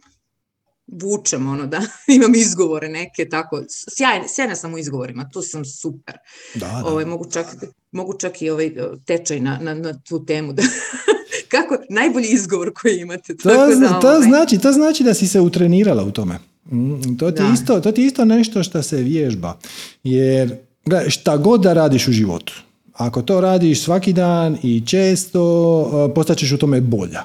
[0.87, 1.81] vučem, ono, da
[2.17, 6.17] imam izgovore neke, tako, sjajne, sjajna sam u izgovorima, tu sam super.
[6.55, 6.83] Da, da.
[6.85, 7.45] Ovaj, mogu, čak,
[7.91, 8.71] mogu čak i ovaj
[9.05, 10.63] tečaj na, na, na tu temu da
[11.53, 13.35] kako najbolji izgovor koji imate.
[13.35, 14.21] To, tako da, to, ovaj...
[14.21, 16.39] znači, to znači da si se utrenirala u tome.
[16.71, 17.53] Mm, to ti, da.
[17.53, 19.57] isto, to ti isto nešto što se vježba.
[20.03, 20.55] Jer
[20.85, 22.53] gledaj, šta god da radiš u životu,
[22.93, 27.23] ako to radiš svaki dan i često, postaćeš u tome bolja.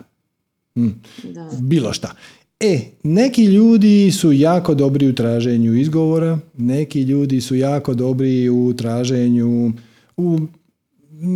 [0.77, 0.89] Mm.
[1.23, 1.51] Da.
[1.61, 2.15] Bilo šta.
[2.61, 8.74] E, neki ljudi su jako dobri u traženju izgovora, neki ljudi su jako dobri u
[8.77, 9.73] traženju,
[10.16, 10.39] u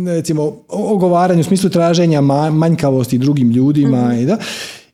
[0.07, 2.21] recimo ogovaranju u smislu traženja
[2.51, 4.21] manjkavosti drugim ljudima Mhm.
[4.21, 4.37] i da.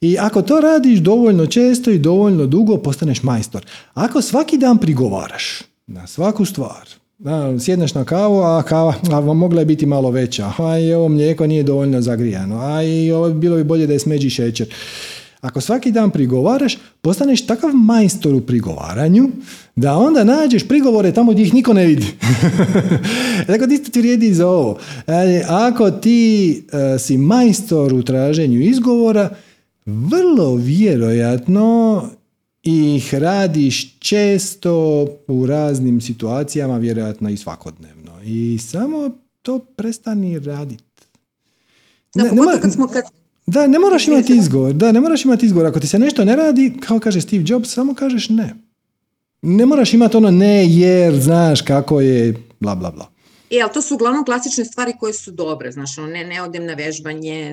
[0.02, 3.66] I ako to radiš dovoljno često i dovoljno dugo, postaneš majstor.
[3.94, 9.60] Ako svaki dan prigovaraš na svaku stvar, da, sjedneš na kavu, a kava a mogla
[9.60, 13.56] je biti malo veća, a i ovo mlijeko nije dovoljno zagrijano, a i ovo bilo
[13.56, 14.68] bi bolje da je smeđi šećer.
[15.42, 19.30] Ako svaki dan prigovaraš, postaneš takav majstor u prigovaranju
[19.76, 22.06] da onda nađeš prigovore tamo gdje ih niko ne vidi.
[23.48, 24.78] Tako isto ti vrijedi i za ovo.
[25.08, 26.52] E, Ako ti
[26.96, 29.30] e, si majstor u traženju izgovora,
[29.86, 32.04] vrlo vjerojatno
[32.64, 38.12] ih radiš često u raznim situacijama, vjerojatno i svakodnevno.
[38.24, 39.10] I samo
[39.42, 40.84] to prestani raditi.
[42.16, 43.04] Ne- nema- kad smo, kad,
[43.46, 44.74] da, ne moraš imati izgovor.
[44.74, 45.68] Da, ne moraš imati izgovor.
[45.68, 48.56] Ako ti se nešto ne radi, kao kaže Steve Jobs, samo kažeš ne.
[49.42, 53.12] Ne moraš imati ono ne jer znaš kako je bla bla bla.
[53.52, 56.66] E, ali to su uglavnom klasične stvari koje su dobre, znaš, ono, ne, ne odem
[56.66, 57.52] na vežbanje,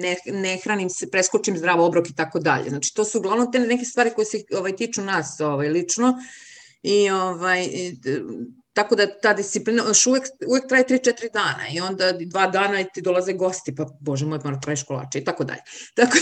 [0.00, 2.68] ne, ne hranim se, preskočim zdrav obrok i tako dalje.
[2.68, 6.14] Znači, to su uglavnom te neke stvari koje se ovaj, tiču nas ovaj, lično
[6.82, 7.68] i ovaj,
[8.76, 13.02] tako da ta disciplina još uvijek, uvijek traje 3-4 dana i onda dva dana ti
[13.02, 15.60] dolaze gosti, pa bože moj, moram praviš kolače i tako dalje.
[15.96, 16.16] Tako,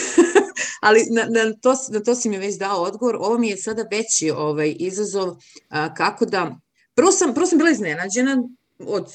[0.81, 3.17] ali na, na, to, na to si mi već dao odgovor.
[3.17, 5.37] Ovo mi je sada veći ovaj, izazov
[5.69, 6.57] a, kako da...
[6.95, 8.37] Prvo sam, prvo sam bila iznenađena
[8.79, 9.07] od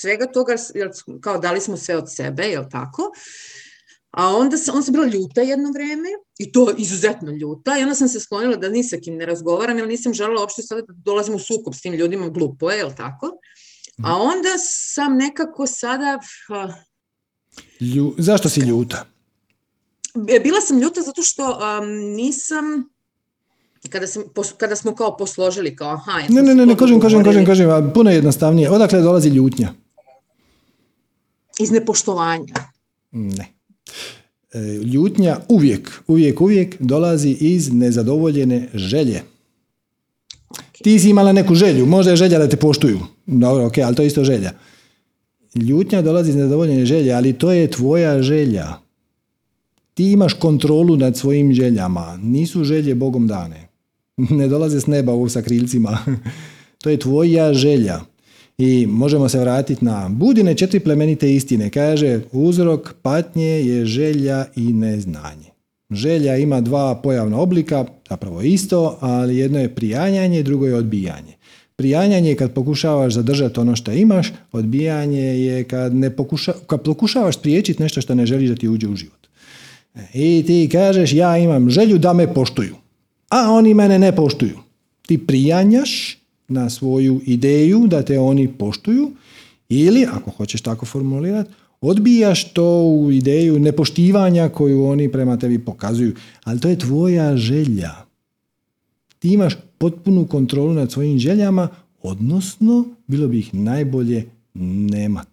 [0.00, 0.90] svega toga, jer
[1.20, 3.12] kao dali smo sve od sebe, jel tako?
[4.10, 6.08] A onda sam, onda sam bila ljuta jedno vreme,
[6.38, 9.78] i to izuzetno ljuta, i onda sam se sklonila da ni sa kim ne razgovaram,
[9.78, 12.90] jer nisam želela uopšte sada da dolazim u sukob s tim ljudima, glupo je, jel
[12.96, 13.30] tako?
[14.04, 16.18] A onda sam nekako sada,
[17.80, 19.06] Lju- Zašto si ljuta?
[20.28, 22.64] E, Bila sam ljuta zato što um, nisam,
[23.90, 26.12] kada, sam, pos- kada smo kao posložili, kao aha...
[26.28, 28.70] Ne, ne, ne, ne, kažem, kažem, kažem, kažem, a puno je jednostavnije.
[28.70, 29.72] Odakle dolazi ljutnja?
[31.60, 32.54] Iz nepoštovanja.
[33.10, 33.57] Ne.
[34.52, 39.22] E, Ljutnja uvijek, uvijek, uvijek dolazi iz nezadovoljene želje.
[40.82, 43.00] Ti si imala neku želju, možda je želja da te poštuju.
[43.26, 44.52] Dobro, ok, ali to je isto želja.
[45.54, 48.66] Ljutnja dolazi iz nezadovoljene želje, ali to je tvoja želja.
[49.94, 52.18] Ti imaš kontrolu nad svojim željama.
[52.22, 53.68] Nisu želje Bogom dane.
[54.30, 55.98] Ne dolaze s neba ovo sa krilcima.
[56.82, 58.00] to je tvoja želja.
[58.58, 61.70] I možemo se vratiti na budine četiri plemenite istine.
[61.70, 65.50] Kaže, uzrok patnje je želja i neznanje.
[65.90, 71.32] Želja ima dva pojavna oblika, zapravo isto, ali jedno je prijanjanje, drugo je odbijanje.
[71.76, 77.34] Prijanjanje je kad pokušavaš zadržati ono što imaš, odbijanje je kad, ne pokuša, kad pokušavaš
[77.34, 79.26] spriječiti nešto što ne želiš da ti uđe u život.
[79.94, 82.74] E, I ti kažeš ja imam želju da me poštuju,
[83.28, 84.58] a oni mene ne poštuju.
[85.06, 86.18] Ti prijanjaš
[86.48, 89.10] na svoju ideju da te oni poštuju
[89.68, 91.50] ili, ako hoćeš tako formulirati,
[91.80, 96.14] odbijaš to u ideju nepoštivanja koju oni prema tebi pokazuju.
[96.44, 97.94] Ali to je tvoja želja.
[99.18, 101.68] Ti imaš potpunu kontrolu nad svojim željama,
[102.02, 104.24] odnosno bilo bi ih najbolje
[104.90, 105.28] nemat.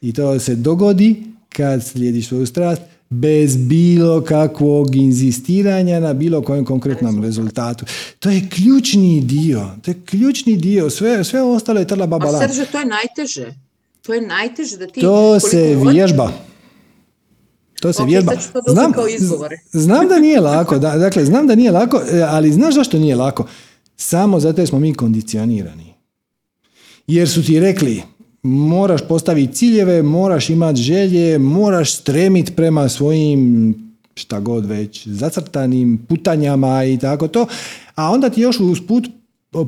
[0.00, 2.82] I to se dogodi kad slijediš svoju strast
[3.20, 7.84] bez bilo kakvog inzistiranja na bilo kojem konkretnom rezultatu.
[8.18, 9.70] To je ključni dio.
[9.82, 10.90] To je ključni dio.
[10.90, 12.48] Sve, sve ostalo je trla A babala.
[12.48, 13.54] Srže, to je najteže.
[14.02, 15.00] To je najteže da ti...
[15.00, 16.32] To se vježba.
[17.80, 18.32] To se Ok, vježba.
[18.92, 19.56] to izgovore.
[19.72, 23.16] znam da nije lako, da, dakle, znam da nije lako, e, ali znaš zašto nije
[23.16, 23.46] lako?
[23.96, 25.94] Samo zato jer smo mi kondicionirani.
[27.06, 28.02] Jer su ti rekli,
[28.44, 33.74] moraš postaviti ciljeve, moraš imati želje, moraš stremiti prema svojim
[34.14, 37.46] šta god već, zacrtanim putanjama i tako to,
[37.94, 39.08] a onda ti još usput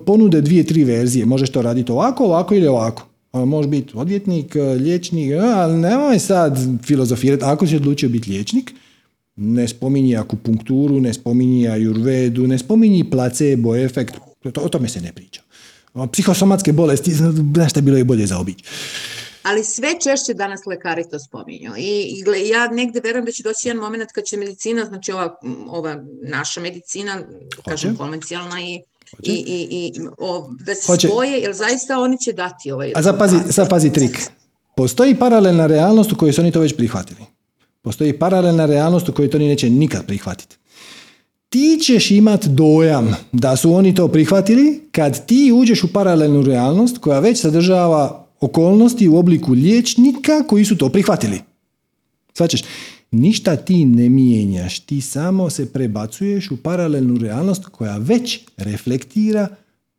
[0.06, 1.26] ponude dvije, tri verzije.
[1.26, 3.06] Možeš to raditi ovako, ovako ili ovako.
[3.32, 7.44] Možeš biti odvjetnik, liječnik, ali nemoj sad filozofirati.
[7.44, 8.72] Ako si odlučio biti liječnik,
[9.36, 15.42] ne spominji akupunkturu, ne spominji ajurvedu, ne spominji placebo efekt, o tome se ne priča.
[16.12, 17.12] Psihosomatske bolesti,
[17.54, 18.64] znaš šta bilo je bolje zaobići.
[19.42, 21.72] Ali sve češće danas lekari to spominju.
[21.78, 25.36] I, i ja negde verujem da će doći jedan moment kad će medicina, znači ova,
[25.68, 27.22] ova naša medicina,
[27.64, 28.82] kažem konvencionalna i,
[29.22, 31.08] i, i, i o, da se Hoće.
[31.08, 33.52] spoje, jer zaista oni će dati ovaj A sad pazi, rezultate.
[33.52, 34.20] sad pazi trik.
[34.76, 37.20] Postoji paralelna realnost u kojoj su oni to već prihvatili.
[37.82, 40.56] Postoji paralelna realnost u kojoj to oni neće nikad prihvatiti.
[41.48, 46.98] Ti ćeš imat dojam da su oni to prihvatili kad ti uđeš u paralelnu realnost
[46.98, 51.40] koja već sadržava okolnosti u obliku liječnika koji su to prihvatili.
[52.34, 52.64] Svačeš,
[53.10, 59.48] ništa ti ne mijenjaš, ti samo se prebacuješ u paralelnu realnost koja već reflektira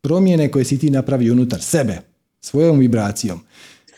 [0.00, 2.00] promjene koje si ti napravio unutar sebe.
[2.40, 3.40] svojom vibracijom.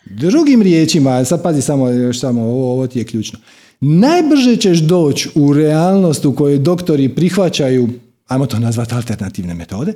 [0.04, 3.38] Drugim riječima, sad pazi samo, samo ovo, ovo ti je ključno.
[3.80, 7.88] Najbrže ćeš doći u realnost u kojoj doktori prihvaćaju,
[8.26, 9.92] ajmo to nazvati alternativne metode,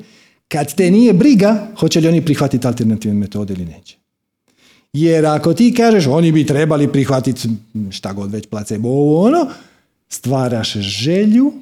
[0.49, 3.97] kad te nije briga, hoće li oni prihvatiti alternativne metode ili neće.
[4.93, 7.49] Jer ako ti kažeš oni bi trebali prihvatiti
[7.91, 9.47] šta god već placebo ovo ono,
[10.09, 11.53] stvaraš želju,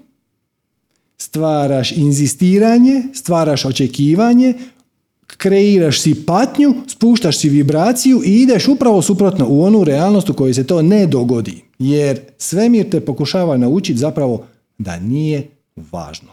[1.19, 4.55] stvaraš inzistiranje, stvaraš očekivanje,
[5.37, 10.55] kreiraš si patnju, spuštaš si vibraciju i ideš upravo suprotno u onu realnost u kojoj
[10.55, 11.65] se to ne dogodi.
[11.79, 14.47] Jer svemir te pokušava naučiti zapravo
[14.79, 16.29] da nije važno.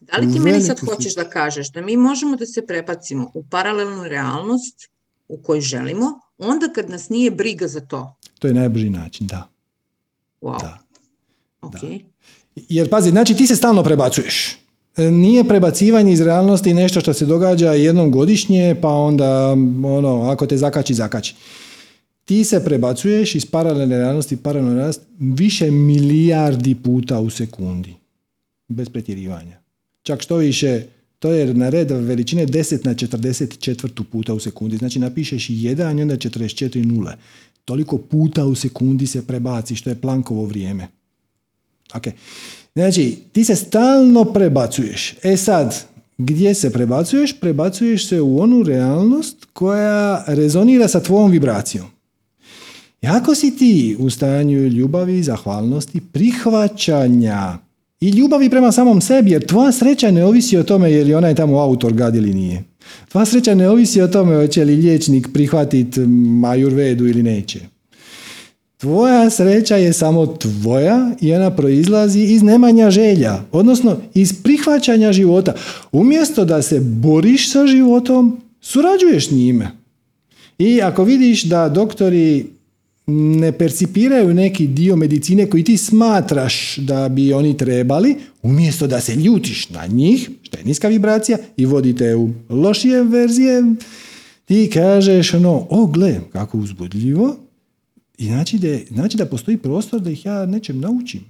[0.00, 3.44] Da li ti meni sad hoćeš da kažeš da mi možemo da se prepacimo u
[3.50, 4.88] paralelnu realnost
[5.28, 8.16] u kojoj želimo, onda kad nas nije briga za to?
[8.38, 9.48] To je najbrži način, da.
[10.40, 10.60] Wow.
[10.60, 10.78] Da.
[11.62, 12.00] Okay.
[12.56, 14.61] Jer pazi, znači ti se stalno prebacuješ.
[14.96, 19.52] E, nije prebacivanje iz realnosti nešto što se događa jednom godišnje, pa onda
[19.84, 21.34] ono, ako te zakači, zakači.
[22.24, 27.94] Ti se prebacuješ iz paralelne realnosti paralelne realnosti više milijardi puta u sekundi.
[28.68, 29.60] Bez pretjerivanja.
[30.02, 30.82] Čak što više,
[31.18, 34.76] to je na red veličine 10 na 44 puta u sekundi.
[34.76, 37.12] Znači napišeš 1 i onda 44 nule.
[37.64, 40.88] Toliko puta u sekundi se prebaci što je plankovo vrijeme.
[41.94, 42.04] Ok.
[42.74, 45.14] Znači, ti se stalno prebacuješ.
[45.22, 45.84] E sad,
[46.18, 47.40] gdje se prebacuješ?
[47.40, 51.86] Prebacuješ se u onu realnost koja rezonira sa tvojom vibracijom.
[53.02, 57.58] Jako si ti u stanju ljubavi, zahvalnosti, prihvaćanja
[58.00, 61.34] i ljubavi prema samom sebi, jer tvoja sreća ne ovisi o tome je li onaj
[61.34, 62.64] tamo autor gad ili nije.
[63.08, 66.00] Tvoja sreća ne ovisi o tome hoće li liječnik prihvatiti
[66.40, 67.60] majurvedu ili neće.
[68.82, 75.54] Tvoja sreća je samo tvoja i ona proizlazi iz nemanja želja, odnosno iz prihvaćanja života.
[75.92, 79.70] Umjesto da se boriš sa životom, surađuješ njime.
[80.58, 82.46] I ako vidiš da doktori
[83.06, 89.14] ne percipiraju neki dio medicine koji ti smatraš da bi oni trebali, umjesto da se
[89.14, 93.62] ljutiš na njih, što je niska vibracija, i vodite u lošije verzije,
[94.44, 97.36] ti kažeš ono, o gle, kako uzbudljivo,
[98.22, 101.20] i znači da, znači da postoji prostor da ih ja nečem naučim.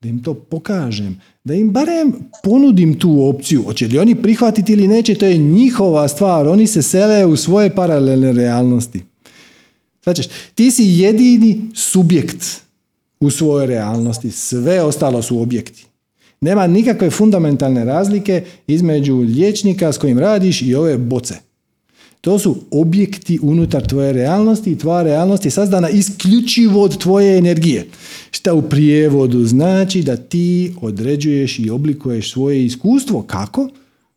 [0.00, 1.20] Da im to pokažem.
[1.44, 2.12] Da im barem
[2.42, 3.62] ponudim tu opciju.
[3.62, 6.48] Hoće li oni prihvatiti ili neće, to je njihova stvar.
[6.48, 9.00] Oni se sele u svoje paralelne realnosti.
[10.02, 12.62] Znači, ti si jedini subjekt
[13.20, 14.30] u svojoj realnosti.
[14.30, 15.86] Sve ostalo su objekti.
[16.40, 21.47] Nema nikakve fundamentalne razlike između liječnika s kojim radiš i ove boce.
[22.20, 27.86] To su objekti unutar tvoje realnosti i tvoja realnost je sazdana isključivo od tvoje energije.
[28.30, 33.22] Šta u prijevodu znači da ti određuješ i oblikuješ svoje iskustvo.
[33.22, 33.68] Kako?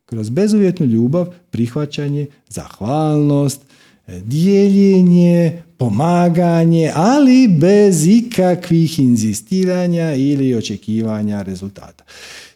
[0.06, 3.62] Kroz bezuvjetnu ljubav, prihvaćanje, zahvalnost,
[4.08, 12.04] dijeljenje, pomaganje, ali bez ikakvih inzistiranja ili očekivanja rezultata.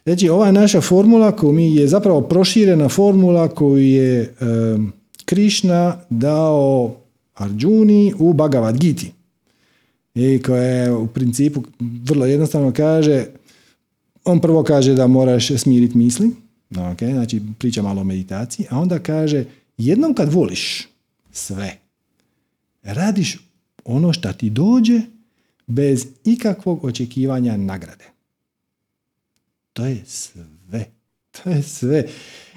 [0.04, 4.34] Znači, ova naša formula koju mi je zapravo proširena formula koju je
[5.26, 6.96] Krišna dao
[7.34, 9.12] Arjuni u Bhagavad Giti.
[10.14, 13.26] I koja je u principu vrlo jednostavno kaže,
[14.24, 16.30] on prvo kaže da moraš smiriti misli,
[16.70, 19.44] okay, znači priča malo o meditaciji, a onda kaže
[19.76, 20.88] jednom kad voliš
[21.32, 21.78] sve,
[22.82, 23.38] radiš
[23.84, 25.00] ono što ti dođe
[25.66, 28.04] bez ikakvog očekivanja nagrade.
[29.72, 30.55] To je sve.
[31.44, 32.04] To je sve.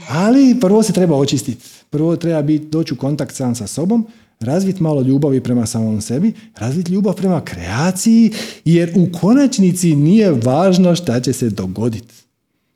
[0.07, 1.65] Ali prvo se treba očistiti.
[1.89, 4.07] Prvo treba biti, doći u kontakt sam sa sobom,
[4.39, 8.31] razviti malo ljubavi prema samom sebi, razviti ljubav prema kreaciji,
[8.65, 12.13] jer u konačnici nije važno šta će se dogoditi.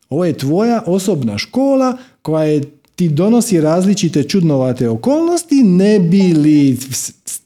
[0.10, 2.62] Ovo je tvoja osobna škola koja je,
[2.96, 6.78] ti donosi različite čudnovate okolnosti, ne bi li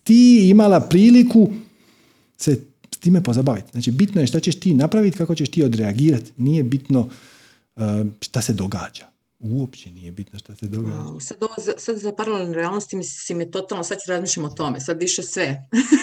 [0.03, 1.49] ti imala priliku
[2.37, 2.59] se
[2.95, 3.67] s time pozabaviti.
[3.71, 6.31] Znači, bitno je šta ćeš ti napraviti, kako ćeš ti odreagirati.
[6.37, 7.09] Nije bitno
[8.21, 9.05] šta se događa.
[9.39, 10.97] Uopće nije bitno šta se događa.
[10.97, 14.49] Wow, sad, ovo, sad za paralelne realnosti mi si me totalno, sad ću razmišljam o
[14.49, 15.67] tome, sad više sve.
[15.73, 15.95] Mhm.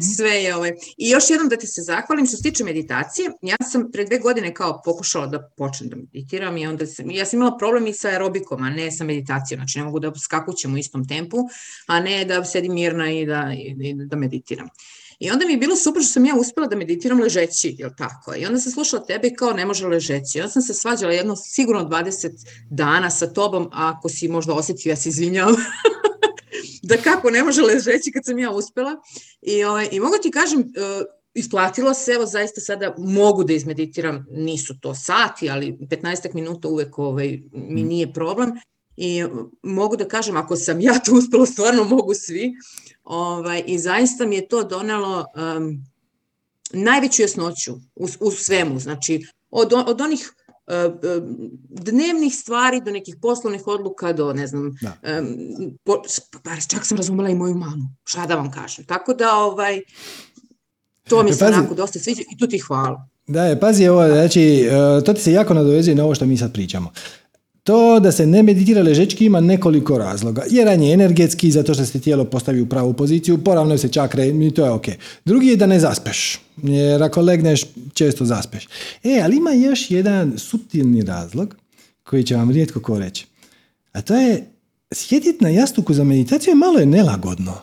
[0.16, 0.70] sve je ovaj.
[0.96, 4.18] I još jednom da ti se zahvalim, što se tiče meditacije, ja sam pre dve
[4.18, 7.94] godine kao pokušala da počnem da meditiram i onda sam, ja sam imala problem i
[7.94, 11.38] sa aerobikom, a ne sa meditacijom, znači ne mogu da skakućem u istom tempu,
[11.86, 14.68] a ne da sedim mirna i da, i da meditiram.
[15.20, 18.34] I onda mi je bilo super što sam ja uspela da meditiram ležeći, jel tako?
[18.34, 20.38] I onda sam slušala tebe kao ne može ležeći.
[20.38, 22.30] I onda sam se svađala jedno sigurno 20
[22.70, 25.54] dana sa tobom, a ako si možda osetio, ja se izvinjam.
[26.88, 28.96] da kako ne može ležeći kad sam ja uspela.
[29.42, 30.66] I, ovaj, i mogu ti kažem, uh,
[31.34, 36.98] isplatilo se, evo zaista sada mogu da izmeditiram, nisu to sati, ali 15 minuta uvek
[36.98, 37.86] ovaj, mi mm.
[37.86, 38.52] nije problem
[39.02, 39.24] i
[39.62, 42.52] mogu da kažem, ako sam ja to uspela, stvarno mogu svi.
[43.04, 45.84] Ovaj, I zaista mi je to donelo um,
[46.72, 48.80] najveću jasnoću u, u svemu.
[48.80, 50.32] Znači, od, od onih
[51.68, 54.96] dnevnih stvari do nekih poslovnih odluka do ne znam da.
[55.84, 56.02] po,
[56.68, 59.80] čak sam razumela i moju mamu šta da vam kažem tako da ovaj
[61.08, 64.08] to mi e, se onako dosta sviđa i tu ti hvala da je, pazi ovo,
[64.08, 64.68] znači,
[65.00, 66.92] e, to ti se jako nadovezuje na ovo što mi sad pričamo.
[67.64, 70.44] To da se ne meditira ležečki ima nekoliko razloga.
[70.50, 74.50] Jedan je energetski, zato što se tijelo postavi u pravu poziciju, poravnaju se čakre i
[74.50, 74.86] to je ok.
[75.24, 77.64] Drugi je da ne zaspeš, jer ako legneš
[77.94, 78.68] često zaspeš.
[79.04, 81.56] E, ali ima još jedan subtilni razlog
[82.04, 83.26] koji će vam rijetko ko reći.
[83.92, 84.46] A to je
[84.92, 87.54] sjediti na jastuku za meditaciju malo je nelagodno.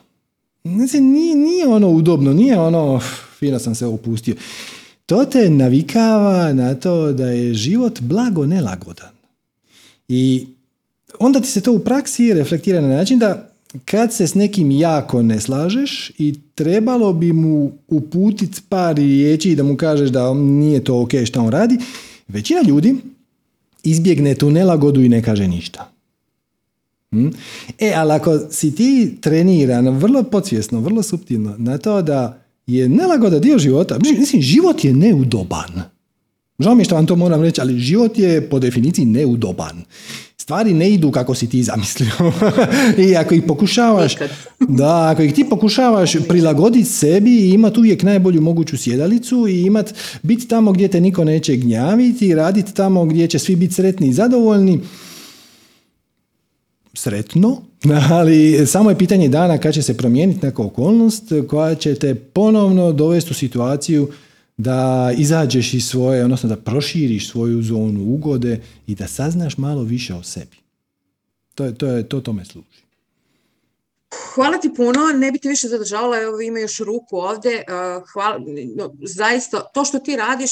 [0.63, 2.99] Znači, nije, nije ono udobno, nije ono
[3.39, 4.35] fino sam se opustio.
[5.05, 9.16] To te navikava na to da je život blago nelagodan.
[10.07, 10.47] I
[11.19, 13.49] onda ti se to u praksi reflektira na način da
[13.85, 19.63] kad se s nekim jako ne slažeš i trebalo bi mu uputiti par riječi da
[19.63, 21.77] mu kažeš da nije to ok što on radi,
[22.27, 22.95] većina ljudi
[23.83, 25.91] izbjegne tu nelagodu i ne kaže ništa.
[27.11, 27.27] Hm?
[27.79, 33.39] E, ali ako si ti treniran vrlo podsvjesno, vrlo suptilno na to da je nelagoda
[33.39, 33.97] dio života.
[34.19, 35.81] Mislim, život je neudoban.
[36.59, 39.83] Žao mi je što vam to moram reći, ali život je po definiciji neudoban.
[40.37, 42.09] Stvari ne idu kako si ti zamislio.
[43.09, 44.15] I ako ih pokušavaš,
[44.59, 49.93] da, ako ih ti pokušavaš prilagoditi sebi i imati uvijek najbolju moguću sjedalicu i imat,
[50.23, 54.13] biti tamo gdje te niko neće gnjaviti, raditi tamo gdje će svi biti sretni i
[54.13, 54.79] zadovoljni,
[56.93, 57.61] sretno,
[58.11, 62.91] ali samo je pitanje dana kad će se promijeniti neka okolnost koja će te ponovno
[62.91, 64.09] dovesti u situaciju
[64.57, 70.13] da izađeš iz svoje, odnosno da proširiš svoju zonu ugode i da saznaš malo više
[70.13, 70.57] o sebi.
[71.55, 72.87] To, je, to, je, to tome služi.
[74.33, 77.63] Hvala ti puno, ne bi te više zadržavala, evo ima još ruku ovde.
[78.13, 78.39] Hvala,
[78.75, 80.51] no, zaista, to što ti radiš,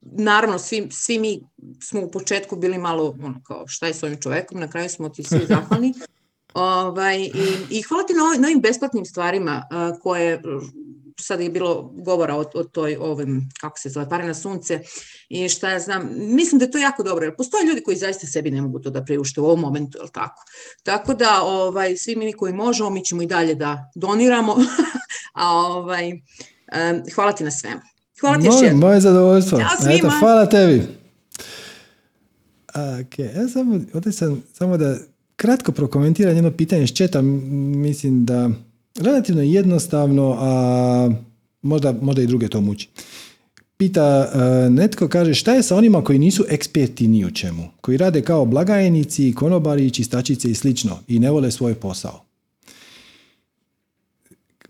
[0.00, 1.40] naravno, svi, svi mi
[1.82, 5.08] smo u početku bili malo, ono, kao, šta je s ovim čovekom, na kraju smo
[5.08, 5.94] ti svi zahvalni.
[6.54, 7.30] Ovaj, i,
[7.70, 10.42] I hvala ti na, ovim, na ovim besplatnim stvarima uh, koje
[11.20, 14.80] sad je bilo govora o, o toj ovim, kako se zove, pare na sunce
[15.28, 18.26] i šta ja znam, mislim da je to jako dobro, jer postoje ljudi koji zaista
[18.26, 20.42] sebi ne mogu to da priušte u ovom momentu, je tako?
[20.82, 24.56] Tako da, ovaj, svi mi koji možemo, mi ćemo i dalje da doniramo,
[25.34, 27.80] a ovaj, um, hvala ti na svemu.
[28.20, 29.60] Hvala ti još Moje zadovoljstvo.
[29.90, 30.82] Eto, hvala tebi.
[32.74, 33.80] Ok, ja samo,
[34.12, 34.96] sam, samo da
[35.36, 38.50] kratko prokomentiram jedno pitanje s četa, mislim da
[38.94, 41.10] relativno jednostavno, a
[41.62, 42.88] možda, možda i druge to muči.
[43.76, 47.96] Pita uh, netko, kaže šta je sa onima koji nisu eksperti ni u čemu, koji
[47.96, 52.24] rade kao blagajnici, konobari, čistačice i slično i ne vole svoj posao.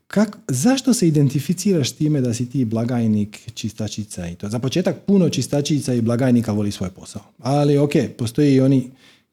[0.06, 4.48] Kak, zašto se identificiraš time da si ti blagajnik, čistačica i to?
[4.48, 7.22] Za početak puno čistačica i blagajnika voli svoj posao.
[7.38, 8.90] Ali ok, postoji i oni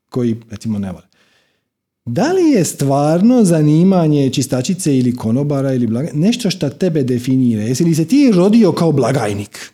[0.09, 1.08] koji recimo ne vole.
[2.13, 7.63] Da li je stvarno zanimanje čistačice ili konobara ili blagajnika nešto što tebe definira?
[7.63, 9.71] Jesi li se ti rodio kao blagajnik?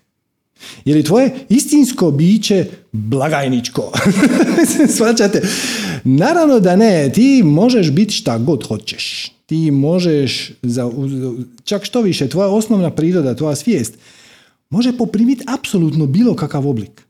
[0.86, 3.92] Je li tvoje istinsko biće blagajničko?
[4.98, 5.42] Svačate?
[6.04, 7.12] Naravno da ne.
[7.14, 10.92] Ti možeš biti šta god hoćeš ti možeš, za,
[11.64, 13.94] čak što više, tvoja osnovna priroda, tvoja svijest,
[14.70, 17.05] može poprimiti apsolutno bilo kakav oblik.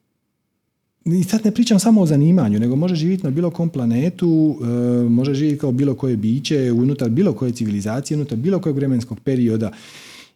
[1.06, 5.10] I sad ne pričam samo o zanimanju, nego može živjeti na bilo kom planetu, e,
[5.10, 9.72] može živjeti kao bilo koje biće, unutar bilo koje civilizacije, unutar bilo kojeg vremenskog perioda.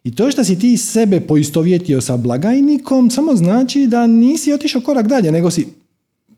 [0.04, 5.06] I to što si ti sebe poistovjetio sa blagajnikom, samo znači da nisi otišao korak
[5.06, 5.66] dalje, nego si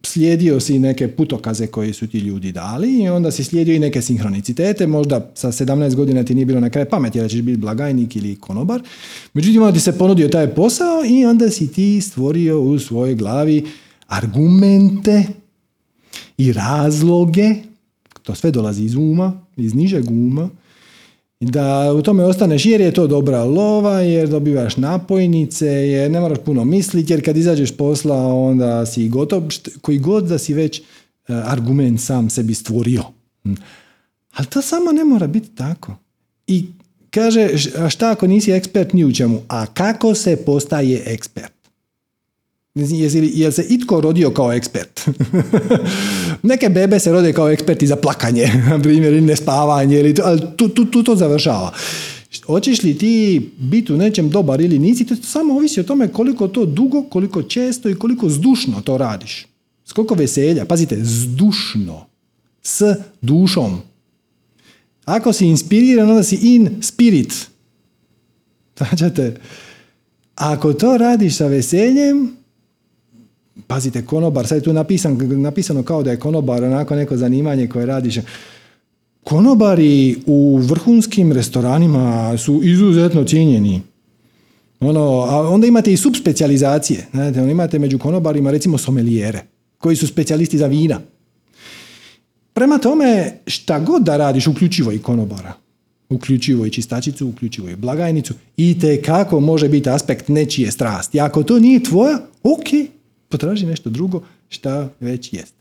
[0.05, 4.03] slijedio si neke putokaze koje su ti ljudi dali i onda si slijedio i neke
[4.03, 8.17] sinhronicitete, možda sa 17 godina ti nije bilo na kraj pameti da ćeš biti blagajnik
[8.17, 8.83] ili konobar,
[9.35, 13.65] međutim onda ti se ponudio taj posao i onda si ti stvorio u svojoj glavi
[14.13, 15.25] argumente
[16.39, 17.55] i razloge,
[18.23, 20.49] to sve dolazi iz uma, iz nižeg uma,
[21.41, 26.39] da u tome ostaneš jer je to dobra lova, jer dobivaš napojnice, jer ne moraš
[26.45, 29.43] puno misliti, jer kad izađeš posla onda si gotov,
[29.81, 30.83] koji god da si već e,
[31.29, 33.03] argument sam sebi stvorio.
[33.45, 33.55] Hm.
[34.33, 35.95] Ali to samo ne mora biti tako.
[36.47, 36.67] I
[37.11, 37.49] kaže,
[37.91, 39.41] šta ako nisi ekspert ni u čemu?
[39.49, 41.62] A kako se postaje ekspert?
[42.75, 45.01] Jel se itko rodio kao ekspert?
[46.43, 50.41] Neke bebe se rode kao eksperti za plakanje, na primjer, ili nespavanje, ili to, ali
[50.57, 51.73] tu, tu, tu to završava.
[52.47, 56.49] Hoćeš li ti biti u nečem dobar ili nisi, to samo ovisi o tome koliko
[56.49, 59.47] to dugo, koliko često i koliko zdušno to radiš.
[59.85, 60.65] S koliko veselja?
[60.65, 62.07] Pazite, zdušno.
[62.63, 62.83] S
[63.21, 63.81] dušom.
[65.05, 67.35] Ako si inspiriran, onda si in spirit.
[68.79, 69.37] Značite,
[70.35, 72.42] ako to radiš sa veseljem,
[73.67, 77.87] pazite, konobar, sad je tu napisan, napisano kao da je konobar onako neko zanimanje koje
[77.87, 78.19] radiš.
[79.25, 83.83] Konobari u vrhunskim restoranima su izuzetno cijenjeni.
[84.81, 87.07] Ono, a onda imate i subspecijalizacije.
[87.13, 89.43] Znate, ono, imate među konobarima recimo somelijere,
[89.79, 91.01] koji su specijalisti za vina.
[92.53, 95.53] Prema tome, šta god da radiš, uključivo i konobara,
[96.11, 101.21] uključivo i čistačicu, uključivo i blagajnicu, i te kako može biti aspekt nečije strasti.
[101.21, 102.67] Ako to nije tvoja, ok,
[103.33, 105.55] potraži nešto drugo šta već jest.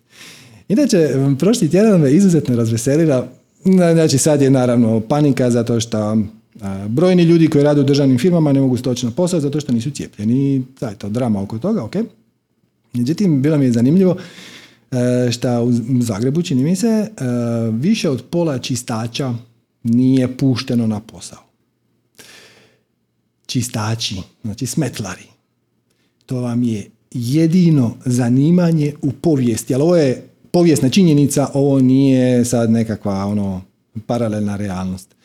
[0.67, 3.27] Inače, prošli tjedan me izuzetno razveselila,
[3.93, 6.17] znači sad je naravno panika zato što
[6.87, 9.91] brojni ljudi koji rade u državnim firmama ne mogu stoći na posao zato što nisu
[9.91, 10.63] cijepljeni.
[10.79, 11.95] Da je to drama oko toga, ok.
[12.93, 14.15] Međutim, bilo mi je zanimljivo
[14.91, 17.09] e, što u Zagrebu, čini mi se, e,
[17.71, 19.33] više od pola čistača
[19.83, 21.39] nije pušteno na posao.
[23.45, 25.25] Čistači, znači smetlari.
[26.25, 32.71] To vam je jedino zanimanje u povijesti, ali ovo je povijesna činjenica, ovo nije sad
[32.71, 33.61] nekakva ono
[34.05, 35.15] paralelna realnost.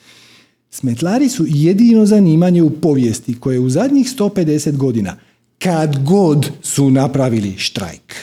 [0.71, 5.17] Smetlari su jedino zanimanje u povijesti koje u zadnjih 150 godina,
[5.59, 8.15] kad god su napravili štrajk,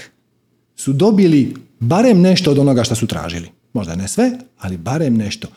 [0.75, 3.47] su dobili barem nešto od onoga što su tražili.
[3.73, 5.47] Možda ne sve, ali barem nešto.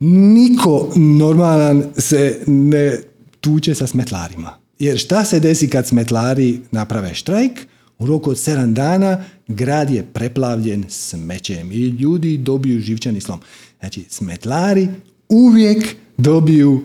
[0.00, 2.98] Niko normalan se ne
[3.40, 4.67] tuče sa smetlarima.
[4.78, 7.52] Jer šta se desi kad smetlari naprave štrajk?
[7.98, 13.40] U roku od 7 dana grad je preplavljen smećem i ljudi dobiju živčani slom.
[13.80, 14.88] Znači, smetlari
[15.28, 16.84] uvijek dobiju,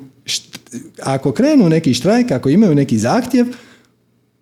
[1.03, 3.45] ako krenu neki štrajk, ako imaju neki zahtjev,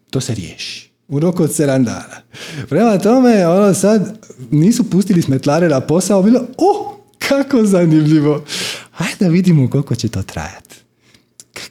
[0.09, 0.91] to se riješi.
[1.07, 2.21] U roku od 7 dana.
[2.69, 4.17] Prema tome, ono sad,
[4.51, 6.93] nisu pustili smetlare na posao, bilo, oh,
[7.29, 8.43] kako zanimljivo.
[8.91, 10.80] Hajde da vidimo koliko će to trajati.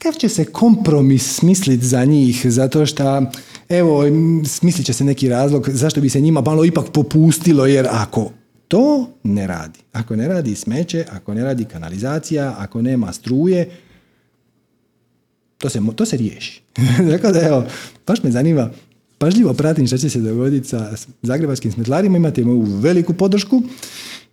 [0.02, 3.22] Kakav će se kompromis smisliti za njih, zato što,
[3.68, 4.04] evo,
[4.46, 8.30] smislit će se neki razlog zašto bi se njima malo ipak popustilo, jer ako
[8.68, 9.78] to ne radi.
[9.92, 13.70] Ako ne radi smeće, ako ne radi kanalizacija, ako nema struje,
[15.58, 16.62] to se, to se riješi.
[17.10, 17.64] Dakle, da evo,
[18.06, 18.70] baš me zanima,
[19.18, 23.62] pažljivo pratim što će se dogoditi sa zagrebačkim smetlarima, imate moju veliku podršku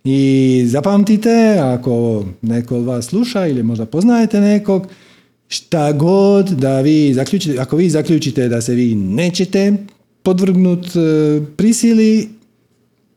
[0.04, 4.86] i zapamtite, ako neko od vas sluša ili možda poznajete nekog,
[5.48, 9.72] šta god da vi zaključite, ako vi zaključite da se vi nećete
[10.22, 12.28] podvrgnut e, prisili,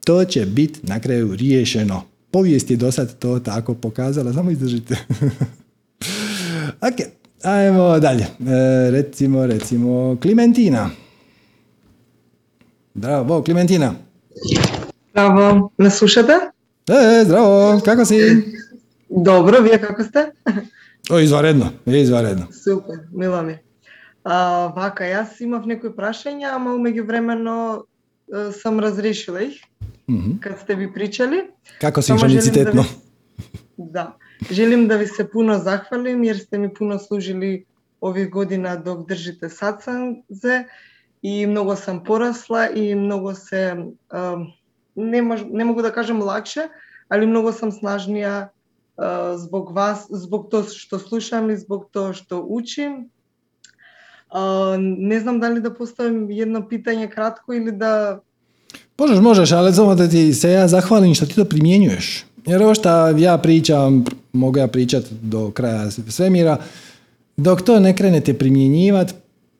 [0.05, 2.03] to će biti na kraju riješeno.
[2.31, 4.95] Povijest je do sad to tako pokazala, samo izdržite.
[6.87, 7.07] ok,
[7.43, 8.23] ajmo dalje.
[8.23, 10.89] E, recimo, recimo, Klimentina.
[12.93, 13.93] Bravo, Klimentina.
[15.13, 16.33] Bravo, me slušate?
[16.87, 18.15] E, zdravo, kako si?
[19.09, 20.31] Dobro, vi kako ste?
[21.09, 22.47] О, изваредно, е изваредно.
[22.51, 23.59] Супер, мила ми.
[24.23, 27.83] А, вака, јас имав некои прашања, ама умеѓувремено
[28.51, 29.61] сам разрешила их,
[30.09, 30.39] mm -hmm.
[30.39, 31.49] кад сте ви причали.
[31.81, 32.85] Како си жаницитетно?
[33.77, 34.13] Да, да.
[34.51, 37.65] Желим да ви се пуно захвалим, јер сте ми пуно служили
[38.01, 40.67] овие година док држите сацанзе
[41.23, 43.77] и многу сам порасла и многу се,
[44.09, 44.37] а,
[44.95, 46.69] не, мож, не могу да кажам лакше,
[47.09, 48.49] али многу сам снажнија
[49.37, 53.09] zbog vas, zbog to što slušam i zbog to što učim.
[54.97, 58.19] Ne znam da li da postavim jedno pitanje kratko ili da
[58.97, 62.25] Možeš, možeš, ali samo da ti se ja zahvalim što ti to primjenjuješ.
[62.45, 66.57] Jer ovo što ja pričam, mogu ja pričat do kraja svemira,
[67.37, 69.13] dok to ne krenete primjenjivati,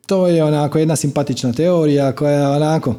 [0.06, 2.94] to je onako jedna simpatična teorija koja je onako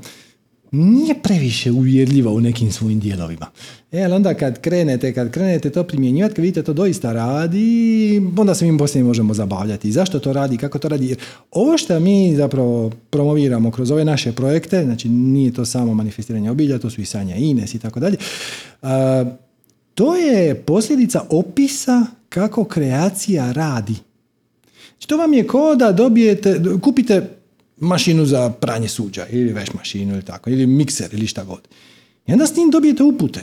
[0.74, 3.46] nije previše uvjerljiva u nekim svojim dijelovima.
[3.92, 8.56] E, ali onda kad krenete, kad krenete to primjenjivati, kad vidite to doista radi, onda
[8.56, 9.92] se mi poslije možemo zabavljati.
[9.92, 11.08] Zašto to radi, kako to radi?
[11.08, 11.18] Jer
[11.52, 16.80] ovo što mi zapravo promoviramo kroz ove naše projekte, znači nije to samo manifestiranje obilja,
[16.80, 18.18] to su i sanja Ines i tako dalje,
[19.96, 23.96] to je posljedica opisa kako kreacija radi.
[24.90, 27.30] Znači, to vam je ko da dobijete, kupite
[27.84, 31.62] mašinu za pranje suđa ili veš mašinu ili tako, ili mikser ili šta god.
[32.28, 33.42] I onda s njim dobijete upute.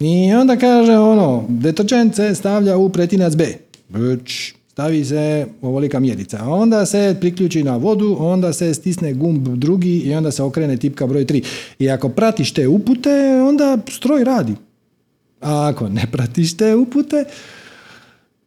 [0.00, 3.46] I onda kaže ono, deterđent se stavlja u pretinac B.
[3.88, 6.44] Brč, stavi se ovolika mjerica.
[6.44, 11.06] Onda se priključi na vodu, onda se stisne gumb drugi i onda se okrene tipka
[11.06, 11.44] broj 3.
[11.78, 14.54] I ako pratiš te upute, onda stroj radi.
[15.40, 17.24] A ako ne pratiš te upute,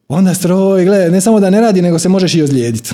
[0.08, 2.90] onda stroj, gle, ne samo da ne radi, nego se možeš i ozlijediti.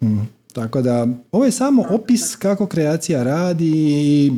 [0.00, 0.39] Hmm.
[0.52, 4.32] Tako da, ovo je samo opis kako kreacija radi i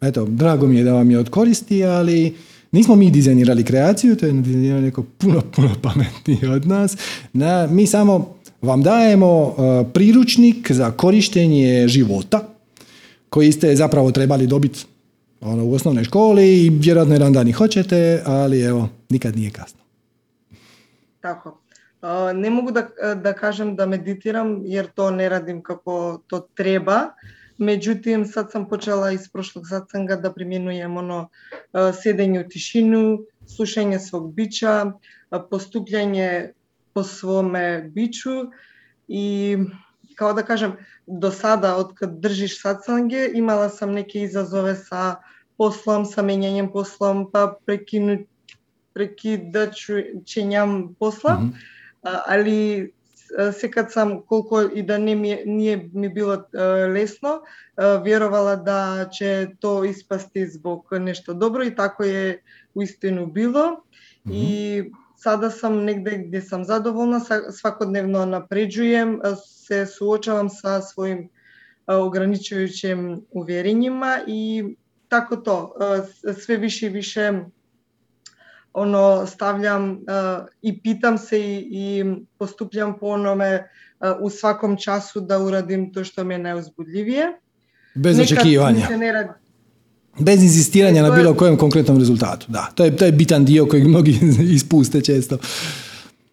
[0.00, 2.36] eto, drago mi je da vam je od koristi, ali
[2.72, 6.96] nismo mi dizajnirali kreaciju, to je dizajnirao neko puno, puno pametniji od nas.
[7.32, 9.54] Na, mi samo vam dajemo uh,
[9.92, 12.48] priručnik za korištenje života
[13.28, 14.84] koji ste zapravo trebali dobiti
[15.40, 19.80] ono, u osnovnoj školi i vjerojatno jedan dan i hoćete, ali evo, nikad nije kasno.
[21.20, 21.60] Tako.
[22.02, 27.14] не могу да, да кажам да медитирам, јер тоа не радим како то треба.
[27.60, 31.18] Меѓутим, сад сам почела из прошлог сатсанга да применујам оно
[31.74, 34.94] седење у тишину, слушање свог бича,
[35.30, 36.54] поступљање
[36.94, 38.48] по своме бичу
[39.08, 39.58] и
[40.16, 45.18] како да кажам, до сада, откад држиш сатсанге, имала сам неки изазове са
[45.60, 48.24] послом, са менјањем послом, па прекину,
[48.96, 51.36] прекидачењам посла.
[51.36, 52.92] Mm -hmm али
[53.52, 56.36] секад сам колку и да не ми, не ми било
[56.94, 57.42] лесно,
[57.76, 62.40] верувала да ќе то испасти због нешто добро и тако е
[62.74, 63.82] уистину било.
[64.26, 64.34] Mm -hmm.
[64.34, 67.20] И сада сам негде где сам задоволна,
[67.50, 71.28] свакодневно напредувам се суочавам со својим
[71.86, 74.76] ограничувачем уверенима и
[75.08, 75.74] тако то,
[76.38, 77.44] све више и више
[78.72, 79.98] ono stavljam uh,
[80.62, 82.04] i pitam se i, i
[82.38, 83.54] postupljam po onome
[84.00, 87.26] uh, u svakom času da uradim to što mi je najuzbudljivije.
[87.94, 88.86] Bez Nekad očekivanja.
[89.12, 89.28] Radi...
[90.18, 92.46] Bez insistiranja na bilo kojem konkretnom rezultatu.
[92.48, 94.18] Da, to je, to je bitan dio kojeg mnogi
[94.56, 95.38] ispuste često.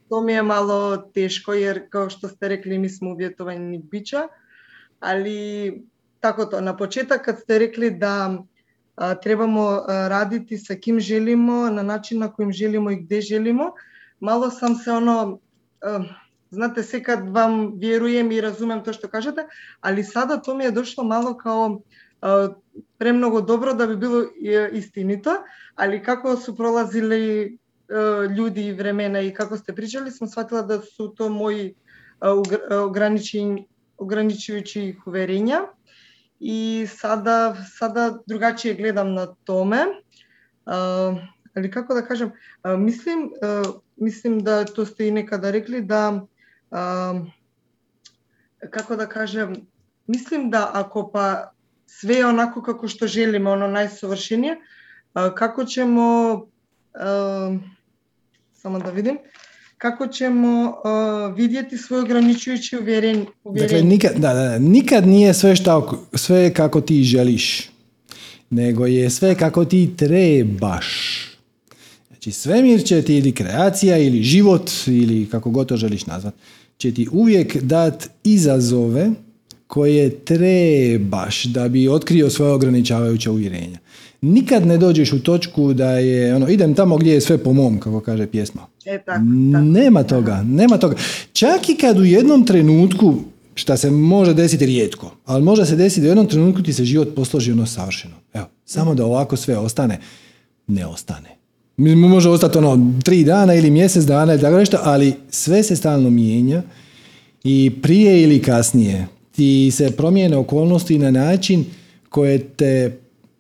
[0.10, 4.28] To mi je malo teško jer kao što ste rekli mi smo uvjetovani bića,
[5.00, 5.72] ali
[6.20, 8.44] tako to, na početak kad ste rekli da
[8.98, 13.76] требамо радити со ким желимо, на начин на кој желимо и каде желимо.
[14.22, 15.40] Мало сам се оно
[16.52, 19.48] Знате, секад вам верувам и разумем тоа што кажете,
[19.84, 21.84] али сада тоа ми е дошло мало као
[22.98, 24.24] премногу добро да би било
[24.72, 25.44] истинито,
[25.76, 27.60] али како су пролазиле
[27.92, 31.76] луѓи и времена и како сте причали, сум сватила да су тоа мои
[34.00, 35.68] ограничувачи уверенија
[36.40, 39.86] и сада, сада другачије гледам на томе.
[40.68, 42.34] Али како да кажам,
[42.64, 43.64] а, мислим, а,
[43.98, 46.22] мислим да тоа сте и некада рекли да
[46.72, 47.14] а,
[48.70, 49.56] како да кажам,
[50.08, 51.52] мислим да ако па
[51.88, 54.60] све е онако како што желиме, оно најсовршение,
[55.14, 56.46] како ќемо
[58.58, 59.20] само да видим,
[59.78, 63.26] kako ćemo uh, vidjeti svoje ograničujuće uvjerenje.
[63.44, 65.82] Dakle, nikad, da, da, nikad nije sve, šta,
[66.14, 67.70] sve kako ti želiš,
[68.50, 70.88] nego je sve kako ti trebaš.
[72.08, 76.34] Znači, svemir će ti ili kreacija ili život ili kako god to želiš nazvat,
[76.78, 79.12] će ti uvijek dat izazove
[79.68, 83.78] koje trebaš da bi otkrio svoje ograničavajuće uvjerenja
[84.22, 87.80] nikad ne dođeš u točku da je, ono, idem tamo gdje je sve po mom,
[87.80, 88.62] kako kaže pjesma.
[88.86, 89.22] E, tako,
[89.64, 90.96] Nema toga, nema toga.
[91.34, 93.16] Čak i kad u jednom trenutku,
[93.56, 96.86] šta se može desiti rijetko, ali može se desiti da u jednom trenutku ti se
[96.86, 98.16] život posloži ono savršeno.
[98.34, 100.00] Evo, samo da ovako sve ostane,
[100.68, 101.30] ne ostane.
[101.78, 106.10] Može ostati ono tri dana ili mjesec dana ili tako nešto, ali sve se stalno
[106.10, 106.62] mijenja
[107.44, 111.66] i prije ili kasnije ti se promijene okolnosti na način
[112.10, 112.98] koje te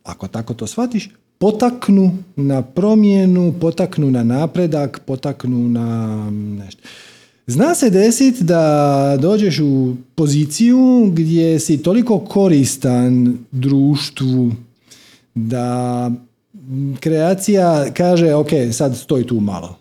[0.07, 6.81] ako tako to shvatiš, potaknu na promjenu, potaknu na napredak, potaknu na nešto.
[7.47, 14.51] Zna se desiti da dođeš u poziciju gdje si toliko koristan društvu
[15.35, 16.11] da
[16.99, 19.77] kreacija kaže ok, sad stoj tu malo.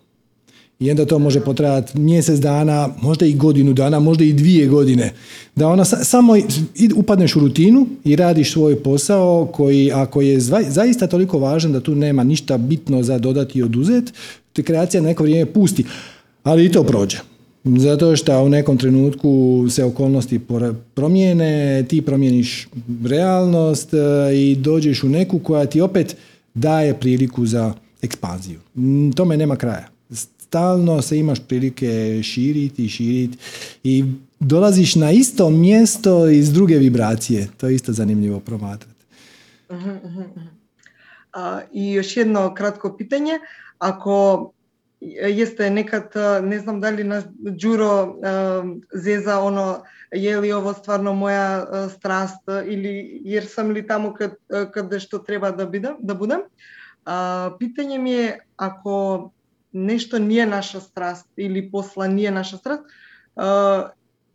[0.79, 5.13] I onda to može potrajati mjesec dana, možda i godinu dana, možda i dvije godine.
[5.55, 6.35] Da ona samo
[6.97, 11.95] upadneš u rutinu i radiš svoj posao koji ako je zaista toliko važan da tu
[11.95, 14.13] nema ništa bitno za dodati i oduzeti,
[14.53, 15.85] te kreacija neko vrijeme pusti.
[16.43, 17.19] Ali i to prođe.
[17.65, 20.41] Zato što u nekom trenutku se okolnosti
[20.95, 22.69] promijene, ti promijeniš
[23.05, 23.99] realnost e,
[24.35, 26.17] i dođeš u neku koja ti opet
[26.55, 28.61] daje priliku za ekspanziju.
[29.15, 29.96] Tome nema kraja
[30.47, 33.39] stalno se imaš prilike širiti i širiti
[33.85, 34.05] i
[34.41, 37.49] dolaziš na isto mjesto iz druge vibracije.
[37.57, 39.05] To je isto zanimljivo promatrati.
[39.73, 40.47] Mhm, mhm, mhm.
[41.73, 43.33] I još jedno kratko pitanje.
[43.79, 44.51] Ako
[45.01, 46.13] jeste nekad,
[46.43, 48.17] ne znam da li nas Đuro
[48.93, 49.83] zeza ono,
[50.13, 51.67] je li ovo stvarno moja
[51.99, 54.35] strast ili jer sam li tamo kad,
[54.73, 56.41] kad što treba da, bidem, da budem.
[57.59, 59.31] Pitanje mi je ako
[59.73, 62.83] nešto nije naša strast ili posla nije naša strast,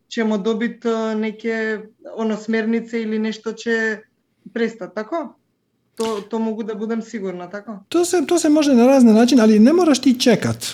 [0.07, 0.87] ćemo dobiti
[1.17, 1.79] neke
[2.15, 3.97] ono, smernice ili nešto će
[4.53, 5.35] prestati, tako?
[5.95, 7.79] To, to mogu da budem sigurna, tako?
[7.89, 10.65] To se, to se može na razne načine, ali ne moraš ti čekat.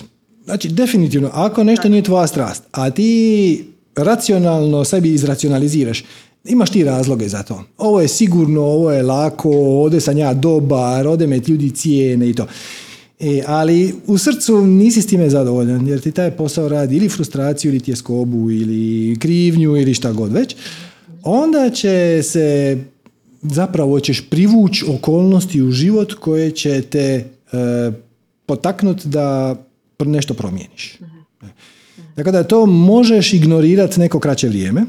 [0.44, 3.64] Znači, definitivno, ako nešto nije tvoja strast, a ti
[3.96, 6.04] racionalno sebi izracionaliziraš,
[6.44, 7.64] imaš ti razloge za to.
[7.78, 12.34] Ovo je sigurno, ovo je lako, ovdje sam ja dobar, ovdje me ljudi cijene i
[12.34, 12.46] to.
[13.20, 17.68] E, ali u srcu nisi s time zadovoljan, jer ti taj posao radi ili frustraciju,
[17.68, 20.56] ili tjeskobu, ili krivnju, ili šta god već.
[21.22, 22.78] Onda će se,
[23.42, 27.24] zapravo ćeš privući okolnosti u život koje će te e,
[28.46, 29.56] potaknuti da
[30.04, 30.98] nešto promijeniš.
[32.16, 34.84] Tako da to možeš ignorirati neko kraće vrijeme,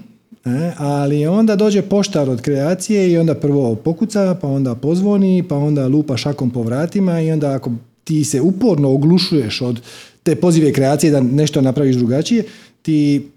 [0.46, 5.56] E, ali onda dođe poštar od kreacije i onda prvo pokuca, pa onda pozvoni, pa
[5.56, 7.72] onda lupa šakom po vratima i onda ako
[8.10, 9.82] ti se uporno oglušuješ od
[10.24, 12.44] te pozive kreacije da nešto napraviš drugačije,
[12.82, 13.28] ti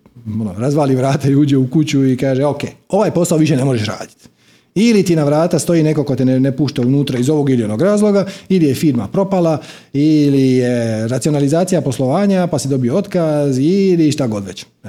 [0.40, 3.86] ono, razvali vrata i uđe u kuću i kaže ok, ovaj posao više ne možeš
[3.86, 4.28] raditi.
[4.74, 7.64] Ili ti na vrata stoji neko ko te ne, ne pušta unutra iz ovog ili
[7.64, 9.58] onog razloga, ili je firma propala,
[9.92, 14.64] ili je racionalizacija poslovanja pa si dobio otkaz, ili šta god već.
[14.84, 14.88] E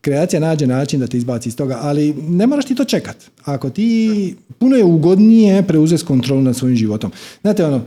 [0.00, 3.16] kreacija nađe način da te izbaci iz toga, ali ne moraš ti to čekat.
[3.44, 7.12] Ako ti, puno je ugodnije preuzeti kontrolu nad svojim životom.
[7.42, 7.82] Znate ono,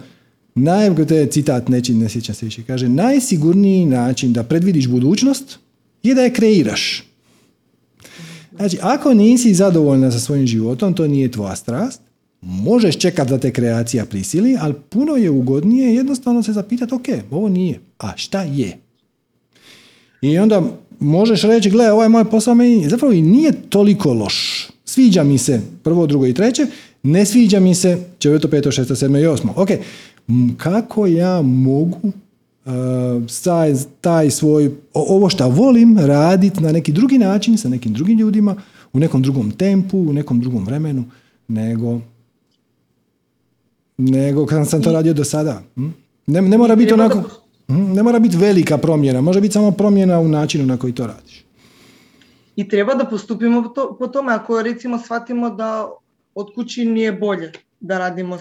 [0.56, 5.60] naj, to je citat, neći, ne sjećam se više, kaže, najsigurniji način da predvidiš budućnost
[6.04, 7.04] je da je kreiraš.
[8.56, 12.02] Znači, ako nisi zadovoljna sa svojim životom, to nije tvoja strast,
[12.42, 17.50] možeš čekati da te kreacija prisili, ali puno je ugodnije jednostavno se zapitati, ok, ovo
[17.50, 18.78] nije, a šta je?
[20.22, 20.62] I onda
[21.00, 24.68] možeš reći, gle, ovaj moj posao meni zapravo i nije toliko loš.
[24.86, 26.68] Sviđa mi se prvo, drugo i treće,
[27.04, 29.54] ne sviđa mi se četvrto, peto, šesto, sedmo i osmo.
[29.56, 29.70] Ok,
[30.58, 32.74] kako ja mogu uh,
[33.44, 38.56] taj, taj svoj, ovo što volim raditi na neki drugi način, sa nekim drugim ljudima,
[38.94, 41.04] u nekom drugom tempu, u nekom drugom vremenu,
[41.48, 42.00] nego
[43.98, 45.62] nego kad sam to radio do sada.
[46.28, 47.24] Ne, ne mora biti onako...
[47.68, 51.46] Ne mora biti velika promjena, može biti samo promjena u načinu na koji to radiš.
[52.56, 55.90] I treba da postupimo to, po tome ako recimo shvatimo da
[56.36, 58.40] od kući nije bolje da radimo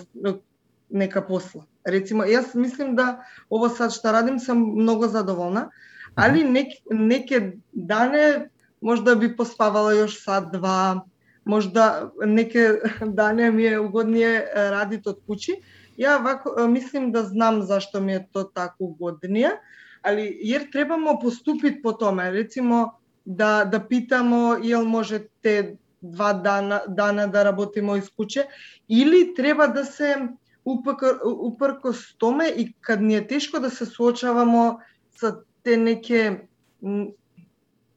[0.91, 1.65] neka posla.
[1.85, 5.71] Рецимо, јас мислим да ова сад што радим сам многу задоволна,
[6.15, 8.51] али нек, неке дане
[8.83, 11.05] можда би поспавала још сад два,
[11.45, 15.63] можда неке дане ми е угоднije радит од кучи.
[15.99, 19.59] Ја вако, мислим да знам зашто ми е то таку угоднија,
[20.03, 26.83] али јер требамо поступит по томе, рецимо да да питамо јел може те два дана,
[26.89, 28.49] дана да работиме из куче
[28.89, 30.29] или треба да се
[31.41, 34.79] uprko s tome i kad nije teško da se suočavamo
[35.17, 36.39] sa te neke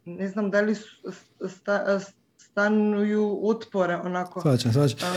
[0.05, 0.75] ne znam da li
[1.47, 1.99] sta,
[2.37, 4.41] stanuju otpore onako.
[4.41, 5.09] Svačam, svačam.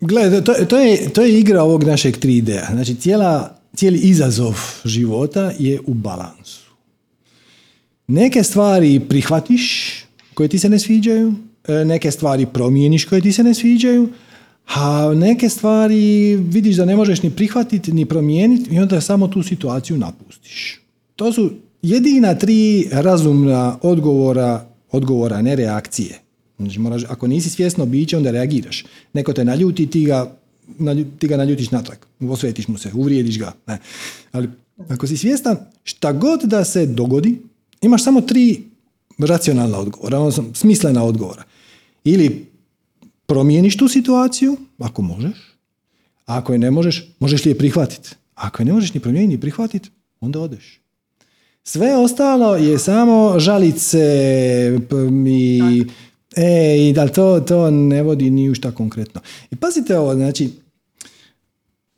[0.00, 2.72] Gle, to, to, je, to je igra ovog našeg 3D.
[2.72, 6.70] Znači, cijela, cijeli izazov života je u balansu.
[8.06, 9.94] Neke stvari prihvatiš
[10.34, 11.34] koje ti se ne sviđaju,
[11.68, 14.08] e, neke stvari promijeniš koje ti se ne sviđaju,
[14.66, 19.42] a neke stvari vidiš da ne možeš ni prihvatiti ni promijeniti i onda samo tu
[19.42, 20.80] situaciju napustiš.
[21.16, 21.50] To su
[21.82, 26.20] jedina tri razumna odgovora, odgovora ne reakcije.
[26.58, 28.84] Znači, moraš, ako nisi svjesno biće, onda reagiraš.
[29.12, 30.36] Neko te naljuti, ti ga,
[31.18, 31.98] ti ga naljutiš natrag.
[32.20, 33.52] Osvetiš mu se, uvrijediš ga.
[33.66, 33.78] Ne.
[34.32, 34.48] Ali
[34.88, 37.38] ako si svjestan, šta god da se dogodi,
[37.82, 38.62] imaš samo tri
[39.18, 41.42] racionalna odgovora, odnosno smislena odgovora.
[42.04, 42.46] Ili
[43.26, 45.56] promijeniš tu situaciju, ako možeš,
[46.26, 48.10] a ako je ne možeš, možeš li je prihvatiti.
[48.34, 49.90] Ako je ne možeš ni promijeniti ni prihvatiti,
[50.20, 50.80] onda odeš.
[51.64, 54.00] Sve ostalo je samo žalice
[55.26, 55.84] i
[56.36, 59.20] E, i da to, to ne vodi ni u šta konkretno.
[59.50, 60.50] I pazite ovo, znači,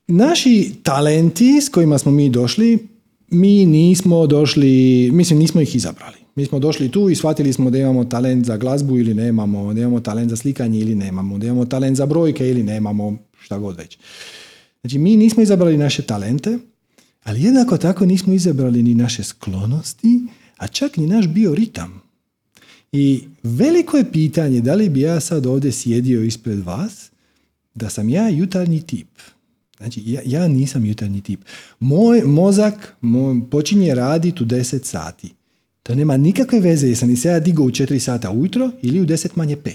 [0.07, 2.89] naši talenti s kojima smo mi došli,
[3.28, 6.26] mi nismo došli, mislim nismo ih izabrali.
[6.37, 9.81] Mi smo došli tu i shvatili smo da imamo talent za glazbu ili nemamo, da
[9.81, 13.77] imamo talent za slikanje ili nemamo, da imamo talent za brojke ili nemamo, šta god
[13.77, 13.99] već.
[14.81, 16.59] Znači, mi nismo izabrali naše talente,
[17.25, 20.21] ali jednako tako nismo izabrali ni naše sklonosti,
[20.57, 22.03] a čak ni naš bioritam.
[22.93, 27.11] I veliko je pitanje da li bi ja sad ovdje sjedio ispred vas
[27.75, 29.09] da sam ja jutarnji tip.
[29.77, 31.41] Znači, ja, ja nisam jutarnji tip.
[31.81, 35.36] Moj mozak moj, počinje raditi u 10 sati.
[35.87, 39.07] To nema nikakve veze jesam li se ja digao u 4 sata ujutro ili u
[39.07, 39.71] 10 manje 5.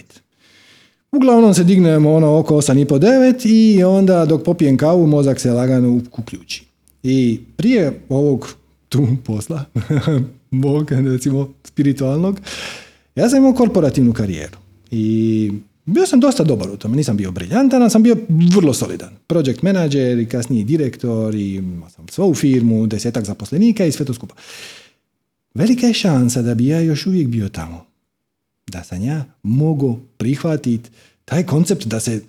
[1.12, 5.40] Uglavnom se dignemo ono oko 8 i po 9 i onda dok popijem kavu mozak
[5.40, 6.64] se lagano uključi.
[7.04, 8.48] I prije ovog
[8.90, 9.66] tu posla,
[10.52, 12.40] mog recimo spiritualnog,
[13.16, 14.58] ja sam imao korporativnu karijeru
[14.92, 15.52] i
[15.86, 18.16] bio sam dosta dobar u tome, nisam bio briljantan, ali sam bio
[18.56, 19.10] vrlo solidan.
[19.28, 24.14] Project manager i kasniji direktor i imao sam svoju firmu, desetak zaposlenika i sve to
[24.14, 24.36] skupa.
[25.54, 27.86] Velika je šansa da bi ja još uvijek bio tamo.
[28.68, 30.90] Da sam ja mogu prihvatiti
[31.26, 32.22] taj koncept da se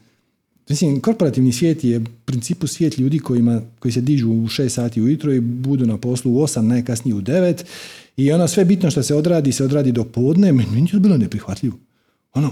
[0.69, 5.03] Mislim, korporativni svijet je u principu svijet ljudi kojima, koji se dižu u 6 sati
[5.03, 7.63] ujutro i budu na poslu u 8, najkasnije u 9
[8.17, 11.79] i ono sve bitno što se odradi, se odradi do podne, meni je bilo neprihvatljivo.
[12.35, 12.51] Ono,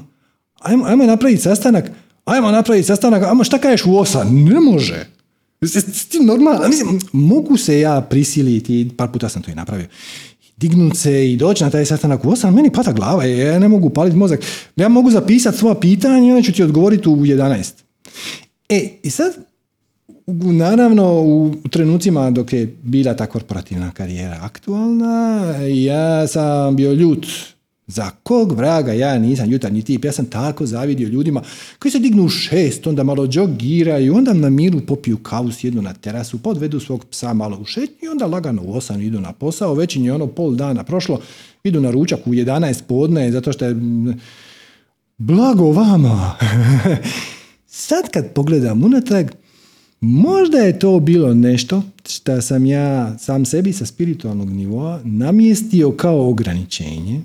[0.58, 1.90] ajmo, ajmo napraviti sastanak,
[2.24, 4.50] ajmo napraviti sastanak, ajmo šta kažeš u 8?
[4.50, 5.06] Ne može.
[6.26, 9.86] Normalno, mislim, mogu se ja prisiliti, par puta sam to i napravio,
[10.60, 13.90] dignut se i doći na taj sastanak u 8, meni pata glava, ja ne mogu
[13.90, 14.40] paliti mozak.
[14.76, 17.72] Ja mogu zapisati svoja pitanja i onda ću ti odgovoriti u 11.
[18.68, 19.32] E, i sad,
[20.26, 27.26] naravno, u trenucima dok je bila ta korporativna karijera aktualna, ja sam bio ljut.
[27.90, 31.42] Za kog vraga ja nisam jutarnji tip, ja sam tako zavidio ljudima
[31.78, 35.94] koji se dignu u šest, onda malo džogiraju, onda na miru popiju kavu, sjednu na
[35.94, 39.74] terasu, podvedu svog psa malo u šetnju i onda lagano u osam idu na posao,
[39.74, 41.20] već je ono pol dana prošlo,
[41.64, 43.76] idu na ručak u 11 podne, zato što je
[45.18, 46.34] blago vama.
[47.66, 49.30] Sad kad pogledam unatrag,
[50.00, 56.28] možda je to bilo nešto što sam ja sam sebi sa spiritualnog nivoa namjestio kao
[56.28, 57.20] ograničenje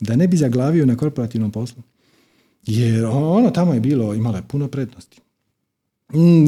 [0.00, 1.82] da ne bi zaglavio na korporativnom poslu.
[2.66, 5.20] Jer ono tamo je bilo, imalo je puno prednosti.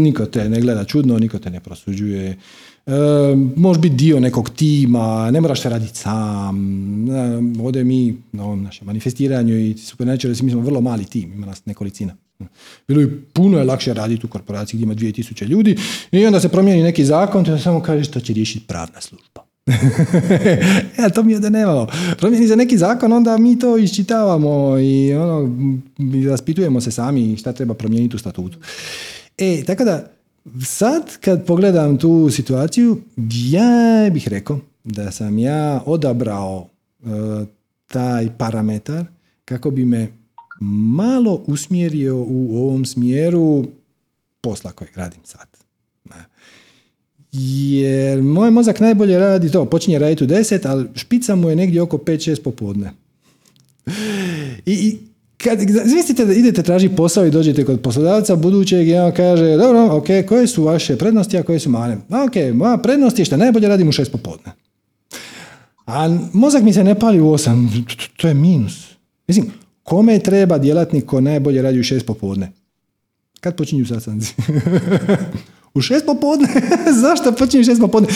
[0.00, 2.38] Niko te ne gleda čudno, niko te ne prosuđuje.
[2.86, 2.92] E,
[3.56, 6.56] možeš biti dio nekog tima, ne moraš se raditi sam.
[7.10, 11.46] E, ovdje mi na ovom našem manifestiranju i Supernatural, mi smo vrlo mali tim, ima
[11.46, 12.16] nas nekolicina.
[12.88, 15.76] Bilo je puno je lakše raditi u korporaciji gdje ima 2000 ljudi
[16.12, 19.47] i onda se promijeni neki zakon, te samo kaže što će riješiti pravna služba.
[20.98, 21.88] Ja, to mi je da nemalo.
[22.18, 25.56] Promijeni se neki zakon, onda mi to iščitavamo i ono,
[26.30, 28.58] raspitujemo se sami šta treba promijeniti u statutu.
[29.38, 30.10] E, tako da,
[30.64, 33.00] sad kad pogledam tu situaciju,
[33.50, 36.68] ja bih rekao da sam ja odabrao
[37.00, 37.06] e,
[37.86, 39.04] taj parametar
[39.44, 40.08] kako bi me
[40.96, 43.64] malo usmjerio u ovom smjeru
[44.40, 45.57] posla kojeg radim sad.
[47.32, 51.82] Jer moj mozak najbolje radi to, počinje raditi u 10, ali špica mu je negdje
[51.82, 52.92] oko 5-6 popodne.
[54.66, 54.98] I, i
[55.36, 59.96] kad, zamislite da idete tražiti posao i dođete kod poslodavca budućeg i on kaže, dobro,
[59.96, 61.96] ok, koje su vaše prednosti, a koje su mane?
[61.96, 64.52] Ok, moja prednost je što najbolje radim u 6 popodne.
[65.86, 67.82] A mozak mi se ne pali u 8,
[68.16, 68.88] to je minus.
[69.26, 69.50] Mislim,
[69.88, 72.52] Kome treba djelatnik ko najbolje radi u šest popodne?
[73.40, 74.34] Kad počinju sastanci?
[75.78, 76.48] u šest popodne?
[77.02, 78.09] Zašto počinju šest popodne?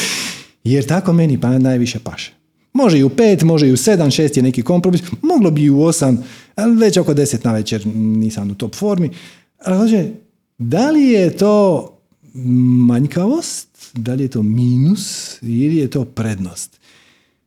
[0.64, 2.32] Jer tako meni pa najviše paše.
[2.72, 5.70] Može i u pet, može i u sedam, šest je neki kompromis, moglo bi i
[5.70, 6.24] u osam,
[6.54, 9.10] ali već oko deset na večer nisam u top formi.
[9.64, 10.12] Ali
[10.58, 11.88] da li je to
[12.86, 16.80] manjkavost, da li je to minus ili je to prednost?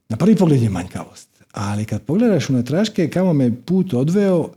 [0.09, 1.29] Na prvi pogled je manjkavost.
[1.51, 4.49] Ali kad pogledaš unatraške kamo me put odveo,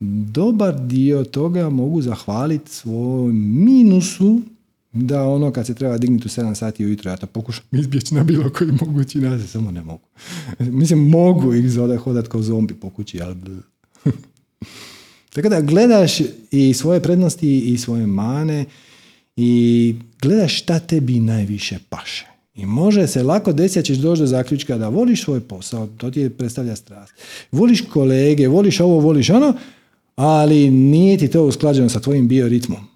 [0.00, 4.40] dobar dio toga mogu zahvaliti svojom minusu
[4.94, 8.24] da ono kad se treba dignuti u 7 sati ujutro, ja to pokušam izbjeći na
[8.24, 10.08] bilo koji mogući način, samo ne mogu.
[10.58, 13.36] Mislim, mogu ih zode hodat kao zombi po kući, ali...
[15.34, 18.64] Tako da gledaš i svoje prednosti i svoje mane
[19.36, 22.26] i gledaš šta tebi najviše paše.
[22.54, 26.30] I može se lako desiti, ćeš doći do zaključka da voliš svoj posao, to ti
[26.30, 27.12] predstavlja strast.
[27.52, 29.54] Voliš kolege, voliš ovo, voliš ono,
[30.16, 32.93] ali nije ti to usklađeno sa tvojim bioritmom.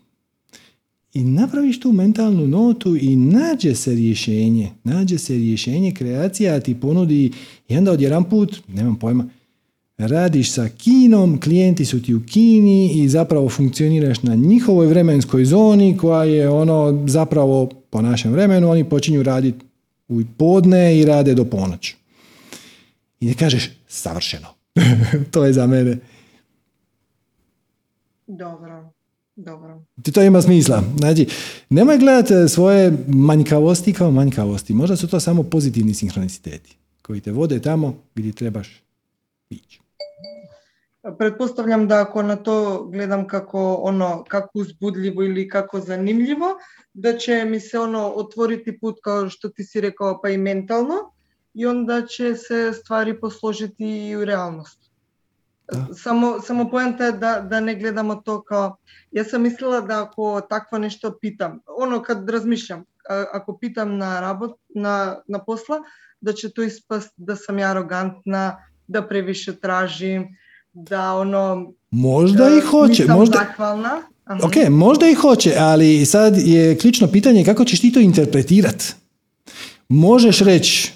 [1.15, 4.71] I napraviš tu mentalnu notu i nađe se rješenje.
[4.85, 7.33] Nađe se rješenje, kreacija ti ponudi
[7.69, 9.29] i onda odjedan put, nemam pojma,
[9.99, 15.97] radiš sa Kinom, klijenti su ti u Kini i zapravo funkcioniraš na njihovoj vremenskoj zoni
[15.97, 19.65] koja je ono zapravo po našem vremenu, oni počinju raditi
[20.09, 21.97] u podne i rade do ponoći.
[23.21, 24.49] I ne kažeš savršeno.
[25.33, 25.99] to je za mene.
[28.27, 28.93] Dobro,
[29.39, 29.83] dobro.
[30.03, 30.83] Ti to ima smisla.
[30.99, 31.27] Znači,
[31.71, 34.75] nemoj gledati svoje manjkavosti kao manjkavosti.
[34.75, 38.83] Možda su to samo pozitivni sinhroniciteti koji te vode tamo gdje trebaš
[39.51, 39.81] ići.
[41.19, 46.47] Pretpostavljam da ako na to gledam kako ono kako uzbudljivo ili kako zanimljivo,
[46.95, 50.95] da će mi se ono otvoriti put kao što ti si rekao pa i mentalno
[51.55, 54.88] i onda će se stvari posložiti i u realnost.
[56.03, 58.77] Samo, samo poenta je da, da ne gledamo to kao,
[59.13, 62.85] ja sam mislila da ako takvo nešto pitam, ono kad razmišljam,
[63.33, 65.77] ako pitam na, rabot, na, na posla,
[66.21, 70.37] da će to ispast da sam ja arogantna, da previše tražim,
[70.73, 71.73] da ono...
[71.91, 74.03] Možda i e, hoće, nisam možda, zahvalna.
[74.25, 74.41] Aha.
[74.47, 78.85] Ok, možda i hoće, ali sad je ključno pitanje kako ćeš ti to interpretirat.
[79.89, 80.93] Možeš reći,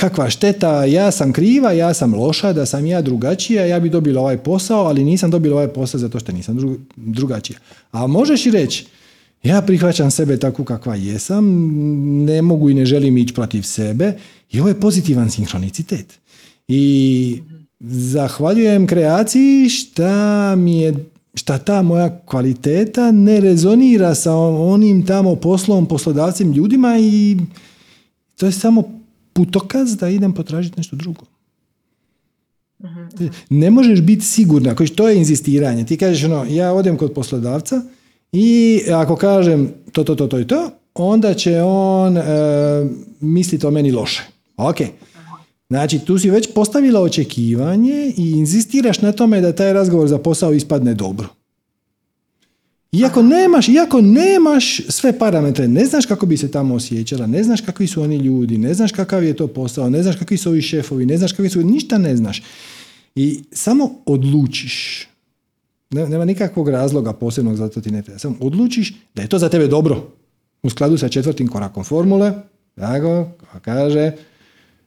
[0.00, 4.20] kakva šteta, ja sam kriva, ja sam loša, da sam ja drugačija, ja bi dobila
[4.20, 7.58] ovaj posao, ali nisam dobila ovaj posao zato što nisam dru- drugačija.
[7.92, 8.86] A možeš i reći,
[9.42, 11.44] ja prihvaćam sebe takvu kakva jesam,
[12.24, 14.12] ne mogu i ne želim ići protiv sebe
[14.50, 16.18] i ovo je pozitivan sinhronicitet.
[16.68, 17.42] I
[17.80, 20.94] zahvaljujem kreaciji šta mi je
[21.34, 27.36] šta ta moja kvaliteta ne rezonira sa onim tamo poslom, poslodavcem, ljudima i
[28.36, 28.99] to je samo
[29.40, 31.24] putokaz da idem potražiti nešto drugo.
[33.50, 35.86] Ne možeš biti sigurna, to je inzistiranje.
[35.86, 37.82] Ti kažeš ono, ja odem kod poslodavca
[38.32, 42.22] i ako kažem to, to, to, to i to, onda će on e,
[43.20, 44.22] misliti o meni loše.
[44.56, 44.76] Ok.
[45.68, 50.52] Znači, tu si već postavila očekivanje i inzistiraš na tome da taj razgovor za posao
[50.52, 51.28] ispadne dobro.
[52.92, 57.60] Iako nemaš, iako nemaš sve parametre, ne znaš kako bi se tamo osjećala, ne znaš
[57.60, 60.62] kakvi su oni ljudi, ne znaš kakav je to posao, ne znaš kakvi su ovi
[60.62, 62.42] šefovi, ne znaš kakvi su, ništa ne znaš.
[63.14, 65.06] I samo odlučiš,
[65.90, 69.38] ne- nema nikakvog razloga posebnog za to ti ne treba, samo odlučiš da je to
[69.38, 70.12] za tebe dobro.
[70.62, 72.32] U skladu sa četvrtim korakom formule,
[72.74, 73.28] tako,
[73.62, 74.12] kaže,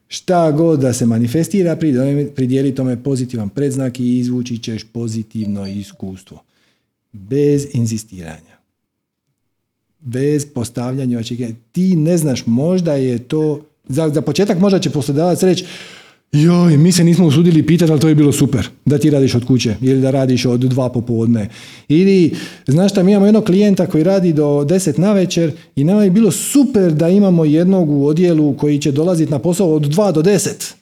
[0.08, 1.76] šta god da se manifestira,
[2.34, 6.42] pridijeli tome pozitivan predznak i izvući ćeš pozitivno iskustvo.
[7.14, 8.54] Bez inzistiranja.
[10.00, 11.54] Bez postavljanja očekivanja.
[11.72, 15.64] Ti ne znaš, možda je to, za, za početak možda će poslodavac reći,
[16.32, 19.44] joj, mi se nismo usudili pitati, ali to je bilo super, da ti radiš od
[19.44, 21.48] kuće ili da radiš od dva popodne.
[21.88, 22.34] Ili,
[22.66, 26.10] znaš šta, mi imamo jednog klijenta koji radi do deset na večer i nama je
[26.10, 30.22] bilo super da imamo jednog u odjelu koji će dolaziti na posao od dva do
[30.22, 30.74] deset.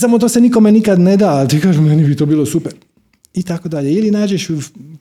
[0.00, 2.72] Samo to se nikome nikad ne da, ali ti kažeš, meni bi to bilo super.
[3.34, 3.92] I tako dalje.
[3.92, 4.48] Ili nađeš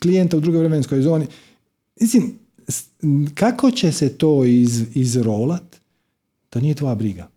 [0.02, 1.26] klijenta u drugoj vremenskoj zoni.
[2.00, 2.34] Mislim,
[3.34, 5.64] kako će se to iz, izrolat,
[6.50, 7.28] to nije tvoja briga.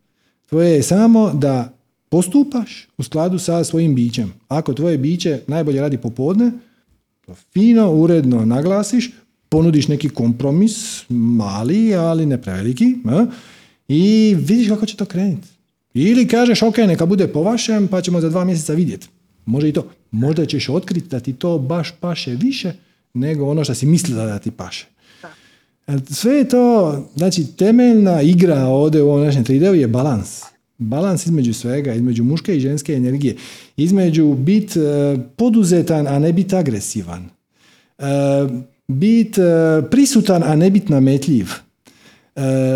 [0.49, 1.73] Tvoje je samo da
[2.09, 4.33] postupaš u skladu sa svojim bićem.
[4.49, 6.53] Ako tvoje biće najbolje radi popodne,
[7.27, 9.11] to fino, uredno naglasiš,
[9.49, 13.27] ponudiš neki kompromis, mali, ali ne preveliki, a?
[13.89, 15.49] i vidiš kako će to krenuti.
[15.95, 19.09] Ili kažeš, ok, neka bude po vašem, pa ćemo za dva mjeseca vidjeti.
[19.47, 19.91] Može i to.
[20.11, 22.73] Možda ćeš otkriti da ti to baš paše više
[23.15, 24.87] nego ono što si mislila da ti paše.
[26.11, 30.43] Sve je to, znači temeljna igra ovdje u ovom našem 3D je balans.
[30.79, 33.37] Balans između svega, između muške i ženske energije.
[33.77, 34.81] Između bit e,
[35.37, 37.29] poduzetan, a ne bit agresivan.
[37.99, 38.05] E,
[38.89, 39.43] bit e,
[39.91, 41.51] prisutan, a ne bit nametljiv.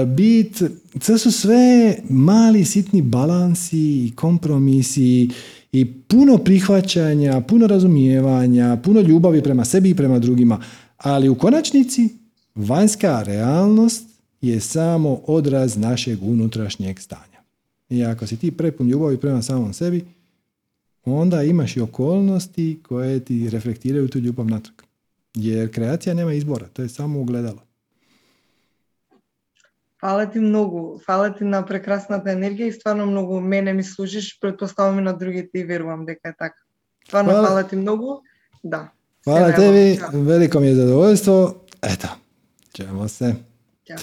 [0.06, 0.62] Bit,
[1.06, 5.28] to su sve mali sitni balansi i kompromisi
[5.72, 10.60] i puno prihvaćanja, puno razumijevanja, puno ljubavi prema sebi i prema drugima.
[10.96, 12.08] Ali u konačnici
[12.54, 14.08] vanjska realnost
[14.40, 17.40] je samo odraz našeg unutrašnjeg stanja.
[17.88, 20.04] I ako si ti prepun ljubavi prema samom sebi,
[21.04, 24.76] onda imaš i okolnosti koje ti reflektiraju tu ljubav natrag.
[25.34, 27.69] Jer kreacija nema izbora, to je samo ugledalo.
[29.99, 30.99] Hvala ти многу.
[30.99, 34.39] Фала ти на прекрасната енергија и стварно многу мене ми служиш.
[34.41, 36.55] Предпоставам и на другите и верувам дека е така.
[37.07, 37.47] Стварно Фала.
[37.47, 38.07] фала ти многу.
[38.63, 38.89] Да.
[39.23, 39.55] Се Hvala најбо.
[39.55, 40.21] tebi, Ćao.
[40.21, 41.55] veliko mi je zadovoljstvo.
[41.83, 42.07] Eto,
[42.73, 43.35] ćemo se.
[43.87, 43.97] Ćao.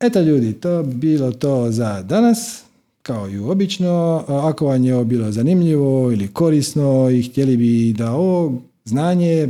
[0.00, 2.64] Eto ljudi, to bi bilo to za danas,
[3.02, 4.24] kao i obično.
[4.28, 8.52] A Ako vam je ovo bilo zanimljivo ili korisno i htjeli bi da ovo
[8.84, 9.48] znanje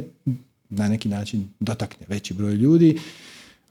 [0.70, 2.98] na neki način dotakne veći broj ljudi,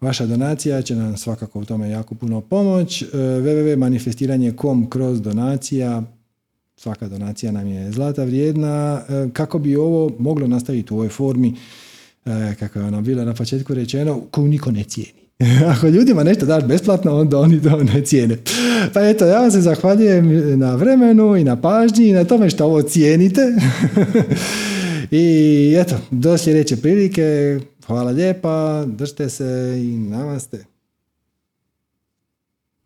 [0.05, 3.02] vaša donacija će nam svakako u tome jako puno pomoć.
[3.02, 6.02] E, www.manifestiranje.com kroz donacija
[6.76, 11.55] svaka donacija nam je zlata vrijedna e, kako bi ovo moglo nastaviti u ovoj formi
[12.24, 15.24] e, kako je ono bilo na početku rečeno, koju niko ne cijeni.
[15.72, 18.39] Ako ljudima nešto daš besplatno, onda oni to ne cijene.
[18.93, 22.64] Pa eto, ja vam se zahvaljujem na vremenu i na pažnji i na tome što
[22.64, 23.40] ovo cijenite.
[25.10, 27.59] I eto, do sljedeće prilike.
[27.86, 30.73] Hvala lijepa, držite se i namaste.